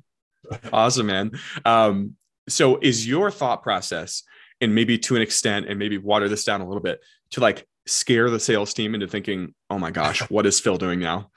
awesome, 0.72 1.06
man. 1.06 1.32
Um, 1.64 2.16
so 2.48 2.78
is 2.80 3.06
your 3.06 3.30
thought 3.30 3.62
process, 3.62 4.22
and 4.60 4.74
maybe 4.74 4.98
to 4.98 5.16
an 5.16 5.22
extent, 5.22 5.66
and 5.68 5.78
maybe 5.78 5.98
water 5.98 6.28
this 6.28 6.44
down 6.44 6.60
a 6.60 6.66
little 6.66 6.82
bit, 6.82 7.00
to 7.30 7.40
like 7.40 7.66
scare 7.86 8.30
the 8.30 8.40
sales 8.40 8.74
team 8.74 8.94
into 8.94 9.06
thinking, 9.06 9.54
"Oh 9.70 9.78
my 9.78 9.90
gosh, 9.90 10.20
what 10.30 10.46
is 10.46 10.60
Phil 10.60 10.76
doing 10.76 11.00
now?" 11.00 11.30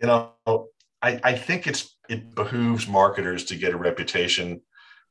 You 0.00 0.08
know, 0.08 0.32
I, 1.00 1.20
I 1.22 1.34
think 1.34 1.66
it's 1.66 1.96
it 2.08 2.34
behooves 2.34 2.88
marketers 2.88 3.44
to 3.46 3.56
get 3.56 3.72
a 3.72 3.76
reputation 3.76 4.60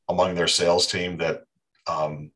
among 0.08 0.34
their 0.34 0.48
sales 0.48 0.86
team 0.86 1.16
that 1.18 1.44
um, 1.86 2.30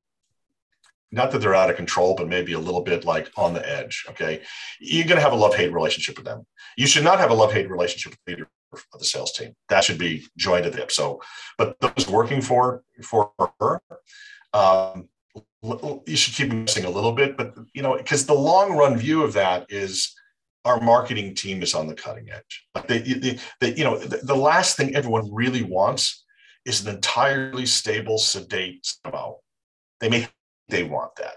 not 1.13 1.31
that 1.31 1.39
they're 1.39 1.55
out 1.55 1.71
of 1.71 1.77
control, 1.77 2.15
but 2.15 2.29
maybe 2.29 2.53
a 2.53 2.59
little 2.59 2.83
bit 2.83 3.05
like 3.05 3.31
on 3.37 3.55
the 3.55 3.69
edge. 3.69 4.05
Okay. 4.11 4.43
You're 4.81 5.07
going 5.07 5.17
to 5.17 5.23
have 5.23 5.33
a 5.33 5.37
love 5.37 5.55
hate 5.55 5.73
relationship 5.73 6.17
with 6.17 6.27
them. 6.27 6.47
You 6.77 6.87
should 6.87 7.05
not 7.05 7.19
have 7.19 7.31
a 7.31 7.35
love 7.35 7.53
hate 7.53 7.71
relationship 7.71 8.13
with 8.13 8.21
the 8.27 8.33
leader 8.33 8.49
of 8.73 8.99
the 8.99 9.05
sales 9.05 9.33
team. 9.33 9.55
That 9.69 9.85
should 9.85 9.99
be 9.99 10.27
joined 10.37 10.67
at 10.67 10.73
the 10.73 10.79
hip. 10.79 10.91
So, 10.91 11.23
but 11.59 11.77
those 11.81 12.09
working 12.09 12.43
for, 12.43 12.83
for 13.03 13.31
her, 13.61 13.81
um, 14.53 15.09
Oh, 15.69 16.03
you 16.07 16.17
should 16.17 16.35
keep 16.35 16.53
missing 16.53 16.85
a 16.85 16.91
little 16.91 17.13
bit, 17.13 17.37
but 17.37 17.55
you 17.75 17.83
know, 17.83 17.97
because 17.97 18.27
the 18.27 18.35
long 18.35 18.73
run 18.73 18.97
view 18.97 19.23
of 19.23 19.33
that 19.35 19.67
is 19.69 20.15
our 20.65 20.81
marketing 20.81 21.35
team 21.35 21.63
is 21.63 21.75
on 21.75 21.87
the 21.87 21.95
cutting 21.95 22.31
edge. 22.31 22.67
Like 22.75 22.89
they, 22.89 22.99
they, 22.99 23.39
they 23.61 23.75
you 23.75 23.85
know, 23.85 23.99
the, 23.99 24.19
the 24.19 24.35
last 24.35 24.77
thing 24.77 24.95
everyone 24.95 25.33
really 25.33 25.63
wants 25.63 26.25
is 26.65 26.85
an 26.85 26.95
entirely 26.95 27.67
stable, 27.67 28.19
sedate 28.19 28.87
CMO. 29.05 29.37
They 30.01 30.09
may 30.09 30.29
they 30.69 30.83
want 30.83 31.15
that. 31.17 31.37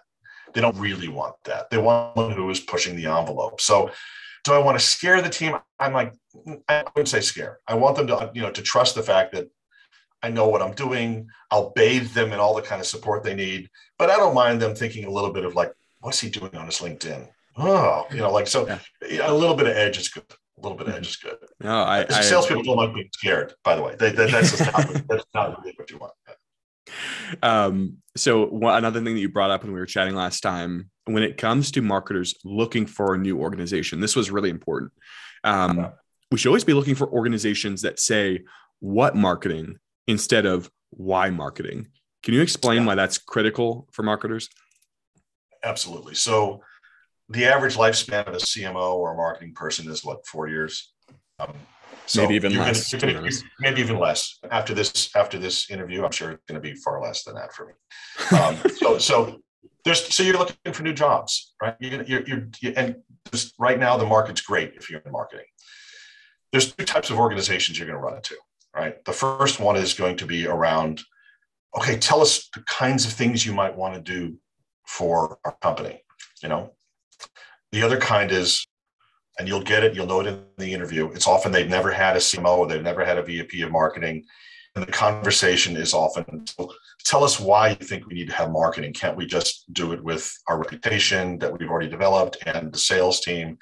They 0.53 0.61
don't 0.61 0.77
really 0.77 1.07
want 1.07 1.35
that. 1.45 1.69
They 1.69 1.77
want 1.77 2.15
one 2.15 2.31
who 2.31 2.49
is 2.49 2.59
pushing 2.59 2.95
the 2.95 3.05
envelope. 3.05 3.61
So 3.61 3.91
do 4.43 4.53
I 4.53 4.57
want 4.57 4.79
to 4.79 4.83
scare 4.83 5.21
the 5.21 5.29
team? 5.29 5.55
I'm 5.79 5.93
like, 5.93 6.13
I 6.67 6.83
wouldn't 6.95 7.09
say 7.09 7.21
scare. 7.21 7.59
I 7.67 7.75
want 7.75 7.97
them 7.97 8.07
to, 8.07 8.31
you 8.33 8.41
know, 8.41 8.51
to 8.51 8.61
trust 8.61 8.95
the 8.95 9.03
fact 9.03 9.33
that 9.33 9.47
I 10.21 10.29
know 10.29 10.47
what 10.47 10.61
I'm 10.61 10.73
doing. 10.73 11.27
I'll 11.51 11.71
bathe 11.71 12.11
them 12.11 12.33
in 12.33 12.39
all 12.39 12.55
the 12.55 12.61
kind 12.61 12.81
of 12.81 12.87
support 12.87 13.23
they 13.23 13.35
need. 13.35 13.69
But 13.97 14.09
I 14.09 14.17
don't 14.17 14.35
mind 14.35 14.61
them 14.61 14.75
thinking 14.75 15.05
a 15.05 15.09
little 15.09 15.31
bit 15.31 15.45
of 15.45 15.55
like, 15.55 15.73
what's 16.01 16.19
he 16.19 16.29
doing 16.29 16.55
on 16.55 16.65
his 16.65 16.79
LinkedIn? 16.79 17.27
Oh, 17.57 18.05
you 18.11 18.17
know, 18.17 18.31
like 18.31 18.47
so 18.47 18.67
yeah. 18.67 19.29
a 19.29 19.33
little 19.33 19.55
bit 19.55 19.67
of 19.67 19.75
edge 19.75 19.97
is 19.97 20.07
good 20.09 20.23
a 20.59 20.61
little 20.61 20.77
bit 20.77 20.87
of 20.87 20.95
edge 20.95 21.07
is 21.07 21.15
good. 21.15 21.37
No, 21.61 21.81
I, 21.81 22.05
I 22.09 22.21
salespeople 22.21 22.63
don't 22.63 22.77
like 22.77 22.93
being 22.93 23.09
scared. 23.13 23.53
By 23.63 23.75
the 23.75 23.81
way, 23.81 23.95
they, 23.97 24.11
that's 24.11 24.51
just 24.51 24.71
not, 24.71 24.87
that's 25.09 25.25
not 25.33 25.59
really 25.59 25.73
what 25.75 25.89
you 25.89 25.97
want. 25.97 26.13
Um, 27.43 27.97
so 28.15 28.45
one, 28.45 28.77
another 28.77 29.01
thing 29.01 29.13
that 29.13 29.21
you 29.21 29.29
brought 29.29 29.51
up 29.51 29.63
when 29.63 29.73
we 29.73 29.79
were 29.79 29.85
chatting 29.85 30.15
last 30.15 30.41
time, 30.41 30.89
when 31.05 31.23
it 31.23 31.37
comes 31.37 31.71
to 31.71 31.81
marketers 31.81 32.35
looking 32.43 32.85
for 32.85 33.13
a 33.13 33.17
new 33.17 33.39
organization, 33.39 33.99
this 33.99 34.15
was 34.15 34.31
really 34.31 34.49
important. 34.49 34.91
Um, 35.43 35.89
we 36.31 36.37
should 36.37 36.49
always 36.49 36.63
be 36.63 36.73
looking 36.73 36.95
for 36.95 37.07
organizations 37.07 37.81
that 37.83 37.99
say 37.99 38.41
what 38.79 39.15
marketing 39.15 39.77
instead 40.09 40.45
of 40.45 40.69
why 40.89 41.29
marketing. 41.29 41.87
Can 42.23 42.33
you 42.33 42.41
explain 42.41 42.81
yeah. 42.81 42.87
why 42.87 42.95
that's 42.95 43.17
critical 43.17 43.87
for 43.91 44.03
marketers? 44.03 44.49
Absolutely. 45.63 46.15
So 46.15 46.61
the 47.29 47.45
average 47.45 47.75
lifespan 47.75 48.27
of 48.27 48.33
a 48.33 48.37
CMO 48.37 48.95
or 48.95 49.13
a 49.13 49.15
marketing 49.15 49.53
person 49.53 49.89
is 49.89 50.03
what 50.03 50.25
four 50.25 50.47
years. 50.47 50.91
Um, 51.39 51.53
so 52.07 52.23
maybe 52.23 52.35
even 52.35 52.57
less. 52.57 52.91
Gonna, 52.91 53.13
gonna, 53.13 53.29
maybe 53.59 53.81
even 53.81 53.99
less. 53.99 54.39
After 54.49 54.73
this, 54.73 55.15
after 55.15 55.37
this 55.37 55.69
interview, 55.69 56.03
I'm 56.03 56.11
sure 56.11 56.31
it's 56.31 56.43
going 56.47 56.59
to 56.59 56.67
be 56.67 56.73
far 56.75 56.99
less 57.01 57.23
than 57.23 57.35
that 57.35 57.53
for 57.53 57.67
me. 57.67 57.73
Um, 58.37 58.57
so, 58.77 58.97
so 58.97 59.39
there's 59.85 60.13
so 60.13 60.23
you're 60.23 60.37
looking 60.37 60.73
for 60.73 60.83
new 60.83 60.93
jobs, 60.93 61.53
right? 61.61 61.75
You're, 61.79 62.03
you're, 62.03 62.23
you're 62.61 62.73
and 62.75 62.97
right 63.57 63.79
now 63.79 63.97
the 63.97 64.05
market's 64.05 64.41
great 64.41 64.73
if 64.75 64.89
you're 64.89 65.01
in 65.01 65.11
marketing. 65.11 65.45
There's 66.51 66.73
two 66.73 66.85
types 66.85 67.09
of 67.09 67.17
organizations 67.17 67.77
you're 67.79 67.87
going 67.87 67.97
to 67.97 68.03
run 68.03 68.17
into, 68.17 68.35
right? 68.75 69.03
The 69.05 69.13
first 69.13 69.59
one 69.59 69.75
is 69.75 69.93
going 69.93 70.17
to 70.17 70.25
be 70.25 70.47
around, 70.47 71.01
okay, 71.77 71.97
tell 71.97 72.21
us 72.21 72.49
the 72.53 72.61
kinds 72.63 73.05
of 73.05 73.11
things 73.11 73.45
you 73.45 73.53
might 73.53 73.75
want 73.75 73.95
to 73.95 74.01
do 74.01 74.37
for 74.85 75.37
our 75.45 75.55
company. 75.61 76.01
You 76.41 76.49
know, 76.49 76.73
the 77.71 77.83
other 77.83 77.99
kind 77.99 78.31
is, 78.31 78.65
and 79.37 79.47
you'll 79.47 79.63
get 79.63 79.83
it, 79.83 79.95
you'll 79.95 80.07
know 80.07 80.21
it 80.21 80.27
in 80.27 80.43
the 80.57 80.73
interview. 80.73 81.09
It's 81.11 81.27
often 81.27 81.51
they've 81.51 81.69
never 81.69 81.91
had 81.91 82.15
a 82.15 82.19
CMO, 82.19 82.59
or 82.59 82.67
they've 82.67 82.81
never 82.81 83.05
had 83.05 83.17
a 83.17 83.23
VP 83.23 83.61
of 83.61 83.71
marketing. 83.71 84.25
And 84.75 84.85
the 84.85 84.91
conversation 84.91 85.75
is 85.75 85.93
often 85.93 86.45
tell 87.03 87.23
us 87.23 87.39
why 87.39 87.69
you 87.69 87.75
think 87.75 88.05
we 88.05 88.13
need 88.13 88.29
to 88.29 88.35
have 88.35 88.51
marketing. 88.51 88.93
Can't 88.93 89.17
we 89.17 89.25
just 89.25 89.71
do 89.73 89.93
it 89.93 90.03
with 90.03 90.31
our 90.47 90.59
reputation 90.59 91.39
that 91.39 91.57
we've 91.57 91.69
already 91.69 91.89
developed 91.89 92.37
and 92.45 92.71
the 92.71 92.77
sales 92.77 93.21
team? 93.21 93.57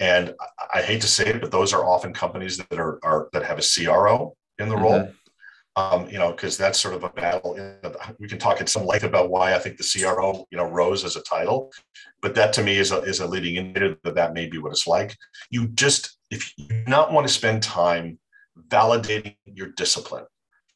And 0.00 0.34
I 0.72 0.82
hate 0.82 1.00
to 1.02 1.06
say 1.08 1.26
it, 1.26 1.40
but 1.40 1.50
those 1.50 1.72
are 1.72 1.84
often 1.84 2.12
companies 2.12 2.56
that 2.56 2.78
are, 2.78 2.98
are 3.04 3.28
that 3.32 3.44
have 3.44 3.58
a 3.58 3.62
CRO 3.62 4.36
in 4.58 4.68
the 4.68 4.74
mm-hmm. 4.74 4.84
role 4.84 5.12
um, 5.76 6.08
you 6.08 6.18
know, 6.18 6.32
because 6.32 6.56
that's 6.56 6.80
sort 6.80 6.94
of 6.94 7.04
a 7.04 7.10
battle. 7.10 7.54
We 8.18 8.28
can 8.28 8.38
talk 8.38 8.62
at 8.62 8.68
some 8.68 8.86
length 8.86 9.04
about 9.04 9.28
why 9.28 9.54
I 9.54 9.58
think 9.58 9.76
the 9.76 9.84
CRO, 9.84 10.46
you 10.50 10.56
know, 10.56 10.64
rose 10.64 11.04
as 11.04 11.16
a 11.16 11.22
title, 11.22 11.70
but 12.22 12.34
that 12.34 12.54
to 12.54 12.62
me 12.62 12.78
is 12.78 12.92
a, 12.92 13.02
is 13.02 13.20
a 13.20 13.26
leading 13.26 13.56
indicator 13.56 13.96
that 14.02 14.14
that 14.14 14.32
may 14.32 14.46
be 14.46 14.56
what 14.56 14.72
it's 14.72 14.86
like. 14.86 15.14
You 15.50 15.68
just, 15.68 16.16
if 16.30 16.50
you 16.56 16.66
do 16.66 16.82
not 16.86 17.12
want 17.12 17.26
to 17.26 17.32
spend 17.32 17.62
time 17.62 18.18
validating 18.68 19.36
your 19.44 19.68
discipline, 19.68 20.24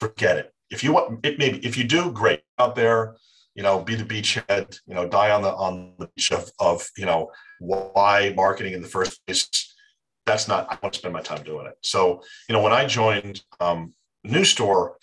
forget 0.01 0.37
it. 0.37 0.53
If 0.71 0.85
you 0.85 0.93
want, 0.93 1.25
it 1.25 1.39
maybe 1.39 1.67
if 1.67 1.79
you 1.79 1.85
do, 1.85 2.13
great 2.13 2.43
out 2.59 2.77
there, 2.77 3.17
you 3.55 3.63
know, 3.63 3.81
be 3.81 3.95
the 3.95 4.05
beachhead, 4.05 4.79
you 4.87 4.95
know, 4.95 5.09
die 5.09 5.31
on 5.31 5.43
the 5.43 5.51
on 5.51 5.95
the 5.99 6.09
beach 6.15 6.31
of, 6.31 6.51
of 6.61 6.87
you 6.97 7.07
know 7.07 7.31
why 7.59 8.33
marketing 8.37 8.75
in 8.75 8.83
the 8.83 8.89
first 8.89 9.25
place. 9.27 9.70
That's 10.31 10.49
not. 10.49 10.67
I 10.71 10.79
want 10.83 10.95
to 10.95 10.99
spend 11.01 11.15
my 11.15 11.23
time 11.23 11.43
doing 11.43 11.67
it. 11.67 11.77
So, 11.83 12.23
you 12.49 12.55
know, 12.55 12.63
when 12.63 12.73
I 12.73 12.87
joined. 12.87 13.43
Um, 13.59 13.95
NewStore, 14.27 14.95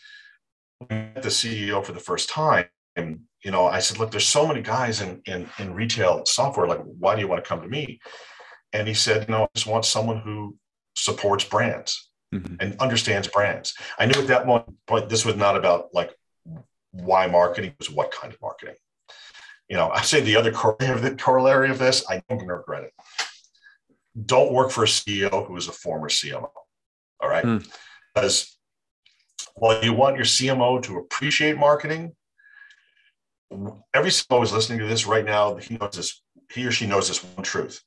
met 0.90 1.24
the 1.24 1.30
CEO 1.30 1.84
for 1.84 1.92
the 1.92 2.00
first 2.00 2.30
time, 2.30 2.66
and 2.96 3.22
you 3.44 3.52
know, 3.52 3.68
I 3.68 3.80
said, 3.80 4.00
look, 4.00 4.12
there's 4.12 4.28
so 4.28 4.48
many 4.48 4.62
guys 4.62 5.02
in, 5.02 5.22
in 5.26 5.50
in 5.60 5.74
retail 5.74 6.26
software. 6.26 6.68
Like, 6.68 6.82
why 6.84 7.16
do 7.16 7.22
you 7.22 7.28
want 7.28 7.44
to 7.44 7.48
come 7.48 7.62
to 7.62 7.68
me? 7.68 8.00
And 8.74 8.88
he 8.88 8.94
said, 8.94 9.28
you 9.28 9.34
know, 9.34 9.44
I 9.44 9.48
just 9.56 9.68
want 9.68 9.86
someone 9.86 10.20
who 10.20 10.56
supports 10.96 11.44
brands 11.44 12.10
mm-hmm. 12.34 12.56
and 12.60 12.78
understands 12.80 13.28
brands. 13.28 13.74
I 13.98 14.06
knew 14.06 14.20
at 14.20 14.28
that 14.28 14.46
point 14.88 15.10
this 15.10 15.26
was 15.26 15.36
not 15.36 15.56
about 15.56 15.90
like 15.94 16.13
why 16.92 17.28
marketing 17.28 17.74
was 17.80 17.90
what 17.90 18.12
kind 18.12 18.34
of 18.34 18.42
marketing. 18.42 18.76
You 19.70 19.78
know, 19.78 19.90
I 19.90 20.02
say 20.02 20.22
the 20.22 20.36
other 20.36 20.52
corollary 21.18 21.70
of 21.70 21.80
this, 21.80 22.06
I 22.10 22.22
don't 22.30 22.46
regret 22.46 22.84
it. 22.84 22.94
Don't 24.26 24.52
work 24.52 24.72
for 24.72 24.84
a 24.84 24.88
CEO 24.88 25.46
who 25.46 25.56
is 25.58 25.68
a 25.68 25.72
former 25.72 26.10
CMO. 26.10 26.50
All 27.20 27.30
right. 27.30 27.44
Mm. 27.44 27.68
Because 28.14 28.58
while 29.56 29.84
you 29.84 29.94
want 29.94 30.16
your 30.16 30.26
CMO 30.26 30.82
to 30.84 30.98
appreciate 30.98 31.58
marketing, 31.58 32.16
every 33.94 34.10
CMO 34.10 34.44
is 34.44 34.54
listening 34.54 34.80
to 34.80 34.88
this 34.88 35.06
right 35.06 35.26
now. 35.26 35.56
He 35.56 35.78
knows 35.78 35.96
this. 35.96 36.22
He 36.52 36.66
or 36.66 36.72
she 36.72 36.88
knows 36.88 37.08
this 37.08 37.24
one 37.24 37.44
truth. 37.44 37.82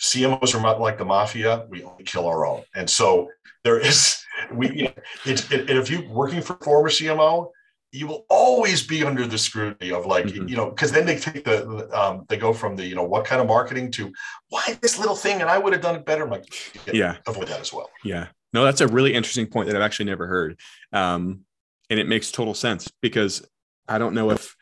CMOs 0.00 0.54
are 0.54 0.60
not 0.60 0.80
like 0.80 0.98
the 0.98 1.04
mafia. 1.04 1.66
We 1.70 1.82
only 1.82 2.04
kill 2.04 2.26
our 2.26 2.46
own. 2.46 2.62
And 2.74 2.88
so 2.88 3.30
there 3.62 3.78
is, 3.78 4.22
we, 4.52 4.70
you 4.70 4.84
know, 4.84 4.92
it, 5.24 5.52
it, 5.52 5.70
if 5.70 5.90
you're 5.90 6.08
working 6.08 6.42
for 6.42 6.54
former 6.56 6.90
CMO, 6.90 7.50
you 7.94 8.08
will 8.08 8.26
always 8.28 8.84
be 8.84 9.04
under 9.04 9.24
the 9.24 9.38
scrutiny 9.38 9.92
of 9.92 10.04
like, 10.04 10.26
mm-hmm. 10.26 10.48
you 10.48 10.56
know, 10.56 10.68
because 10.68 10.90
then 10.90 11.06
they 11.06 11.16
take 11.16 11.44
the, 11.44 11.88
um, 11.96 12.24
they 12.28 12.36
go 12.36 12.52
from 12.52 12.74
the, 12.74 12.84
you 12.84 12.96
know, 12.96 13.04
what 13.04 13.24
kind 13.24 13.40
of 13.40 13.46
marketing 13.46 13.88
to 13.92 14.12
why 14.48 14.76
this 14.82 14.98
little 14.98 15.14
thing 15.14 15.40
and 15.40 15.48
I 15.48 15.58
would 15.58 15.72
have 15.72 15.80
done 15.80 15.94
it 15.94 16.04
better. 16.04 16.24
I'm 16.24 16.30
like, 16.30 16.44
yeah, 16.92 17.18
avoid 17.28 17.46
that 17.48 17.60
as 17.60 17.72
well. 17.72 17.88
Yeah. 18.02 18.26
No, 18.52 18.64
that's 18.64 18.80
a 18.80 18.88
really 18.88 19.14
interesting 19.14 19.46
point 19.46 19.68
that 19.68 19.76
I've 19.76 19.82
actually 19.82 20.06
never 20.06 20.26
heard. 20.26 20.58
Um, 20.92 21.42
and 21.88 22.00
it 22.00 22.08
makes 22.08 22.32
total 22.32 22.54
sense 22.54 22.90
because 23.00 23.46
I 23.88 23.98
don't 23.98 24.14
know 24.14 24.30
if, 24.30 24.56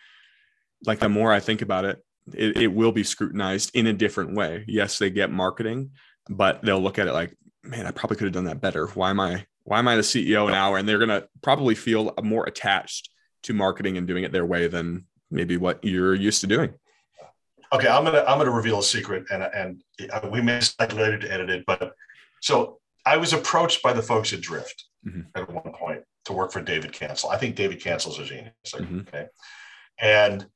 like, 0.84 0.98
the 0.98 1.08
more 1.08 1.32
I 1.32 1.40
think 1.40 1.62
about 1.62 1.86
it, 1.86 2.04
it, 2.34 2.58
it 2.58 2.66
will 2.66 2.92
be 2.92 3.04
scrutinized 3.04 3.70
in 3.74 3.86
a 3.86 3.92
different 3.94 4.34
way. 4.34 4.64
Yes, 4.66 4.98
they 4.98 5.08
get 5.08 5.30
marketing, 5.30 5.92
but 6.28 6.62
they'll 6.62 6.80
look 6.80 6.98
at 6.98 7.06
it 7.06 7.12
like, 7.12 7.34
man, 7.62 7.86
I 7.86 7.92
probably 7.92 8.16
could 8.16 8.24
have 8.24 8.34
done 8.34 8.44
that 8.44 8.60
better. 8.60 8.88
Why 8.88 9.10
am 9.10 9.20
I, 9.20 9.46
why 9.62 9.78
am 9.78 9.88
I 9.88 9.96
the 9.96 10.02
CEO 10.02 10.50
now? 10.50 10.74
And 10.74 10.86
they're 10.86 10.98
going 10.98 11.08
to 11.08 11.28
probably 11.42 11.74
feel 11.74 12.12
more 12.22 12.44
attached 12.44 13.08
to 13.42 13.54
marketing 13.54 13.96
and 13.96 14.06
doing 14.06 14.24
it 14.24 14.32
their 14.32 14.46
way 14.46 14.66
than 14.66 15.06
maybe 15.30 15.56
what 15.56 15.82
you're 15.82 16.14
used 16.14 16.40
to 16.42 16.46
doing. 16.46 16.74
Okay, 17.72 17.88
I'm 17.88 18.04
gonna 18.04 18.24
I'm 18.26 18.38
gonna 18.38 18.50
reveal 18.50 18.80
a 18.80 18.82
secret, 18.82 19.24
and 19.30 19.42
and 19.42 19.82
we 20.30 20.42
may 20.42 20.60
later 20.80 21.18
to 21.18 21.32
edit 21.32 21.48
it, 21.48 21.64
but 21.66 21.94
so 22.40 22.78
I 23.06 23.16
was 23.16 23.32
approached 23.32 23.82
by 23.82 23.92
the 23.92 24.02
folks 24.02 24.32
at 24.32 24.40
Drift 24.40 24.84
mm-hmm. 25.06 25.22
at 25.34 25.50
one 25.50 25.72
point 25.72 26.02
to 26.26 26.32
work 26.32 26.52
for 26.52 26.60
David 26.60 26.92
Cancel. 26.92 27.30
I 27.30 27.38
think 27.38 27.56
David 27.56 27.80
Cancel's 27.80 28.18
a 28.18 28.24
genius. 28.24 28.52
Mm-hmm. 28.66 29.00
Okay. 29.00 29.26
And 29.98 30.46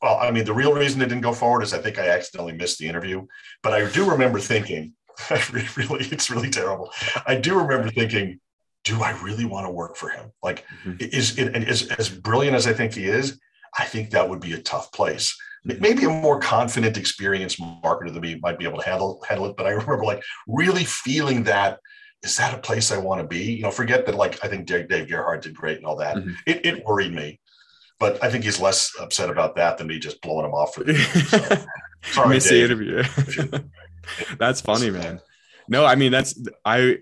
well, 0.00 0.18
I 0.18 0.30
mean, 0.30 0.44
the 0.44 0.54
real 0.54 0.74
reason 0.74 1.00
it 1.02 1.06
didn't 1.06 1.22
go 1.22 1.32
forward 1.32 1.62
is 1.62 1.74
I 1.74 1.78
think 1.78 1.98
I 1.98 2.08
accidentally 2.10 2.52
missed 2.52 2.78
the 2.78 2.88
interview. 2.88 3.26
But 3.62 3.72
I 3.72 3.90
do 3.90 4.08
remember 4.08 4.38
thinking, 4.38 4.94
really, 5.52 6.06
it's 6.06 6.30
really 6.30 6.50
terrible. 6.50 6.92
I 7.26 7.34
do 7.34 7.58
remember 7.58 7.90
thinking, 7.90 8.38
do 8.88 9.02
I 9.02 9.10
really 9.22 9.44
want 9.44 9.66
to 9.66 9.70
work 9.70 9.96
for 9.96 10.08
him? 10.08 10.32
Like, 10.42 10.64
mm-hmm. 10.84 10.96
is 11.00 11.38
it 11.38 11.56
is 11.68 11.88
as 11.92 12.08
brilliant 12.08 12.56
as 12.56 12.66
I 12.66 12.72
think 12.72 12.94
he 12.94 13.04
is? 13.04 13.38
I 13.78 13.84
think 13.84 14.10
that 14.10 14.28
would 14.28 14.40
be 14.40 14.54
a 14.54 14.62
tough 14.62 14.90
place 14.92 15.36
maybe 15.64 16.04
a 16.04 16.08
more 16.08 16.40
confident, 16.40 16.96
experienced 16.96 17.60
marketer 17.60 18.12
than 18.12 18.22
me 18.22 18.38
might 18.42 18.58
be 18.58 18.64
able 18.64 18.78
to 18.78 18.88
handle 18.88 19.22
handle 19.28 19.46
it. 19.46 19.56
But 19.56 19.66
I 19.66 19.70
remember 19.70 20.04
like 20.04 20.22
really 20.46 20.84
feeling 20.84 21.44
that 21.44 21.78
is 22.22 22.36
that 22.36 22.54
a 22.54 22.58
place 22.58 22.90
I 22.90 22.98
want 22.98 23.20
to 23.20 23.26
be? 23.26 23.52
You 23.52 23.62
know, 23.62 23.70
forget 23.70 24.06
that 24.06 24.14
like 24.14 24.42
I 24.44 24.48
think 24.48 24.66
Dave, 24.66 24.88
Dave 24.88 25.08
Gerhardt 25.08 25.42
did 25.42 25.54
great 25.54 25.78
and 25.78 25.86
all 25.86 25.96
that. 25.96 26.16
Mm-hmm. 26.16 26.30
It, 26.46 26.66
it 26.66 26.84
worried 26.84 27.12
me, 27.12 27.40
but 28.00 28.22
I 28.22 28.30
think 28.30 28.44
he's 28.44 28.60
less 28.60 28.92
upset 28.98 29.30
about 29.30 29.56
that 29.56 29.78
than 29.78 29.86
me 29.86 29.98
just 29.98 30.20
blowing 30.20 30.46
him 30.46 30.52
off 30.52 30.74
for 30.74 30.84
the 30.84 30.94
so, 30.94 31.66
sorry, 32.12 32.36
Miss 32.36 32.48
the 32.48 32.64
interview. 32.64 33.02
that's 34.38 34.60
funny, 34.60 34.90
man. 34.90 35.20
No, 35.68 35.84
I 35.84 35.94
mean 35.94 36.12
that's 36.12 36.40
I 36.64 36.98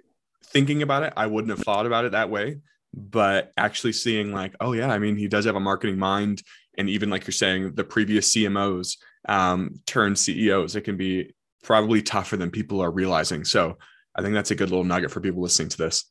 thinking 0.57 0.83
about 0.83 1.03
it, 1.03 1.13
I 1.17 1.27
wouldn't 1.27 1.57
have 1.57 1.65
thought 1.65 1.85
about 1.85 2.07
it 2.07 2.13
that 2.13 2.31
way. 2.31 2.59
But 2.95 3.53
actually 3.59 3.93
seeing 3.93 4.33
like, 4.33 4.55
oh 4.59 4.73
yeah, 4.73 4.91
I 4.91 4.99
mean, 4.99 5.17
he 5.17 5.29
does 5.29 5.45
have 5.45 5.57
a 5.57 5.61
marketing 5.61 5.99
mind 5.99 6.43
and 6.79 6.89
even 6.89 7.11
like 7.11 7.27
you're 7.27 7.33
saying, 7.33 7.75
the 7.75 7.85
previous 7.85 8.35
CMOs 8.35 8.97
um, 9.29 9.81
turn 9.87 10.17
CEOs, 10.17 10.77
it 10.77 10.83
can 10.83 10.97
be 10.97 11.35
probably 11.63 12.03
tougher 12.03 12.37
than 12.37 12.51
people 12.51 12.81
are 12.81 12.91
realizing. 12.91 13.45
So 13.45 13.79
I 14.15 14.23
think 14.23 14.35
that's 14.35 14.51
a 14.51 14.55
good 14.55 14.71
little 14.71 14.85
nugget 14.85 15.11
for 15.11 15.21
people 15.21 15.43
listening 15.43 15.69
to 15.71 15.77
this. 15.77 16.05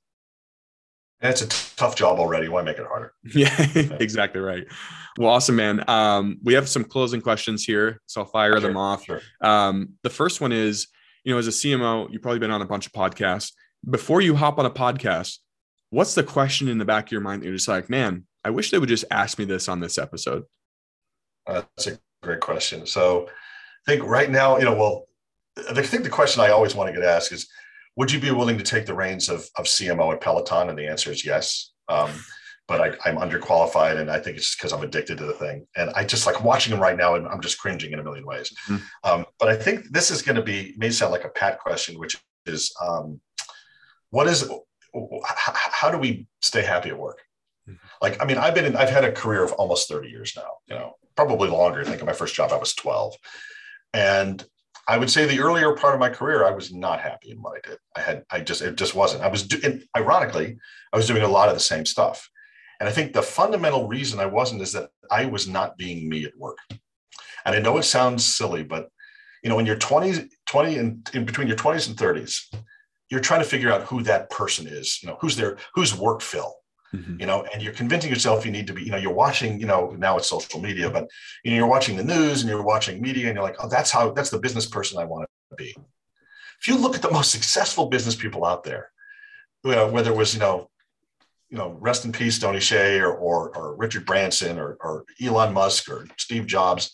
And 1.21 1.31
it's 1.31 1.41
a 1.41 1.47
t- 1.47 1.73
tough 1.77 1.95
job 1.95 2.19
already. 2.19 2.49
Why 2.49 2.61
make 2.61 2.77
it 2.77 2.85
harder? 2.85 3.13
Yeah, 3.33 3.55
exactly 3.99 4.41
right. 4.41 4.65
Well, 5.17 5.29
awesome, 5.29 5.55
man. 5.55 5.87
Um, 5.89 6.39
we 6.43 6.53
have 6.53 6.67
some 6.67 6.83
closing 6.83 7.21
questions 7.21 7.63
here, 7.63 8.01
so 8.05 8.21
I'll 8.21 8.27
fire 8.27 8.53
sure, 8.53 8.59
them 8.59 8.77
off. 8.77 9.05
Sure. 9.05 9.21
Um, 9.41 9.93
the 10.03 10.09
first 10.09 10.41
one 10.41 10.51
is, 10.51 10.87
you 11.23 11.33
know, 11.33 11.39
as 11.39 11.47
a 11.47 11.51
CMO, 11.51 12.11
you've 12.11 12.21
probably 12.21 12.39
been 12.39 12.51
on 12.51 12.61
a 12.61 12.65
bunch 12.65 12.85
of 12.85 12.91
podcasts. 12.91 13.53
Before 13.87 14.21
you 14.21 14.35
hop 14.35 14.57
on 14.57 14.65
a 14.65 14.71
podcast, 14.71 15.39
what's 15.89 16.15
the 16.15 16.23
question 16.23 16.67
in 16.67 16.77
the 16.77 16.85
back 16.85 17.07
of 17.07 17.11
your 17.11 17.21
mind 17.21 17.41
that 17.41 17.45
you're 17.45 17.55
just 17.55 17.67
like, 17.67 17.89
man, 17.89 18.25
I 18.43 18.49
wish 18.49 18.71
they 18.71 18.79
would 18.79 18.89
just 18.89 19.05
ask 19.11 19.37
me 19.37 19.45
this 19.45 19.69
on 19.69 19.79
this 19.79 19.97
episode. 19.97 20.43
Uh, 21.47 21.61
that's 21.75 21.87
a 21.87 21.99
great 22.23 22.39
question. 22.39 22.85
So 22.85 23.27
I 23.87 23.91
think 23.91 24.03
right 24.03 24.29
now, 24.29 24.57
you 24.57 24.65
know, 24.65 24.75
well, 24.75 25.07
I 25.69 25.81
think 25.81 26.03
the 26.03 26.09
question 26.09 26.41
I 26.41 26.49
always 26.49 26.75
want 26.75 26.93
to 26.93 26.99
get 26.99 27.07
asked 27.07 27.31
is, 27.31 27.47
would 27.95 28.11
you 28.11 28.19
be 28.19 28.31
willing 28.31 28.57
to 28.57 28.63
take 28.63 28.85
the 28.85 28.93
reins 28.93 29.29
of, 29.29 29.47
of 29.57 29.65
CMO 29.65 30.13
at 30.13 30.21
Peloton? 30.21 30.69
And 30.69 30.77
the 30.77 30.87
answer 30.87 31.11
is 31.11 31.25
yes. 31.25 31.71
Um, 31.87 32.11
but 32.67 32.81
I, 32.81 33.09
am 33.09 33.17
underqualified, 33.17 33.97
and 33.97 34.09
I 34.09 34.19
think 34.19 34.37
it's 34.37 34.55
because 34.55 34.73
I'm 34.73 34.81
addicted 34.81 35.19
to 35.19 35.25
the 35.25 35.33
thing. 35.33 35.67
And 35.75 35.91
I 35.91 36.03
just 36.03 36.25
like 36.25 36.43
watching 36.43 36.71
them 36.71 36.81
right 36.81 36.97
now, 36.97 37.15
and 37.15 37.27
I'm 37.27 37.41
just 37.41 37.59
cringing 37.59 37.91
in 37.91 37.99
a 37.99 38.03
million 38.03 38.25
ways. 38.25 38.51
Mm-hmm. 38.67 38.77
Um, 39.03 39.25
but 39.39 39.49
I 39.49 39.55
think 39.55 39.91
this 39.91 40.09
is 40.09 40.23
going 40.23 40.35
to 40.35 40.41
be 40.41 40.73
may 40.77 40.89
sound 40.89 41.11
like 41.11 41.25
a 41.25 41.29
pat 41.29 41.59
question, 41.59 41.99
which 41.99 42.17
is, 42.47 42.73
um, 42.81 43.21
what 44.09 44.27
is 44.27 44.49
how 45.27 45.91
do 45.91 45.97
we 45.97 46.27
stay 46.41 46.61
happy 46.61 46.89
at 46.89 46.97
work? 46.97 47.21
Mm-hmm. 47.67 47.77
Like, 48.01 48.21
I 48.21 48.25
mean, 48.25 48.37
I've 48.37 48.55
been 48.55 48.65
in, 48.65 48.75
I've 48.75 48.89
had 48.89 49.03
a 49.03 49.11
career 49.11 49.43
of 49.43 49.51
almost 49.53 49.89
30 49.89 50.09
years 50.09 50.33
now, 50.35 50.51
you 50.67 50.75
know, 50.75 50.93
probably 51.15 51.49
longer. 51.49 51.81
I 51.81 51.83
think 51.83 52.03
my 52.05 52.13
first 52.13 52.35
job, 52.35 52.51
I 52.51 52.57
was 52.57 52.73
12. 52.75 53.15
And 53.93 54.43
I 54.87 54.97
would 54.97 55.09
say 55.09 55.25
the 55.25 55.39
earlier 55.39 55.73
part 55.73 55.95
of 55.95 55.99
my 55.99 56.09
career, 56.09 56.45
I 56.45 56.51
was 56.51 56.71
not 56.71 57.01
happy 57.01 57.31
in 57.31 57.41
what 57.41 57.57
I 57.57 57.69
did. 57.69 57.79
I 57.95 58.01
had, 58.01 58.23
I 58.29 58.39
just, 58.41 58.61
it 58.61 58.75
just 58.75 58.93
wasn't. 58.93 59.23
I 59.23 59.27
was 59.27 59.47
doing, 59.47 59.81
ironically, 59.97 60.57
I 60.93 60.97
was 60.97 61.07
doing 61.07 61.23
a 61.23 61.27
lot 61.27 61.49
of 61.49 61.55
the 61.55 61.59
same 61.59 61.85
stuff. 61.85 62.29
And 62.79 62.87
I 62.87 62.91
think 62.91 63.13
the 63.13 63.21
fundamental 63.21 63.87
reason 63.87 64.19
I 64.19 64.25
wasn't 64.27 64.61
is 64.61 64.73
that 64.73 64.89
I 65.09 65.25
was 65.25 65.47
not 65.47 65.77
being 65.77 66.07
me 66.07 66.25
at 66.25 66.37
work. 66.37 66.59
And 67.45 67.55
I 67.55 67.59
know 67.59 67.77
it 67.77 67.83
sounds 67.83 68.25
silly, 68.25 68.63
but 68.63 68.89
you 69.43 69.49
know, 69.49 69.59
in 69.59 69.65
your 69.65 69.77
20s, 69.77 70.15
20, 70.17 70.29
20 70.47 70.77
and 70.77 71.09
in 71.13 71.25
between 71.25 71.47
your 71.47 71.57
20s 71.57 71.87
and 71.87 71.97
30s, 71.97 72.53
you're 73.09 73.19
trying 73.19 73.41
to 73.41 73.47
figure 73.47 73.71
out 73.71 73.83
who 73.83 74.01
that 74.03 74.29
person 74.29 74.67
is, 74.67 75.01
you 75.01 75.09
know, 75.09 75.17
who's 75.21 75.35
their, 75.35 75.57
who's 75.73 75.95
work 75.95 76.21
fill 76.21 76.55
mm-hmm. 76.95 77.19
you 77.19 77.25
know, 77.25 77.45
and 77.53 77.61
you're 77.61 77.73
convincing 77.73 78.09
yourself 78.09 78.45
you 78.45 78.51
need 78.51 78.67
to 78.67 78.73
be, 78.73 78.83
you 78.83 78.91
know, 78.91 78.97
you're 78.97 79.13
watching, 79.13 79.59
you 79.59 79.65
know, 79.65 79.95
now 79.97 80.17
it's 80.17 80.27
social 80.27 80.59
media, 80.59 80.89
but 80.89 81.09
you 81.43 81.51
know, 81.51 81.57
you're 81.57 81.67
watching 81.67 81.95
the 81.95 82.03
news 82.03 82.41
and 82.41 82.49
you're 82.49 82.61
watching 82.63 83.01
media 83.01 83.27
and 83.27 83.35
you're 83.35 83.43
like, 83.43 83.57
oh, 83.59 83.67
that's 83.67 83.91
how, 83.91 84.11
that's 84.11 84.29
the 84.29 84.39
business 84.39 84.65
person 84.65 84.99
I 84.99 85.05
want 85.05 85.27
to 85.49 85.55
be. 85.55 85.75
If 86.59 86.67
you 86.67 86.77
look 86.77 86.95
at 86.95 87.01
the 87.01 87.11
most 87.11 87.31
successful 87.31 87.87
business 87.87 88.15
people 88.15 88.45
out 88.45 88.63
there, 88.63 88.91
you 89.63 89.71
know, 89.71 89.87
whether 89.89 90.11
it 90.11 90.17
was, 90.17 90.33
you 90.33 90.39
know, 90.39 90.69
you 91.49 91.57
know, 91.57 91.77
rest 91.79 92.05
in 92.05 92.11
peace, 92.11 92.39
Tony 92.39 92.59
Hsieh 92.59 93.01
or, 93.01 93.13
or, 93.13 93.55
or 93.55 93.75
Richard 93.75 94.05
Branson 94.05 94.57
or, 94.57 94.77
or 94.81 95.05
Elon 95.21 95.53
Musk 95.53 95.89
or 95.89 96.07
Steve 96.17 96.47
Jobs, 96.47 96.93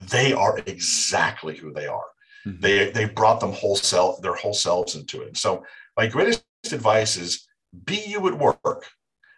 they 0.00 0.32
are 0.32 0.58
exactly 0.66 1.56
who 1.56 1.72
they 1.72 1.86
are. 1.86 2.04
Mhm. 2.46 2.60
They 2.60 2.90
they 2.90 3.04
brought 3.06 3.40
them 3.40 3.52
whole 3.52 3.76
self 3.76 4.20
their 4.22 4.34
whole 4.34 4.54
selves 4.54 4.94
into 4.94 5.22
it. 5.22 5.36
So 5.36 5.64
my 5.96 6.06
greatest 6.06 6.44
advice 6.72 7.16
is 7.16 7.46
be 7.84 8.00
you 8.06 8.26
at 8.28 8.38
work. 8.38 8.86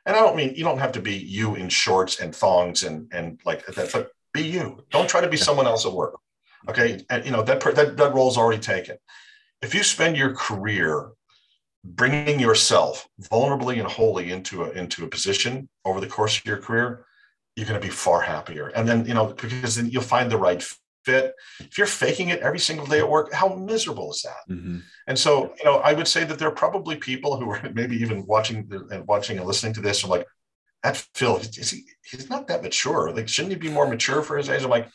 And 0.07 0.17
I 0.17 0.21
don't 0.21 0.37
mean 0.37 0.55
you 0.55 0.65
don't 0.65 0.79
have 0.79 0.93
to 0.93 1.01
be 1.01 1.17
you 1.17 1.55
in 1.55 1.69
shorts 1.69 2.21
and 2.21 2.35
thongs 2.35 2.83
and 2.85 3.09
and 3.13 3.41
like 3.45 3.65
that, 3.67 3.93
but 3.93 4.11
be 4.33 4.43
you. 4.43 4.85
Don't 4.91 5.09
try 5.09 5.21
to 5.21 5.29
be 5.29 5.37
someone 5.37 5.67
else 5.67 5.87
at 5.87 5.93
work. 5.93 6.19
Okay, 6.69 7.05
and 7.11 7.25
you 7.25 7.31
know 7.33 7.43
that 7.43 7.61
that 7.61 7.97
that 7.97 8.15
role's 8.15 8.39
already 8.39 8.61
taken. 8.61 8.97
If 9.63 9.75
you 9.75 9.83
spend 9.83 10.17
your 10.17 10.35
career 10.35 11.11
bringing 11.85 12.39
yourself 12.41 13.09
vulnerably 13.23 13.79
and 13.81 13.89
wholly 13.89 14.31
into 14.31 14.65
a 14.65 14.71
into 14.71 15.05
a 15.05 15.09
position 15.09 15.69
over 15.85 16.01
the 16.01 16.07
course 16.07 16.39
of 16.39 16.45
your 16.47 16.59
career, 16.59 17.05
you're 17.57 17.67
going 17.67 17.81
to 17.81 17.87
be 17.87 17.93
far 17.93 18.21
happier. 18.21 18.69
And 18.69 18.89
then 18.89 19.07
you 19.07 19.15
know 19.15 19.27
because 19.35 19.77
then 19.77 19.89
you'll 19.91 20.03
find 20.03 20.31
the 20.31 20.39
right 20.39 20.63
fit. 21.05 21.35
If 21.61 21.79
you're 21.79 21.87
faking 21.87 22.29
it 22.29 22.41
every 22.41 22.59
single 22.59 22.87
day 22.87 22.99
at 23.01 23.09
work, 23.09 23.33
how 23.33 23.49
miserable 23.55 24.11
is 24.13 24.23
that? 24.23 24.53
Mhm. 24.55 24.83
And 25.07 25.19
so, 25.19 25.53
you 25.59 25.65
know, 25.65 25.79
I 25.79 25.93
would 25.93 26.09
say 26.09 26.25
that 26.25 26.39
there 26.39 26.49
are 26.49 26.55
probably 26.55 26.97
people 26.97 27.37
who 27.39 27.51
are 27.51 27.61
maybe 27.75 27.97
even 27.97 28.27
watching 28.27 28.71
and 28.91 29.07
watching 29.07 29.39
and 29.39 29.47
listening 29.47 29.75
to 29.75 29.81
this 29.81 30.05
are 30.05 30.09
like, 30.09 30.27
that 30.83 30.97
Phil, 31.15 31.37
is 31.37 31.71
he, 31.71 31.85
he's 32.03 32.29
not 32.29 32.49
that 32.49 32.63
mature. 32.63 33.13
Like, 33.13 33.29
shouldn't 33.29 33.53
he 33.53 33.59
be 33.59 33.69
more 33.71 33.87
mature 33.87 34.21
for 34.23 34.37
his 34.37 34.49
age? 34.49 34.65
I'm 34.65 34.71
like, 34.71 34.89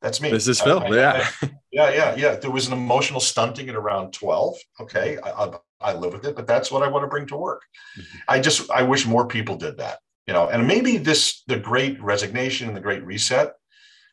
that's 0.00 0.20
me. 0.20 0.30
This 0.30 0.46
is 0.48 0.60
I- 0.60 0.64
Phil. 0.64 0.78
I- 0.80 0.88
yeah. 0.88 1.30
yeah, 1.72 1.90
yeah, 1.90 2.14
yeah. 2.16 2.36
There 2.36 2.50
was 2.50 2.66
an 2.68 2.72
emotional 2.72 3.20
stunting 3.20 3.68
at 3.68 3.74
around 3.74 4.12
12. 4.12 4.54
Okay. 4.80 5.18
I, 5.22 5.30
I, 5.30 5.58
I 5.80 5.92
live 5.94 6.12
with 6.12 6.24
it, 6.26 6.36
but 6.36 6.46
that's 6.46 6.70
what 6.70 6.82
I 6.82 6.88
want 6.88 7.02
to 7.04 7.08
bring 7.08 7.26
to 7.28 7.36
work. 7.36 7.62
Mhm. 7.98 8.04
I 8.28 8.38
just, 8.40 8.70
I 8.70 8.82
wish 8.82 9.04
more 9.06 9.26
people 9.26 9.56
did 9.56 9.78
that, 9.78 9.98
you 10.26 10.32
know, 10.32 10.46
and 10.48 10.66
maybe 10.66 10.96
this, 10.96 11.42
the 11.48 11.58
great 11.58 12.00
resignation 12.00 12.68
and 12.68 12.76
the 12.76 12.80
great 12.80 13.04
reset, 13.04 13.52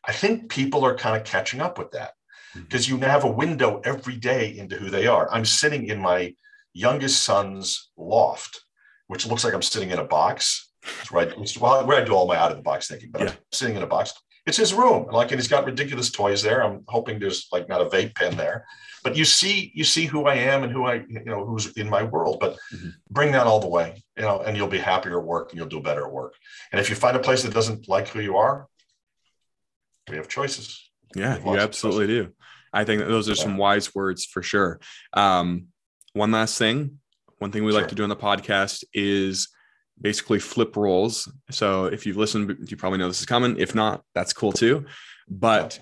I 0.04 0.12
think 0.12 0.48
people 0.50 0.84
are 0.84 0.94
kind 0.96 1.16
of 1.16 1.24
catching 1.24 1.60
up 1.60 1.78
with 1.78 1.90
that 1.92 2.12
because 2.54 2.88
you 2.88 2.96
have 2.98 3.24
a 3.24 3.30
window 3.30 3.80
every 3.84 4.16
day 4.16 4.56
into 4.56 4.76
who 4.76 4.90
they 4.90 5.06
are. 5.06 5.28
I'm 5.30 5.44
sitting 5.44 5.86
in 5.88 6.00
my 6.00 6.34
youngest 6.72 7.22
son's 7.24 7.90
loft, 7.96 8.60
which 9.08 9.26
looks 9.26 9.44
like 9.44 9.54
I'm 9.54 9.62
sitting 9.62 9.90
in 9.90 9.98
a 9.98 10.04
box. 10.04 10.70
It's 11.00 11.12
right. 11.12 11.32
It's 11.38 11.58
well, 11.58 11.84
where 11.86 12.00
I 12.00 12.04
do 12.04 12.12
all 12.14 12.26
my 12.26 12.36
out 12.36 12.50
of 12.50 12.56
the 12.56 12.62
box 12.62 12.88
thinking, 12.88 13.10
but 13.10 13.22
Yeah. 13.22 13.28
I'm 13.30 13.36
sitting 13.52 13.76
in 13.76 13.82
a 13.82 13.86
box. 13.86 14.12
It's 14.46 14.56
his 14.56 14.72
room. 14.72 15.08
Like, 15.10 15.30
and 15.30 15.38
he's 15.38 15.48
got 15.48 15.66
ridiculous 15.66 16.10
toys 16.10 16.42
there. 16.42 16.62
I'm 16.64 16.82
hoping 16.88 17.18
there's 17.18 17.48
like 17.52 17.68
not 17.68 17.82
a 17.82 17.86
vape 17.86 18.14
pen 18.14 18.34
there, 18.36 18.64
but 19.04 19.14
you 19.14 19.26
see, 19.26 19.70
you 19.74 19.84
see 19.84 20.06
who 20.06 20.24
I 20.24 20.36
am 20.36 20.62
and 20.64 20.72
who 20.72 20.86
I, 20.86 20.94
you 21.08 21.22
know, 21.26 21.44
who's 21.44 21.72
in 21.76 21.88
my 21.90 22.02
world. 22.02 22.38
But 22.40 22.56
Mhm. 22.74 22.94
bring 23.10 23.32
that 23.32 23.46
all 23.46 23.60
the 23.60 23.68
way, 23.68 24.02
you 24.16 24.22
know, 24.22 24.40
and 24.40 24.56
you'll 24.56 24.68
be 24.68 24.78
happier 24.78 25.18
at 25.20 25.26
work 25.26 25.50
and 25.50 25.58
you'll 25.58 25.68
do 25.68 25.80
better 25.82 26.06
at 26.06 26.12
work. 26.12 26.34
And 26.72 26.80
if 26.80 26.88
you 26.88 26.96
find 26.96 27.14
a 27.16 27.20
place 27.20 27.42
that 27.42 27.52
doesn't 27.52 27.88
like 27.88 28.08
who 28.08 28.20
you 28.20 28.38
are, 28.38 28.68
we 30.10 30.16
have 30.16 30.28
choices. 30.28 30.90
Yeah, 31.14 31.34
Lots 31.34 31.44
you 31.44 31.56
absolutely 31.58 32.06
do. 32.06 32.32
I 32.72 32.84
think 32.84 33.00
that 33.00 33.08
those 33.08 33.28
are 33.28 33.34
some 33.34 33.56
wise 33.56 33.94
words 33.94 34.24
for 34.26 34.42
sure. 34.42 34.80
Um, 35.14 35.68
one 36.12 36.30
last 36.30 36.58
thing, 36.58 36.98
one 37.38 37.50
thing 37.50 37.64
we 37.64 37.72
like 37.72 37.88
to 37.88 37.94
do 37.94 38.02
on 38.02 38.08
the 38.08 38.16
podcast 38.16 38.84
is 38.92 39.48
basically 40.00 40.38
flip 40.38 40.76
roles. 40.76 41.32
So 41.50 41.86
if 41.86 42.06
you've 42.06 42.16
listened, 42.16 42.68
you 42.70 42.76
probably 42.76 42.98
know 42.98 43.08
this 43.08 43.20
is 43.20 43.26
coming. 43.26 43.56
If 43.58 43.74
not, 43.74 44.02
that's 44.14 44.32
cool 44.32 44.52
too. 44.52 44.84
But 45.28 45.80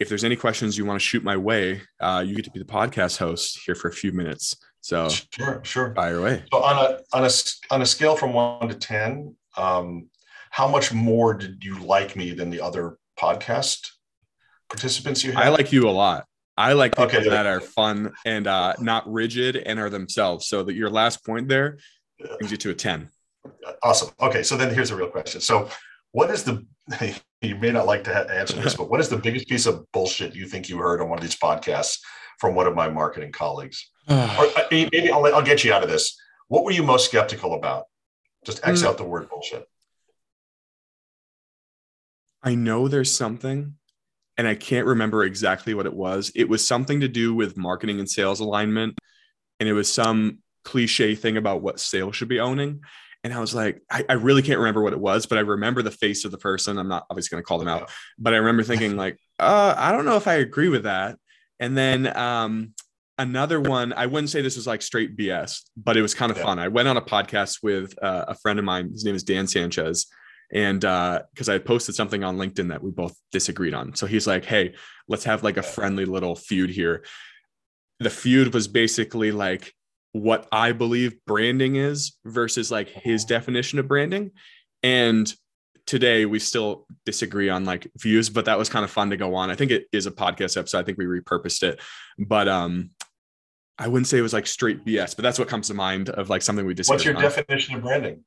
if 0.00 0.08
there's 0.08 0.24
any 0.24 0.36
questions 0.36 0.76
you 0.76 0.84
want 0.84 1.00
to 1.00 1.04
shoot 1.04 1.22
my 1.22 1.36
way, 1.36 1.82
uh, 2.00 2.24
you 2.26 2.34
get 2.34 2.44
to 2.46 2.50
be 2.50 2.58
the 2.58 2.64
podcast 2.64 3.18
host 3.18 3.60
here 3.64 3.74
for 3.74 3.88
a 3.88 3.92
few 3.92 4.12
minutes. 4.12 4.56
So 4.80 5.08
Sure, 5.08 5.60
sure. 5.62 5.94
fire 5.94 6.18
away. 6.18 6.44
So 6.52 6.62
on 6.62 6.76
a 6.76 7.16
on 7.16 7.24
a 7.24 7.30
on 7.70 7.82
a 7.82 7.86
scale 7.86 8.16
from 8.16 8.32
one 8.32 8.68
to 8.68 8.74
ten, 8.74 9.34
um, 9.56 10.08
how 10.50 10.68
much 10.68 10.92
more 10.92 11.32
did 11.32 11.64
you 11.64 11.78
like 11.78 12.16
me 12.16 12.32
than 12.32 12.50
the 12.50 12.60
other 12.60 12.98
podcast 13.18 13.90
participants 14.68 15.24
you 15.24 15.32
had? 15.32 15.44
I 15.44 15.48
like 15.48 15.72
you 15.72 15.88
a 15.88 15.90
lot. 15.90 16.26
I 16.56 16.72
like 16.74 16.92
people 16.92 17.04
Okay. 17.06 17.28
that 17.28 17.46
are 17.46 17.60
fun 17.60 18.12
and 18.24 18.46
uh, 18.46 18.74
not 18.78 19.10
rigid 19.12 19.56
and 19.56 19.78
are 19.80 19.90
themselves. 19.90 20.46
So 20.46 20.62
that 20.62 20.74
your 20.74 20.88
last 20.90 21.24
point 21.24 21.48
there 21.48 21.78
brings 22.38 22.50
you 22.52 22.56
to 22.58 22.70
a 22.70 22.74
10. 22.74 23.08
Awesome. 23.82 24.10
Okay, 24.20 24.42
so 24.42 24.56
then 24.56 24.72
here's 24.72 24.90
a 24.90 24.96
real 24.96 25.08
question. 25.08 25.40
So, 25.40 25.68
what 26.12 26.30
is 26.30 26.44
the 26.44 26.64
you 27.42 27.56
may 27.56 27.72
not 27.72 27.86
like 27.86 28.04
to 28.04 28.14
answer 28.32 28.54
this, 28.60 28.74
but 28.78 28.88
what 28.88 29.00
is 29.00 29.08
the 29.08 29.16
biggest 29.16 29.48
piece 29.48 29.66
of 29.66 29.84
bullshit 29.92 30.34
you 30.34 30.46
think 30.46 30.68
you 30.68 30.78
heard 30.78 31.00
on 31.00 31.08
one 31.08 31.18
of 31.18 31.22
these 31.24 31.36
podcasts 31.36 31.98
from 32.38 32.54
one 32.54 32.66
of 32.66 32.74
my 32.74 32.88
marketing 32.88 33.32
colleagues? 33.32 33.90
Or 34.08 34.14
uh, 34.16 34.62
maybe 34.70 35.10
I'll, 35.10 35.24
I'll 35.34 35.42
get 35.42 35.64
you 35.64 35.72
out 35.72 35.82
of 35.82 35.88
this. 35.90 36.16
What 36.48 36.62
were 36.64 36.70
you 36.72 36.82
most 36.82 37.06
skeptical 37.06 37.54
about? 37.54 37.84
Just 38.44 38.66
X 38.66 38.80
Hmm. 38.82 38.88
out 38.88 38.96
the 38.98 39.04
word 39.04 39.28
bullshit. 39.28 39.66
I 42.44 42.54
know 42.54 42.88
there's 42.88 43.14
something, 43.16 43.74
and 44.36 44.46
I 44.46 44.54
can't 44.54 44.86
remember 44.86 45.24
exactly 45.24 45.74
what 45.74 45.86
it 45.86 45.94
was. 45.94 46.30
It 46.34 46.48
was 46.48 46.66
something 46.66 47.00
to 47.00 47.08
do 47.08 47.34
with 47.34 47.56
marketing 47.56 47.98
and 47.98 48.08
sales 48.08 48.40
alignment, 48.40 48.98
and 49.58 49.68
it 49.68 49.72
was 49.72 49.90
some 49.90 50.38
cliche 50.64 51.14
thing 51.14 51.36
about 51.36 51.62
what 51.62 51.80
sales 51.80 52.16
should 52.16 52.28
be 52.28 52.40
owning. 52.40 52.80
And 53.22 53.32
I 53.32 53.40
was 53.40 53.54
like, 53.54 53.80
I, 53.90 54.04
I 54.08 54.12
really 54.14 54.42
can't 54.42 54.58
remember 54.58 54.82
what 54.82 54.92
it 54.92 55.00
was, 55.00 55.24
but 55.24 55.38
I 55.38 55.40
remember 55.40 55.80
the 55.80 55.90
face 55.90 56.26
of 56.26 56.30
the 56.30 56.36
person. 56.38 56.78
I'm 56.78 56.88
not 56.88 57.06
obviously 57.08 57.34
going 57.34 57.42
to 57.42 57.46
call 57.46 57.58
them 57.58 57.68
out, 57.68 57.90
but 58.18 58.34
I 58.34 58.36
remember 58.36 58.62
thinking 58.62 58.96
like, 59.04 59.18
uh, 59.38 59.74
I 59.76 59.92
don't 59.92 60.04
know 60.04 60.16
if 60.16 60.28
I 60.28 60.34
agree 60.34 60.68
with 60.68 60.82
that. 60.82 61.18
And 61.58 61.74
then 61.76 62.14
um, 62.14 62.74
another 63.16 63.60
one, 63.62 63.94
I 63.94 64.04
wouldn't 64.06 64.28
say 64.28 64.42
this 64.42 64.56
was 64.56 64.66
like 64.66 64.82
straight 64.82 65.16
BS, 65.16 65.62
but 65.74 65.96
it 65.96 66.02
was 66.02 66.12
kind 66.12 66.30
of 66.30 66.36
Yeah. 66.36 66.44
fun. 66.44 66.58
I 66.58 66.68
went 66.68 66.88
on 66.88 66.98
a 66.98 67.02
podcast 67.02 67.62
with 67.62 67.94
uh, 68.02 68.26
a 68.28 68.34
friend 68.34 68.58
of 68.58 68.66
mine. 68.66 68.90
His 68.90 69.06
name 69.06 69.14
is 69.14 69.22
Dan 69.22 69.46
Sanchez. 69.46 70.06
And 70.52 70.84
uh, 70.84 71.22
because 71.32 71.48
I 71.48 71.58
posted 71.58 71.94
something 71.94 72.22
on 72.22 72.36
LinkedIn 72.36 72.68
that 72.68 72.82
we 72.82 72.90
both 72.90 73.16
disagreed 73.32 73.74
on. 73.74 73.94
So 73.94 74.06
he's 74.06 74.26
like, 74.26 74.44
hey, 74.44 74.74
let's 75.08 75.24
have 75.24 75.42
like 75.42 75.56
a 75.56 75.62
friendly 75.62 76.04
little 76.04 76.36
feud 76.36 76.70
here. 76.70 77.04
The 78.00 78.10
feud 78.10 78.54
was 78.54 78.68
basically 78.68 79.32
like 79.32 79.72
what 80.12 80.46
I 80.52 80.72
believe 80.72 81.16
branding 81.26 81.76
is 81.76 82.16
versus 82.24 82.70
like 82.70 82.88
his 82.88 83.24
definition 83.24 83.78
of 83.78 83.88
branding. 83.88 84.30
And 84.82 85.32
today 85.86 86.24
we 86.24 86.38
still 86.38 86.86
disagree 87.04 87.48
on 87.48 87.64
like 87.64 87.90
views, 87.98 88.30
but 88.30 88.44
that 88.44 88.58
was 88.58 88.68
kind 88.68 88.84
of 88.84 88.90
fun 88.90 89.10
to 89.10 89.16
go 89.16 89.34
on. 89.34 89.50
I 89.50 89.54
think 89.54 89.70
it 89.70 89.86
is 89.92 90.06
a 90.06 90.10
podcast 90.10 90.56
episode. 90.56 90.78
I 90.78 90.82
think 90.82 90.98
we 90.98 91.04
repurposed 91.04 91.62
it, 91.62 91.80
but 92.18 92.48
um, 92.48 92.90
I 93.78 93.88
wouldn't 93.88 94.06
say 94.06 94.18
it 94.18 94.22
was 94.22 94.32
like 94.32 94.46
straight 94.46 94.84
BS, 94.84 95.16
but 95.16 95.22
that's 95.22 95.38
what 95.38 95.48
comes 95.48 95.68
to 95.68 95.74
mind 95.74 96.10
of 96.10 96.30
like 96.30 96.42
something 96.42 96.64
we 96.64 96.74
disagree 96.74 96.94
What's 96.94 97.04
your 97.04 97.16
on. 97.16 97.22
definition 97.22 97.74
of 97.74 97.82
branding? 97.82 98.24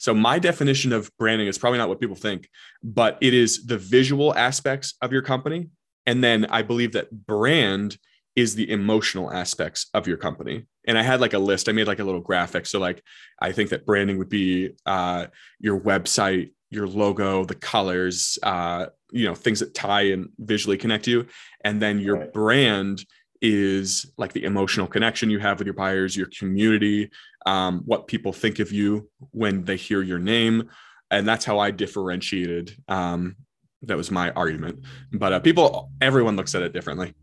So 0.00 0.14
my 0.14 0.38
definition 0.38 0.94
of 0.94 1.10
branding 1.18 1.46
is 1.46 1.58
probably 1.58 1.78
not 1.78 1.90
what 1.90 2.00
people 2.00 2.16
think, 2.16 2.48
but 2.82 3.18
it 3.20 3.34
is 3.34 3.66
the 3.66 3.76
visual 3.76 4.34
aspects 4.34 4.94
of 5.02 5.12
your 5.12 5.20
company. 5.20 5.68
And 6.06 6.24
then 6.24 6.46
I 6.46 6.62
believe 6.62 6.92
that 6.92 7.10
brand 7.26 7.98
is 8.34 8.54
the 8.54 8.70
emotional 8.70 9.30
aspects 9.30 9.90
of 9.92 10.08
your 10.08 10.16
company. 10.16 10.64
And 10.86 10.96
I 10.96 11.02
had 11.02 11.20
like 11.20 11.34
a 11.34 11.38
list, 11.38 11.68
I 11.68 11.72
made 11.72 11.86
like 11.86 11.98
a 11.98 12.04
little 12.04 12.22
graphic. 12.22 12.64
So 12.64 12.78
like 12.78 13.02
I 13.42 13.52
think 13.52 13.68
that 13.70 13.84
branding 13.84 14.16
would 14.16 14.30
be 14.30 14.70
uh, 14.86 15.26
your 15.58 15.78
website, 15.78 16.52
your 16.70 16.86
logo, 16.86 17.44
the 17.44 17.54
colors, 17.54 18.38
uh, 18.42 18.86
you 19.12 19.26
know, 19.26 19.34
things 19.34 19.60
that 19.60 19.74
tie 19.74 20.12
and 20.12 20.30
visually 20.38 20.78
connect 20.78 21.08
you. 21.08 21.26
And 21.62 21.82
then 21.82 22.00
your 22.00 22.16
Right. 22.16 22.32
brand 22.32 23.04
is 23.42 24.10
like 24.16 24.32
the 24.32 24.44
emotional 24.44 24.86
connection 24.86 25.30
you 25.30 25.38
have 25.38 25.58
with 25.58 25.66
your 25.66 25.74
buyers, 25.74 26.16
your 26.16 26.28
community, 26.38 27.10
um, 27.46 27.82
what 27.86 28.06
people 28.06 28.32
think 28.32 28.58
of 28.58 28.72
you 28.72 29.08
when 29.30 29.64
they 29.64 29.76
hear 29.76 30.02
your 30.02 30.18
name. 30.18 30.68
And 31.10 31.26
that's 31.26 31.44
how 31.44 31.58
I 31.58 31.70
differentiated. 31.70 32.76
Um, 32.88 33.36
that 33.82 33.96
was 33.96 34.10
my 34.10 34.30
argument. 34.32 34.84
But 35.12 35.32
uh, 35.32 35.40
people, 35.40 35.90
everyone 36.00 36.36
looks 36.36 36.54
at 36.54 36.62
it 36.62 36.72
differently. 36.72 37.14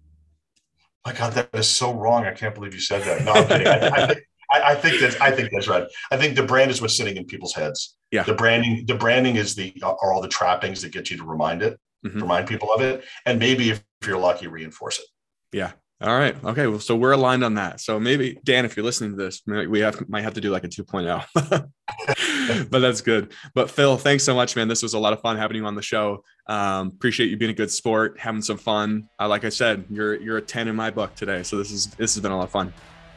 My 1.05 1.13
God, 1.13 1.34
that 1.34 1.49
is 1.53 1.70
so 1.70 1.93
wrong. 1.93 2.26
I 2.26 2.34
can't 2.34 2.53
believe 2.53 2.74
you 2.74 2.82
said 2.82 3.03
that. 3.03 3.24
No, 3.24 3.32
I'm 3.34 3.47
kidding. 3.47 3.68
I, 3.68 3.88
I, 3.88 4.07
think, 4.07 4.20
I, 4.51 4.61
I 4.72 4.76
think 4.76 4.99
that's 4.99 5.22
I 5.22 5.32
think 5.32 5.51
that's 5.53 5.68
right. 5.68 5.86
I 6.11 6.18
think 6.18 6.36
the 6.36 6.43
brand 6.43 6.70
is 6.72 6.82
what's 6.82 6.97
sitting 6.97 7.15
in 7.15 7.26
people's 7.26 7.53
heads. 7.53 7.95
Yeah. 8.11 8.24
The 8.24 8.34
branding, 8.34 8.86
the 8.88 8.95
branding 8.95 9.36
is 9.38 9.55
the 9.55 9.74
are 9.84 10.11
all 10.11 10.22
the 10.22 10.28
trappings 10.28 10.82
that 10.82 10.91
get 10.91 11.09
you 11.09 11.18
to 11.18 11.24
remind 11.24 11.61
it, 11.61 11.80
Mhm. 12.05 12.22
remind 12.22 12.47
people 12.47 12.74
of 12.74 12.82
it, 12.82 13.05
and 13.26 13.39
maybe 13.39 13.70
if 13.70 13.84
you're 14.05 14.18
lucky, 14.18 14.47
reinforce 14.47 14.99
it. 14.99 15.05
Yeah. 15.53 15.72
All 16.00 16.16
right. 16.16 16.41
Okay. 16.43 16.68
Well, 16.68 16.80
so 16.80 16.95
we're 16.95 17.14
aligned 17.14 17.43
on 17.43 17.56
that. 17.56 17.82
So 17.82 18.00
maybe 18.00 18.38
Dan, 18.43 18.66
if 18.66 18.78
you're 18.78 18.86
listening 18.86 19.12
to 19.12 19.18
this, 19.18 19.41
we 19.48 19.80
have 19.80 20.08
might 20.08 20.22
have 20.22 20.36
to 20.36 20.41
do 20.41 20.52
like 20.52 20.64
a 20.64 20.68
2.0. 20.68 22.70
but 22.70 22.80
that's 22.80 23.02
good. 23.02 23.34
But 23.56 23.72
Phil, 23.72 23.98
thanks 23.98 24.24
so 24.24 24.36
much, 24.36 24.56
man. 24.56 24.68
This 24.68 24.84
was 24.84 24.93
a 24.93 25.00
lot 25.00 25.14
of 25.14 25.22
fun 25.22 25.38
having 25.38 25.58
you 25.58 25.66
on 25.66 25.74
the 25.74 25.82
show. 25.82 26.24
Um, 26.45 26.89
appreciate 26.89 27.32
you 27.32 27.38
being 27.38 27.52
a 27.52 27.56
good 27.56 27.72
sport, 27.72 28.20
having 28.20 28.43
some 28.43 28.58
fun. 28.58 29.10
Uh, 29.20 29.28
like 29.28 29.43
I 29.43 29.50
said, 29.50 29.86
you're 29.89 30.22
you're 30.22 30.38
a 30.38 30.41
10 30.41 30.68
in 30.68 30.76
my 30.76 30.91
book 30.91 31.16
today. 31.16 31.41
So 31.41 31.58
this 31.58 31.72
is 31.72 31.88
this 31.88 32.14
has 32.14 32.22
been 32.22 32.32
a 32.32 32.38
lot 32.38 32.43
of 32.43 32.52
fun. 32.52 32.72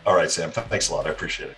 All 0.07 0.17
right, 0.17 0.31
Sam. 0.31 0.51
Thanks 0.51 0.89
a 0.89 0.95
lot. 0.95 1.07
I 1.07 1.11
appreciate 1.11 1.51
it. 1.51 1.57